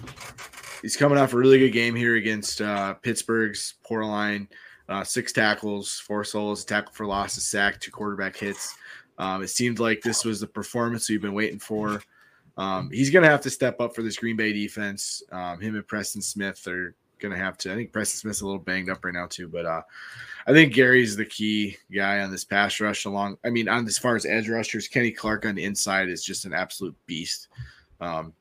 [0.82, 4.48] He's coming off a really good game here against uh, Pittsburgh's poor line.
[4.88, 8.76] Uh, six tackles, four solos, a tackle for loss, a sack, two quarterback hits.
[9.20, 12.02] Um, it seemed like this was the performance we've been waiting for.
[12.58, 15.22] Um, he's going to have to step up for this Green Bay defense.
[15.32, 17.72] Um, him and Preston Smith are going to have to.
[17.72, 19.82] I think Preston Smith's a little banged up right now too, but uh,
[20.48, 23.06] I think Gary's the key guy on this pass rush.
[23.06, 26.24] Along, I mean, on as far as edge rushers, Kenny Clark on the inside is
[26.24, 27.50] just an absolute beast.
[28.02, 28.34] Um,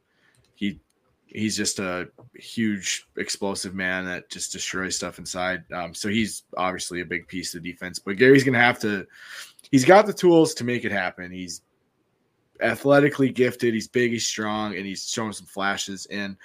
[0.58, 0.80] he
[1.26, 5.62] he's just a huge explosive man that just destroys stuff inside.
[5.72, 7.98] Um, so he's obviously a big piece of defense.
[7.98, 9.06] But Gary's to have to.
[9.70, 11.30] He's got the tools to make it happen.
[11.30, 11.62] He's
[12.60, 13.74] athletically gifted.
[13.74, 14.10] He's big.
[14.10, 16.06] He's strong, and he's showing some flashes.
[16.06, 16.36] And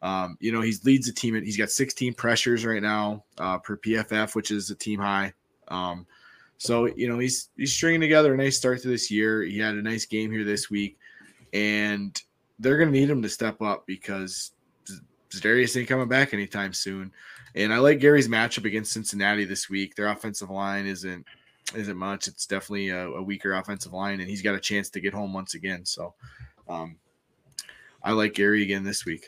[0.00, 1.34] um, you know, he leads the team.
[1.34, 5.32] He's got 16 pressures right now uh, per PFF, which is a team high.
[5.68, 6.06] Um,
[6.58, 9.42] so you know, he's he's stringing together a nice start to this year.
[9.42, 10.98] He had a nice game here this week,
[11.52, 12.20] and
[12.62, 14.52] they're going to need him to step up because
[15.40, 17.12] Darius ain't coming back anytime soon.
[17.54, 19.94] And I like Gary's matchup against Cincinnati this week.
[19.94, 21.26] Their offensive line isn't
[21.74, 22.28] isn't much.
[22.28, 25.32] It's definitely a, a weaker offensive line, and he's got a chance to get home
[25.32, 25.84] once again.
[25.84, 26.14] So,
[26.68, 26.96] um,
[28.02, 29.26] I like Gary again this week.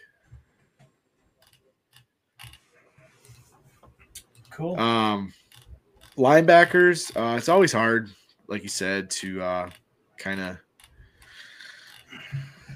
[4.51, 4.79] Cool.
[4.79, 5.35] Um,
[6.17, 8.11] linebackers, uh, it's always hard,
[8.47, 9.71] like you said, to uh,
[10.19, 10.59] kind of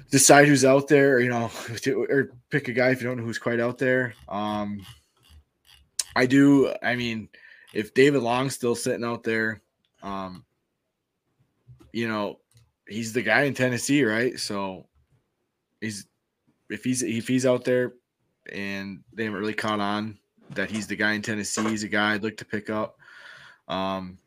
[0.09, 1.51] decide who's out there, you know,
[1.87, 4.13] or pick a guy if you don't know who's quite out there.
[4.27, 4.85] Um,
[6.15, 6.73] I do.
[6.81, 7.29] I mean,
[7.73, 9.61] if David Long's still sitting out there,
[10.01, 10.45] um,
[11.93, 12.39] you know,
[12.87, 14.39] he's the guy in Tennessee, right?
[14.39, 14.87] So
[15.81, 16.07] he's
[16.69, 17.93] if he's if he's out there
[18.51, 20.17] and they haven't really caught on
[20.51, 21.69] that he's the guy in Tennessee.
[21.69, 22.97] He's a guy I'd look to pick up.
[23.67, 24.17] Um,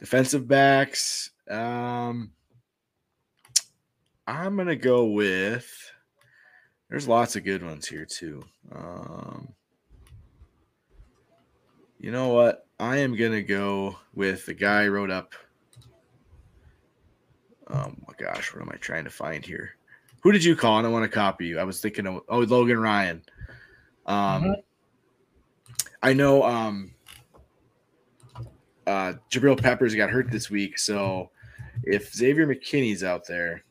[0.00, 1.30] defensive backs.
[1.48, 2.32] Um,
[4.32, 5.70] I'm gonna go with.
[6.88, 8.42] There's lots of good ones here too.
[8.74, 9.52] Um,
[11.98, 12.66] you know what?
[12.80, 15.34] I am gonna go with the guy I wrote up.
[17.68, 19.76] Oh my gosh, what am I trying to find here?
[20.20, 20.78] Who did you call?
[20.78, 21.58] And I want to copy you.
[21.58, 23.22] I was thinking of oh Logan Ryan.
[24.06, 24.54] Um, Mhm.
[26.02, 26.94] I know um
[28.86, 31.30] uh Jabril Peppers got hurt this week, so
[31.84, 33.64] if Xavier McKinney's out there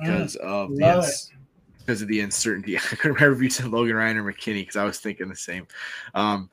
[0.00, 1.32] because of the ins-
[1.78, 4.76] because of the uncertainty, I couldn't remember if you said Logan Ryan or McKinney because
[4.76, 5.66] I was thinking the same.
[6.14, 6.50] Um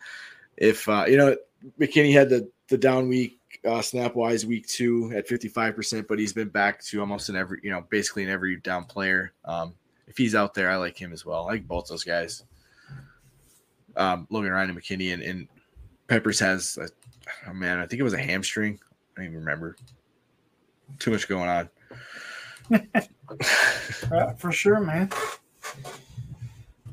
[0.58, 1.36] if uh you know
[1.80, 6.34] McKinney had the the down week uh, snap wise week two at 55%, but he's
[6.34, 9.34] been back to almost in every, you know, basically in every down player.
[9.46, 9.76] Um,
[10.08, 11.44] if he's out there, I like him as well.
[11.44, 12.44] I like both those guys.
[13.96, 15.48] Um, Logan Ryan and McKinney and, and
[16.08, 16.88] Peppers has, a,
[17.50, 18.80] oh man, I think it was a hamstring.
[19.16, 19.76] I don't even remember.
[21.00, 21.70] Too much going on.
[24.12, 25.10] Uh, for sure, man.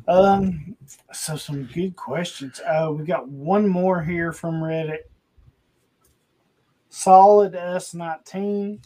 [0.06, 0.76] Um,
[1.12, 2.60] so some good questions.
[2.64, 5.00] Uh, we got one more here from Reddit.
[6.88, 8.84] Solid S19.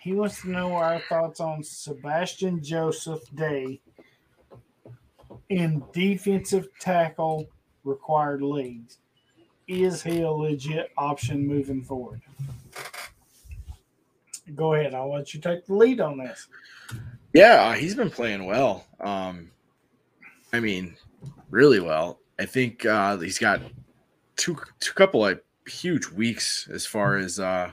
[0.00, 3.80] He wants to know our thoughts on Sebastian Joseph Day
[5.48, 7.46] in defensive tackle
[7.84, 8.98] required leagues.
[9.68, 12.20] Is he a legit option moving forward?
[14.54, 14.94] Go ahead.
[14.94, 16.48] I'll let you take the lead on this.
[17.32, 18.86] Yeah, uh, he's been playing well.
[19.00, 19.50] Um,
[20.52, 20.96] I mean,
[21.50, 22.18] really well.
[22.38, 23.60] I think uh, he's got
[24.36, 27.70] two two couple of huge weeks as far as uh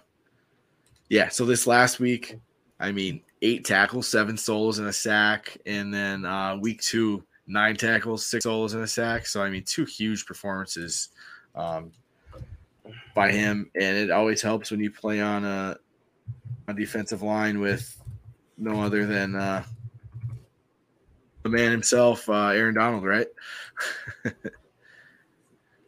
[1.09, 2.37] yeah, so this last week,
[2.81, 7.77] I mean, eight tackles, seven solos and a sack, and then uh week two, nine
[7.77, 9.25] tackles, six solos and a sack.
[9.25, 11.09] So I mean, two huge performances
[11.55, 11.91] um
[13.15, 15.77] by him, and it always helps when you play on a,
[16.67, 18.01] a defensive line with
[18.57, 19.63] no other than uh
[21.43, 23.27] the man himself, uh, Aaron Donald, right?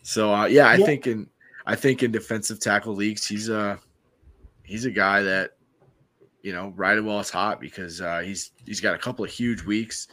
[0.04, 0.86] so uh, yeah, I Yeah.
[0.86, 1.28] think in
[1.66, 3.80] I think in defensive tackle leagues, he's a
[4.64, 5.52] he's a guy that
[6.44, 9.64] you know right while it's hot because uh, he's he's got a couple of huge
[9.64, 10.08] weeks,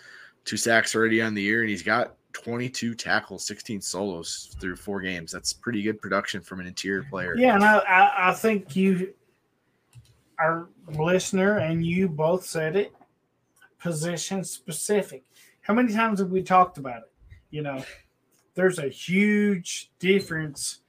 [0.44, 5.00] two sacks already on the year, and he's got 22 tackles, 16 solos through four
[5.00, 5.30] games.
[5.30, 7.36] That's pretty good production from an interior player.
[7.36, 9.14] Yeah, and I, I, I think you,
[10.38, 12.92] our listener, and you both said it
[13.78, 15.22] position specific.
[15.62, 17.12] How many times have we talked about it?
[17.50, 17.84] You know,
[18.54, 20.80] there's a huge difference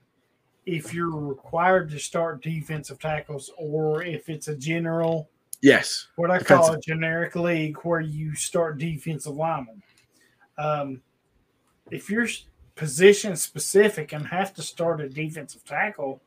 [0.65, 5.29] if you're required to start defensive tackles or if it's a general,
[5.61, 6.07] Yes.
[6.17, 9.81] what I call a generic league where you start defensive linemen.
[10.57, 11.01] Um,
[11.89, 12.27] if you're
[12.75, 16.21] position specific and have to start a defensive tackle,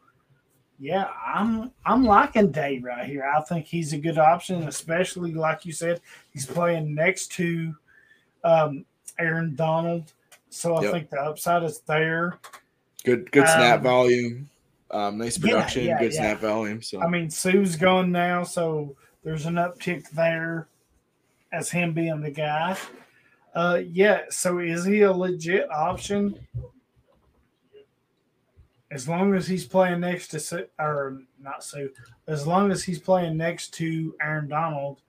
[0.80, 3.24] yeah, I'm I'm liking Day right here.
[3.24, 6.00] I think he's a good option, especially like you said,
[6.32, 7.74] he's playing next to
[8.44, 8.86] um,
[9.18, 10.12] Aaron Donald.
[10.48, 10.92] So I Yep.
[10.92, 12.38] think the upside is there.
[13.04, 14.50] Good good snap Um, volume.
[14.90, 16.18] Um, nice yeah, production, yeah, good yeah.
[16.18, 16.82] snap volume.
[16.82, 20.66] So I mean, Suh's gone now, so there's an uptick there
[21.52, 22.76] as him being the guy.
[23.54, 24.22] Uh, yeah.
[24.30, 26.38] So is he a legit option?
[28.92, 31.88] As long as he's playing next to Suh, or not Suh,
[32.26, 35.02] as long as he's playing next to Aaron Donald,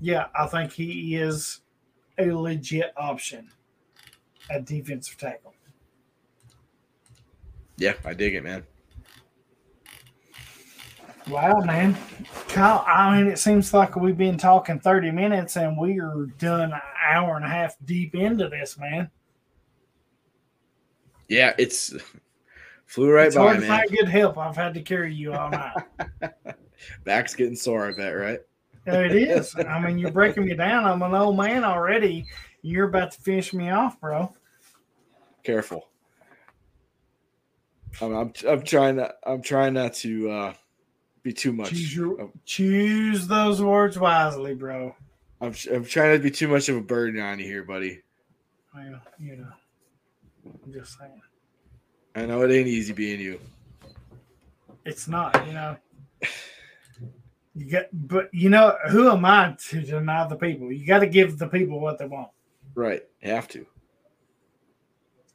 [0.00, 1.60] yeah, I think he is
[2.18, 3.48] a legit option
[4.50, 5.54] at defensive tackle.
[7.76, 8.64] yeah, I dig it, man.
[11.28, 11.96] Wow, man.
[12.48, 16.72] Kyle, I mean, it seems like we've been talking 30 minutes and we are done
[16.72, 19.10] an hour and a half deep into this, man.
[21.28, 21.94] Yeah, it's
[22.86, 23.78] flew right it's by, hard to man.
[23.78, 24.38] find good help.
[24.38, 25.74] I've had to carry you all night.
[27.04, 28.40] Back's getting sore, I bet, right?
[28.86, 29.54] it is.
[29.68, 30.84] I mean, you're breaking me down.
[30.84, 32.26] I'm an old man already.
[32.62, 34.32] You're about to finish me off, bro.
[35.42, 35.88] Careful.
[38.00, 40.54] I'm, I'm, I'm trying to I'm trying not to uh,
[41.22, 41.70] be too much.
[41.70, 44.94] Choose, your, of- choose those words wisely, bro.
[45.40, 48.00] I'm, I'm trying to be too much of a burden on you here, buddy.
[48.74, 49.52] Well, you know,
[50.64, 51.20] I'm just saying.
[52.14, 53.40] I know it ain't easy being you.
[54.84, 55.76] It's not, you know.
[57.56, 60.72] You get, but you know, who am I to deny the people?
[60.72, 62.30] You got to give the people what they want.
[62.74, 63.02] Right.
[63.22, 63.64] Have to.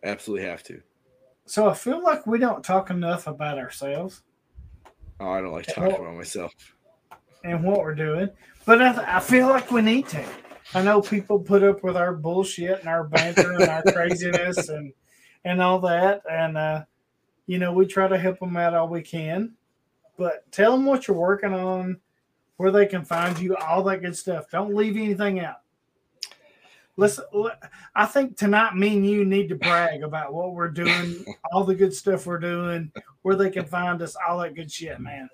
[0.04, 0.82] Absolutely have to.
[1.46, 4.22] So I feel like we don't talk enough about ourselves
[5.22, 6.54] Oh, I don't like talking Well- about myself.
[7.46, 8.30] and what we're doing,
[8.66, 10.26] but I, I feel like we need to.
[10.74, 14.92] I know people put up with our bullshit and our banter and our craziness and
[15.45, 16.84] and all that, and uh,
[17.48, 19.53] you know we try to help them out all we can.
[20.18, 21.99] But tell them what you're working on,
[22.57, 24.49] where they can find you, all that good stuff.
[24.52, 25.61] Don't leave anything out.
[26.98, 27.24] Listen,
[27.95, 31.74] I think tonight me and you need to brag about what we're doing, all the
[31.74, 32.91] good stuff we're doing,
[33.22, 35.30] where they can find us, all that good shit, man.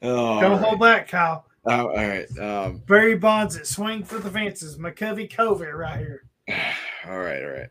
[0.00, 1.46] Oh, Don't all hold back, Kyle.
[1.64, 2.38] Oh, all right.
[2.38, 6.24] Um, Barry Bonds at Swing for the Fences, McCovey Covey right here.
[7.08, 7.70] all right, all right.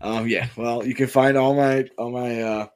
[0.00, 0.48] Um, yeah.
[0.56, 2.66] Well, you can find all my all my uh,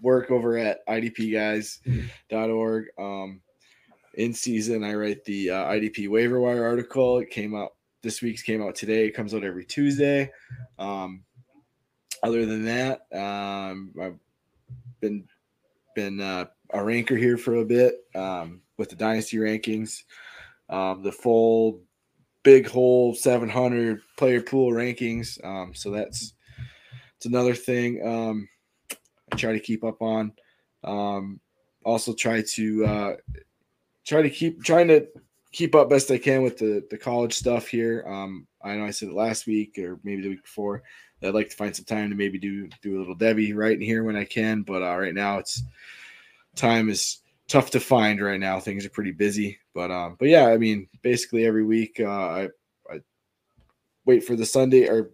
[0.00, 2.86] work over at idpguys.org.
[2.98, 3.40] Um,
[4.14, 7.18] in season, I write the uh, IDP waiver wire article.
[7.18, 7.72] It came out
[8.02, 9.06] this week's came out today.
[9.06, 10.30] It comes out every Tuesday.
[10.78, 11.22] Um,
[12.22, 14.18] other than that, um, I've
[15.00, 15.24] been
[15.94, 20.02] been uh, a ranker here for a bit um, with the dynasty rankings.
[20.68, 21.80] Um, the full
[22.42, 25.42] big hole 700 player pool rankings.
[25.44, 26.34] Um, so that's
[27.16, 28.48] it's another thing um,
[29.32, 30.32] I try to keep up on.
[30.84, 31.40] Um,
[31.84, 33.12] also try to uh,
[34.04, 35.06] try to keep trying to
[35.52, 38.04] keep up best I can with the the college stuff here.
[38.06, 40.82] Um, I know I said it last week or maybe the week before.
[41.22, 43.80] I'd like to find some time to maybe do do a little Devy right in
[43.80, 45.62] here when I can, but uh, right now it's
[46.56, 47.21] time is
[47.52, 48.58] tough to find right now.
[48.58, 52.48] Things are pretty busy, but um, but yeah, I mean, basically every week uh, I
[52.90, 53.00] I
[54.06, 55.10] wait for the Sunday or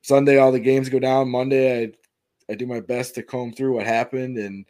[0.00, 1.28] Sunday all the games go down.
[1.28, 1.92] Monday I
[2.50, 4.64] I do my best to comb through what happened and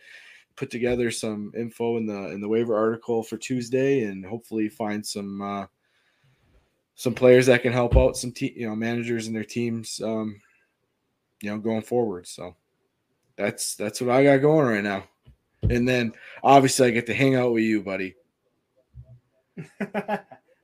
[0.57, 5.07] put together some info in the in the waiver article for Tuesday and hopefully find
[5.07, 5.67] some uh,
[6.97, 10.41] some players that can help out some te- you know managers and their teams um,
[11.41, 12.27] you know going forward.
[12.27, 12.57] So
[13.37, 15.05] that's that's what I got going right now.
[15.63, 16.13] And then
[16.43, 18.15] obviously I get to hang out with you, buddy.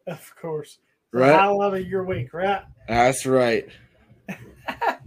[0.06, 0.78] of course.
[1.12, 1.32] The Right?
[1.39, 2.62] highlight of your week, right?
[2.89, 3.69] That's right.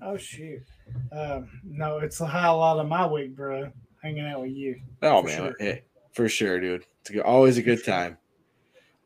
[0.00, 0.62] Oh shoot.
[1.10, 3.72] Um, no, it's the highlight of my week, bro.
[4.00, 4.80] Hanging out with you.
[5.02, 5.54] Oh man, sure.
[5.58, 5.82] hey,
[6.12, 6.86] for sure, dude.
[7.04, 8.16] It's always a good time.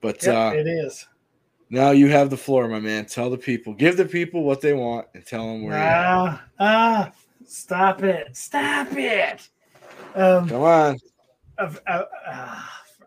[0.02, 1.08] But Yep, uh, it is.
[1.70, 3.06] now you have the floor, my man.
[3.06, 5.72] Tell the people, give the people what they want, and tell them where.
[5.72, 6.04] you're at.
[6.06, 7.12] Ah, ah,
[7.52, 8.36] stop it.
[8.36, 9.48] Stop it.
[10.14, 10.98] Um, Come on.
[11.58, 12.62] of, uh, uh,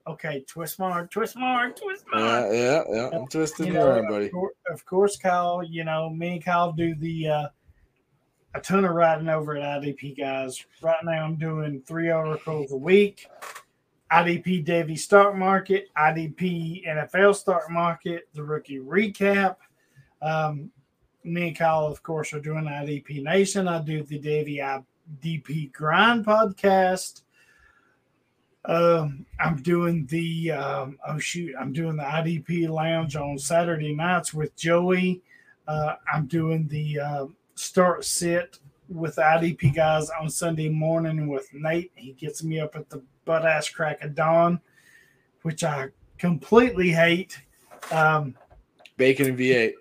[0.07, 2.23] okay, twist arm, twist arm, twist arm.
[2.23, 3.09] Yeah, yeah, yeah.
[3.13, 4.31] I'm twisting You your know, buddy.
[4.71, 7.47] Of course, Kyle, you know, me and Kyle do the uh,
[8.53, 10.63] a ton of writing over at IDP guys.
[10.81, 13.27] Right now I'm doing three articles a week.
[14.11, 19.57] IDP Devy stock market, IDP NFL stock market, the rookie recap.
[20.21, 20.71] Um,
[21.25, 23.67] me and Kyle, of course, are doing IDP Nation.
[23.67, 24.83] I do the Devy
[25.23, 27.21] IDP Grind podcast.
[28.63, 34.33] Um, I'm doing the um, oh shoot, I'm doing the IDP Lounge on Saturday nights
[34.33, 35.21] with Joey.
[35.67, 37.25] Uh, I'm doing the uh,
[37.55, 41.91] start sit with the IDP guys on Sunday morning with Nate.
[41.95, 44.59] He gets me up at the butt ass crack of dawn,
[45.41, 47.39] which I completely hate.
[47.91, 48.35] Um,
[48.97, 49.73] Bacon and V8.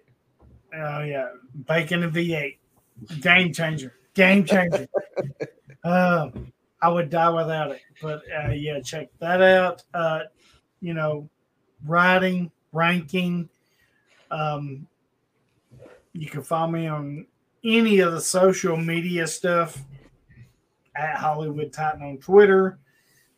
[0.76, 1.28] Oh yeah,
[1.66, 2.56] bacon and V8,
[3.20, 4.88] game changer, game changer.
[5.84, 6.52] um,
[6.82, 9.82] I would die without it, but uh, yeah, check that out.
[9.92, 10.20] Uh,
[10.80, 11.28] you know,
[11.86, 13.48] writing, ranking.
[14.30, 14.86] Um,
[16.12, 17.26] you can find me on
[17.64, 19.82] any of the social media stuff
[20.96, 22.78] at Hollywood Titan on Twitter,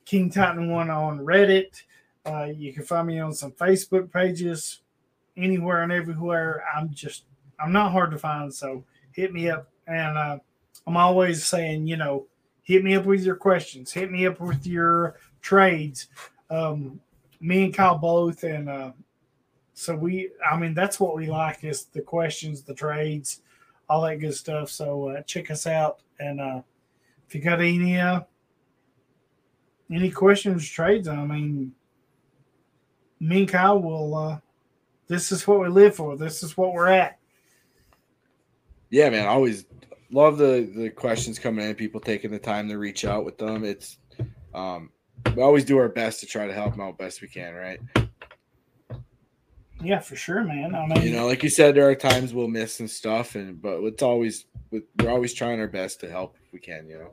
[0.04, 1.82] King Titan One on Reddit.
[2.24, 4.80] Uh, you can find me on some Facebook pages
[5.36, 6.64] anywhere and everywhere.
[6.74, 7.24] I'm just
[7.58, 9.68] I'm not hard to find, so hit me up.
[9.86, 10.38] And uh,
[10.86, 12.26] I'm always saying, you know,
[12.62, 16.08] hit me up with your questions, hit me up with your trades.
[16.50, 17.00] Um,
[17.40, 18.92] me and Kyle both, and uh,
[19.74, 23.42] so we, I mean, that's what we like is the questions, the trades,
[23.88, 24.70] all that good stuff.
[24.70, 26.62] So uh, check us out, and uh,
[27.28, 28.20] if you got any uh,
[29.90, 31.72] any questions, trades, I mean,
[33.20, 34.40] me and Kyle will.
[35.08, 36.16] This is what we live for.
[36.16, 37.18] This is what we're at.
[38.90, 39.24] Yeah, man.
[39.26, 39.66] I always
[40.10, 41.74] love the the questions coming in.
[41.74, 43.64] People taking the time to reach out with them.
[43.64, 43.98] It's
[44.54, 44.90] um,
[45.34, 47.80] we always do our best to try to help them out best we can, right?
[49.82, 50.74] Yeah, for sure, man.
[50.74, 53.60] I mean, You know, like you said, there are times we'll miss and stuff, and
[53.60, 56.88] but it's always we're always trying our best to help if we can.
[56.88, 57.10] You know.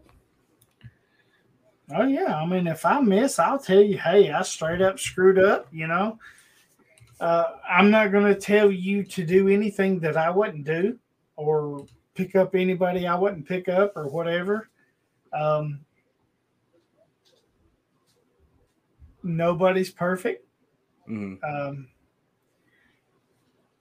[1.95, 2.35] oh yeah.
[2.35, 5.67] I mean, if I miss, I'll tell you, hey, I straight up screwed up.
[5.71, 6.19] You know,
[7.23, 10.99] uh, I'm not going to tell you to do anything that I wouldn't do,
[11.37, 11.85] or
[12.15, 14.69] pick up anybody I wouldn't pick up, or whatever.
[15.31, 15.79] Um,
[19.23, 20.45] nobody's perfect.
[21.09, 21.37] Mhm.
[21.43, 21.87] um,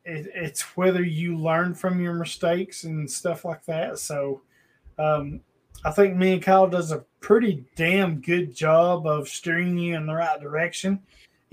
[0.04, 3.98] it, it's whether you learn from your mistakes and stuff like that.
[3.98, 4.42] So
[4.98, 5.40] um,
[5.84, 10.06] I think me and Kyle does a pretty damn good job of steering you in
[10.06, 11.00] the right direction,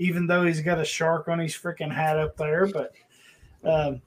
[0.00, 2.66] even though he's got a shark on his freaking hat up there.
[2.66, 2.92] But
[3.62, 4.00] um,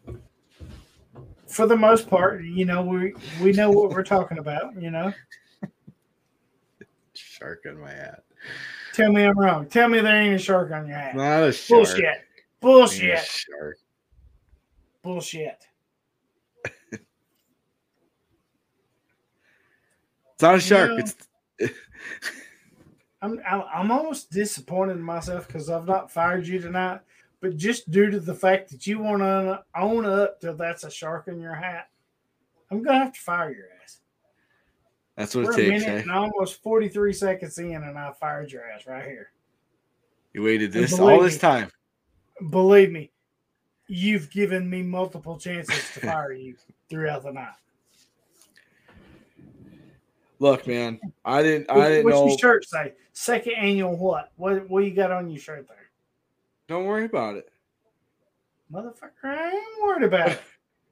[1.47, 4.75] for the most part, you know, we we know what we're talking about.
[4.81, 5.13] You know,
[7.13, 8.23] Shark on my hat.
[8.93, 9.67] tell me I'm wrong.
[9.67, 11.15] Tell me there ain't a shark on your hat.
[11.15, 11.85] Not a shark.
[11.85, 12.17] Bullshit.
[12.59, 13.19] Bullshit.
[13.19, 13.77] Shark.
[15.03, 15.63] Bullshit.
[20.33, 20.89] It's not a shark.
[20.89, 21.15] know- It's
[23.23, 26.99] I'm I'm almost disappointed in myself because I've not fired you tonight,
[27.39, 30.91] but just due to the fact that you want to own up to that's a
[30.91, 31.89] shark in your hat,
[32.69, 34.01] I'm gonna have to fire your ass.
[35.15, 35.83] that's what We're it a takes.
[35.85, 36.01] minute Eh?
[36.01, 39.31] and almost 43 seconds in, and I fired your ass right here.
[40.33, 41.71] You waited this all this me- time.
[42.49, 43.11] Believe me,
[43.87, 46.55] you've given me multiple chances to fire you
[46.89, 47.53] throughout the night.
[50.39, 51.69] Look, man, I didn't.
[51.69, 52.27] I didn't What's know.
[52.27, 52.93] your shirt say?
[53.13, 54.31] Second annual what?
[54.35, 55.77] What what you got on your shirt there?
[56.67, 57.49] Don't worry about it.
[58.71, 60.39] Motherfucker, I ain't worried about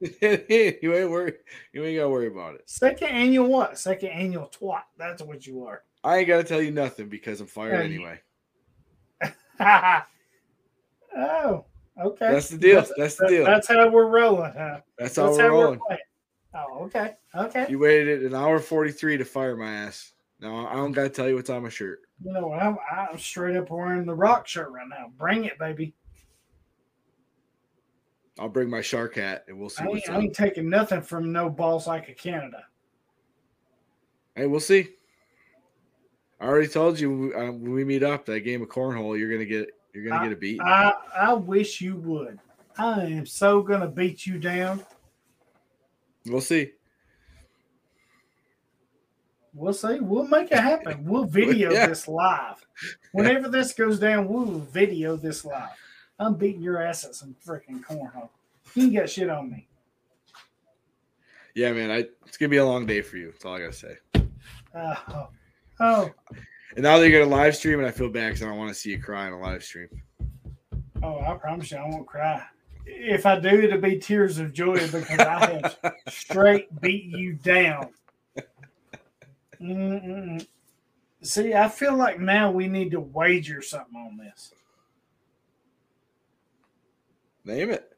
[0.82, 1.34] you ain't worry.
[1.72, 2.62] You ain't gotta worry about it.
[2.66, 3.76] Second annual what?
[3.78, 4.82] Second annual twat.
[4.96, 5.82] That's what you are.
[6.04, 8.20] I ain't gotta tell you nothing because I'm fired anyway.
[9.60, 10.04] oh,
[12.00, 12.32] okay.
[12.32, 12.86] That's the deal.
[12.96, 13.44] That's the deal.
[13.44, 14.80] That's how we're rolling, huh?
[14.98, 15.80] That's how That's we're how rolling.
[15.88, 15.98] we're.
[16.54, 17.14] Oh, okay.
[17.34, 17.66] Okay.
[17.68, 20.12] You waited an hour forty three to fire my ass.
[20.42, 22.00] Now I don't gotta tell you what's on my shirt.
[22.22, 22.60] You know what?
[22.60, 25.12] I'm, I'm straight up wearing the rock shirt right now.
[25.16, 25.94] Bring it, baby.
[28.40, 31.30] I'll bring my shark hat and we'll see I ain't, I ain't taking nothing from
[31.30, 32.64] no balls like a Canada.
[34.34, 34.88] Hey, we'll see.
[36.40, 39.44] I already told you uh, when we meet up that game of cornhole, you're gonna
[39.44, 40.60] get you're gonna get a beat.
[40.60, 42.40] I I wish you would.
[42.76, 44.84] I am so gonna beat you down.
[46.26, 46.72] We'll see.
[49.54, 49.98] We'll see.
[50.00, 51.04] We'll make it happen.
[51.08, 51.86] We'll video Yeah.
[51.86, 52.64] this live.
[53.12, 55.70] Whenever this goes down, we'll video this live.
[56.18, 58.28] I'm beating your ass at some freaking cornhole.
[58.74, 59.68] You ain't got shit on me.
[61.54, 61.90] Yeah, man.
[61.90, 63.32] I it's gonna be a long day for you.
[63.32, 63.96] That's all I gotta say.
[64.74, 65.28] Oh,
[65.80, 66.10] oh,
[66.74, 68.74] And now they're gonna live stream, and I feel bad because I don't want to
[68.74, 69.88] see you cry in a live stream.
[71.02, 71.20] oh!
[71.20, 72.42] I promise you, I won't cry.
[72.86, 77.90] If I do, it'll be tears of joy because I have straight beat you down.
[79.62, 80.46] Mm-mm-mm.
[81.22, 84.52] See, I feel like now we need to wager something on this.
[87.44, 87.96] Name it.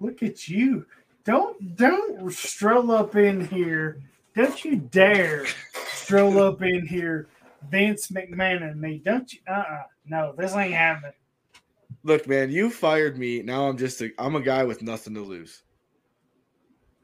[0.00, 0.86] Look at you.
[1.24, 4.00] Don't don't stroll up in here.
[4.34, 5.46] Don't you dare
[5.88, 7.28] stroll up in here,
[7.70, 9.00] Vince McMahon and me.
[9.04, 11.12] Don't you uh uh no, this ain't happening.
[12.02, 13.42] Look, man, you fired me.
[13.42, 15.62] Now I'm just a I'm a guy with nothing to lose.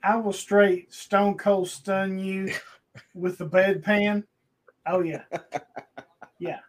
[0.03, 2.53] I will straight stone cold stun you
[3.15, 4.25] with the bedpan.
[4.87, 5.25] Oh yeah.
[6.39, 6.61] Yeah.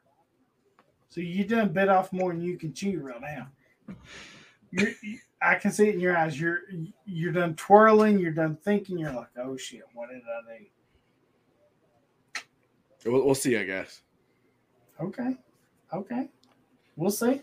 [1.10, 3.48] So you done bit off more than you can chew right now.
[4.72, 4.92] You're,
[5.42, 6.40] I can see it in your eyes.
[6.40, 6.60] You're
[7.06, 8.20] you're done twirling.
[8.20, 8.98] You're done thinking.
[8.98, 10.58] You're like, oh shit, what did I
[13.04, 13.12] do?
[13.12, 14.02] We'll, we'll see, I guess.
[15.02, 15.36] Okay.
[15.94, 16.30] Okay.
[16.96, 17.42] We'll see.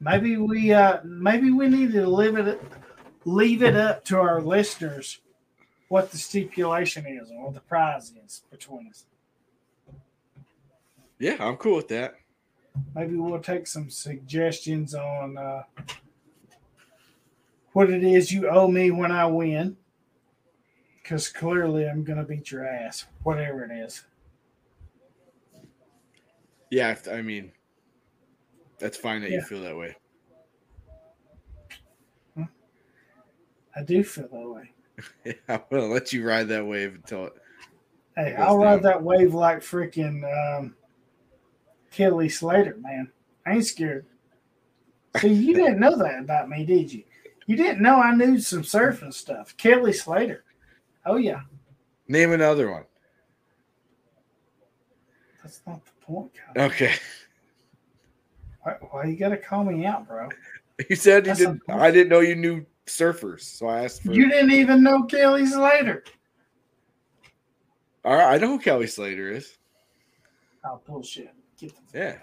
[0.00, 2.60] Maybe we uh maybe we need to leave it
[3.24, 5.20] leave it up to our listeners
[5.94, 9.04] what the stipulation is and what the prize is between us.
[11.20, 12.16] Yeah, I'm cool with that.
[12.96, 15.62] Maybe we'll take some suggestions on uh
[17.74, 19.76] what it is you owe me when I win.
[21.00, 24.02] Because clearly I'm gonna beat your ass, whatever it is.
[26.70, 27.52] Yeah, I mean,
[28.80, 29.94] that's fine that you feel that way.
[33.76, 34.73] I do feel that way.
[35.48, 37.32] I'm gonna let you ride that wave until it.
[38.16, 40.22] Hey, I'll ride that wave like freaking
[40.58, 40.76] um,
[41.90, 43.10] Kelly Slater, man.
[43.44, 44.06] I ain't scared.
[45.18, 47.02] See, you didn't know that about me, did you?
[47.46, 49.56] You didn't know I knew some surfing stuff.
[49.56, 50.44] Kelly Slater.
[51.04, 51.42] Oh yeah,
[52.08, 52.84] Name another one.
[55.42, 56.66] that's not the point, Kyle.
[56.66, 56.94] Okay.
[58.62, 60.28] Why, why you gotta call me out, bro?
[60.90, 61.62] You said you didn't.
[61.68, 64.12] I didn't know you knew surfers, so I asked for.
[64.12, 66.04] You didn't even know Kelly Slater.
[68.04, 69.56] All right, I know who Kelly Slater is.
[70.64, 71.34] Oh bullshit!
[71.58, 72.18] Get the Yeah.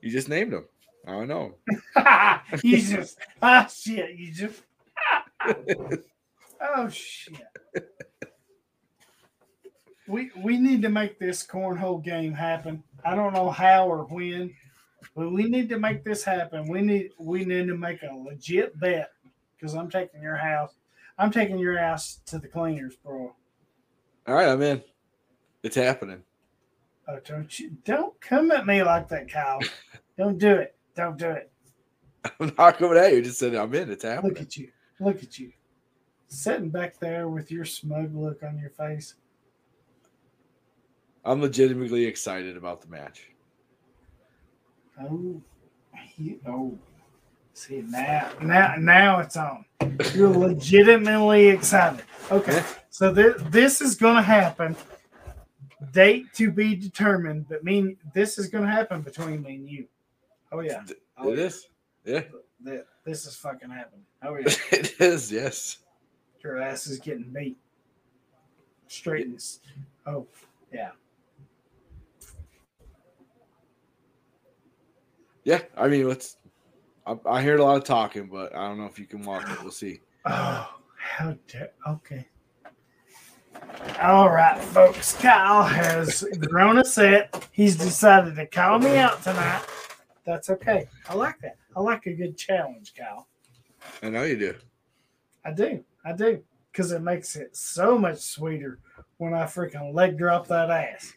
[0.00, 0.66] You just named him.
[1.06, 1.54] I don't know.
[2.62, 4.16] you just ah shit.
[4.16, 4.62] You just
[6.60, 7.46] oh shit.
[10.08, 12.82] We we need to make this cornhole game happen.
[13.04, 14.54] I don't know how or when,
[15.16, 16.68] but we need to make this happen.
[16.68, 19.10] We need we need to make a legit bet
[19.62, 20.74] because I'm taking your house.
[21.16, 23.32] I'm taking your ass to the cleaners, bro.
[24.26, 24.82] All right, I'm in.
[25.62, 26.24] It's happening.
[27.06, 29.60] Oh, don't you don't come at me like that, Kyle.
[30.18, 30.74] don't do it.
[30.96, 31.52] Don't do it.
[32.40, 33.22] I'm not coming at you.
[33.22, 33.90] Just said I'm in.
[33.90, 34.32] It's happening.
[34.32, 34.68] Look at you.
[34.98, 35.52] Look at you.
[36.28, 39.14] Sitting back there with your smug look on your face.
[41.24, 43.28] I'm legitimately excited about the match.
[45.00, 45.40] Oh,
[45.94, 46.78] he, oh.
[47.54, 49.64] See now, now, now it's on.
[50.14, 52.04] You're legitimately excited.
[52.30, 54.74] Okay, so this this is gonna happen.
[55.92, 59.86] Date to be determined, but mean this is gonna happen between me and you.
[60.50, 60.82] Oh yeah,
[61.18, 61.68] oh, It is.
[62.04, 62.22] Yeah,
[62.64, 64.04] Th- This is fucking happening.
[64.22, 65.30] Oh yeah, it is.
[65.30, 65.78] Yes.
[66.42, 67.58] your ass is getting beat.
[68.88, 69.38] Straight in.
[70.06, 70.26] Oh
[70.72, 70.90] yeah.
[75.44, 75.60] Yeah.
[75.76, 76.36] I mean, let's.
[77.06, 79.48] I, I heard a lot of talking, but I don't know if you can walk
[79.48, 79.62] it.
[79.62, 80.00] We'll see.
[80.24, 81.72] Oh, how dare.
[81.88, 82.28] Okay.
[84.00, 85.14] All right, folks.
[85.14, 87.48] Kyle has grown a set.
[87.50, 89.62] He's decided to call me out tonight.
[90.24, 90.86] That's okay.
[91.08, 91.56] I like that.
[91.74, 93.26] I like a good challenge, Kyle.
[94.00, 94.54] I know you do.
[95.44, 95.84] I do.
[96.04, 96.40] I do.
[96.70, 98.78] Because it makes it so much sweeter
[99.16, 101.12] when I freaking leg drop that ass.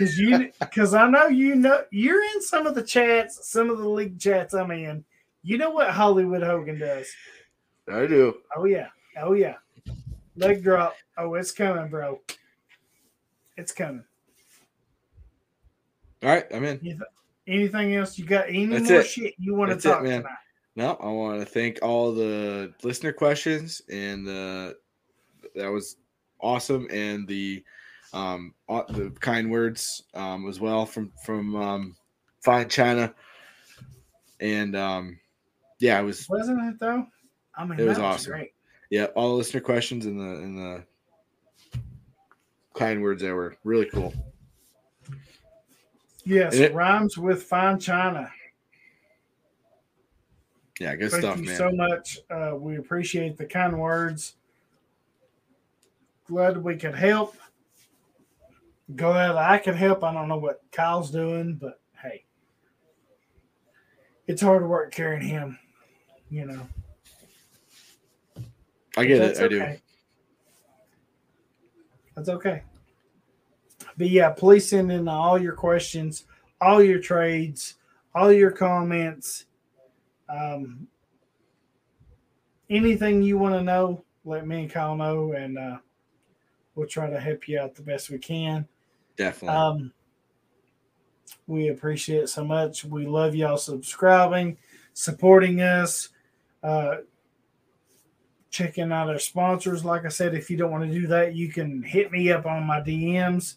[0.00, 3.76] Because you, because I know you know you're in some of the chats, some of
[3.76, 5.04] the league chats I'm in.
[5.42, 7.06] You know what Hollywood Hogan does?
[7.86, 8.38] I do.
[8.56, 8.86] Oh yeah.
[9.20, 9.56] Oh yeah.
[10.36, 10.96] Leg drop.
[11.18, 12.18] Oh, it's coming, bro.
[13.58, 14.02] It's coming.
[16.22, 17.02] All right, I'm in.
[17.46, 18.48] Anything else you got?
[18.48, 19.06] Any That's more it.
[19.06, 20.22] shit you want to That's it, talk man.
[20.22, 20.32] tonight?
[20.76, 24.76] No, I want to thank all the listener questions and the
[25.54, 25.96] that was
[26.40, 27.62] awesome, and the
[28.12, 31.96] um uh, the kind words um as well from from um
[32.42, 33.14] Fine China,
[34.40, 35.18] and um
[35.78, 37.06] yeah, it was Wasn't it though?
[37.54, 38.32] I mean, It was that awesome.
[38.32, 38.52] great.
[38.90, 40.84] yeah all the listener questions and the and the
[42.74, 44.14] kind words that were really cool.
[46.24, 48.30] Yes, it- rhymes with fine china.
[50.78, 51.56] Yeah, good Thank stuff, you man.
[51.56, 52.18] so much.
[52.30, 54.36] Uh, we appreciate the kind words.
[56.26, 57.36] Glad we could help.
[58.96, 60.02] Glad I can help.
[60.02, 62.24] I don't know what Kyle's doing, but hey,
[64.26, 65.58] it's hard work carrying him.
[66.30, 66.66] You know,
[68.96, 69.40] I get it.
[69.40, 69.76] I do.
[72.14, 72.62] That's okay.
[73.96, 76.24] But yeah, please send in all your questions,
[76.60, 77.74] all your trades,
[78.14, 79.44] all your comments.
[80.28, 80.86] Um,
[82.68, 85.78] anything you want to know, let me and Kyle know, and uh,
[86.74, 88.66] we'll try to help you out the best we can.
[89.16, 89.56] Definitely.
[89.56, 89.92] Um,
[91.46, 92.84] we appreciate it so much.
[92.84, 94.56] We love y'all subscribing,
[94.92, 96.10] supporting us,
[96.62, 96.98] uh,
[98.50, 99.84] checking out our sponsors.
[99.84, 102.46] Like I said, if you don't want to do that, you can hit me up
[102.46, 103.56] on my DMs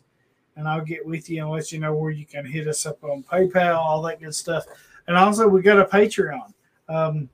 [0.55, 3.03] and I'll get with you and let you know where you can hit us up
[3.03, 4.65] on PayPal, all that good stuff.
[5.07, 6.53] And also, we got a Patreon.
[6.88, 7.30] Um,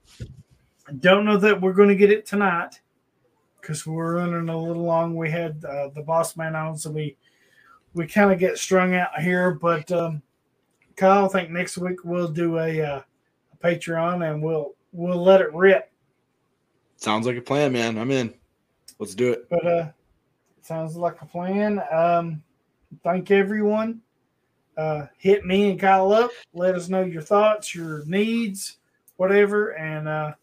[1.00, 2.80] don't know that we're going to get it tonight
[3.62, 5.16] because we're running a little long.
[5.16, 7.18] We had uh, the boss man on, so we
[7.94, 9.52] we kind of get strung out here.
[9.52, 10.22] But um,
[10.96, 13.02] Kyle, I think next week we'll do a, uh,
[13.54, 15.92] a Patreon and we'll we'll let it rip.
[16.98, 17.98] Sounds like a plan, man.
[17.98, 18.34] I'm in.
[19.00, 19.50] Let's do it.
[19.50, 19.90] But uh,
[20.62, 21.82] sounds like a plan.
[21.92, 22.44] Um,
[23.04, 24.02] thank everyone.
[24.78, 26.32] Uh, hit me and Kyle up.
[26.54, 28.78] Let us know your thoughts, your needs,
[29.18, 30.34] whatever, and uh,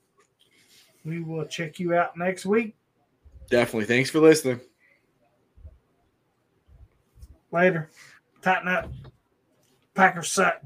[1.05, 2.75] we will check you out next week.
[3.49, 3.87] Definitely.
[3.87, 4.61] Thanks for listening.
[7.57, 7.89] Later.
[8.43, 8.93] Tighten up.
[9.95, 10.63] Packers suck.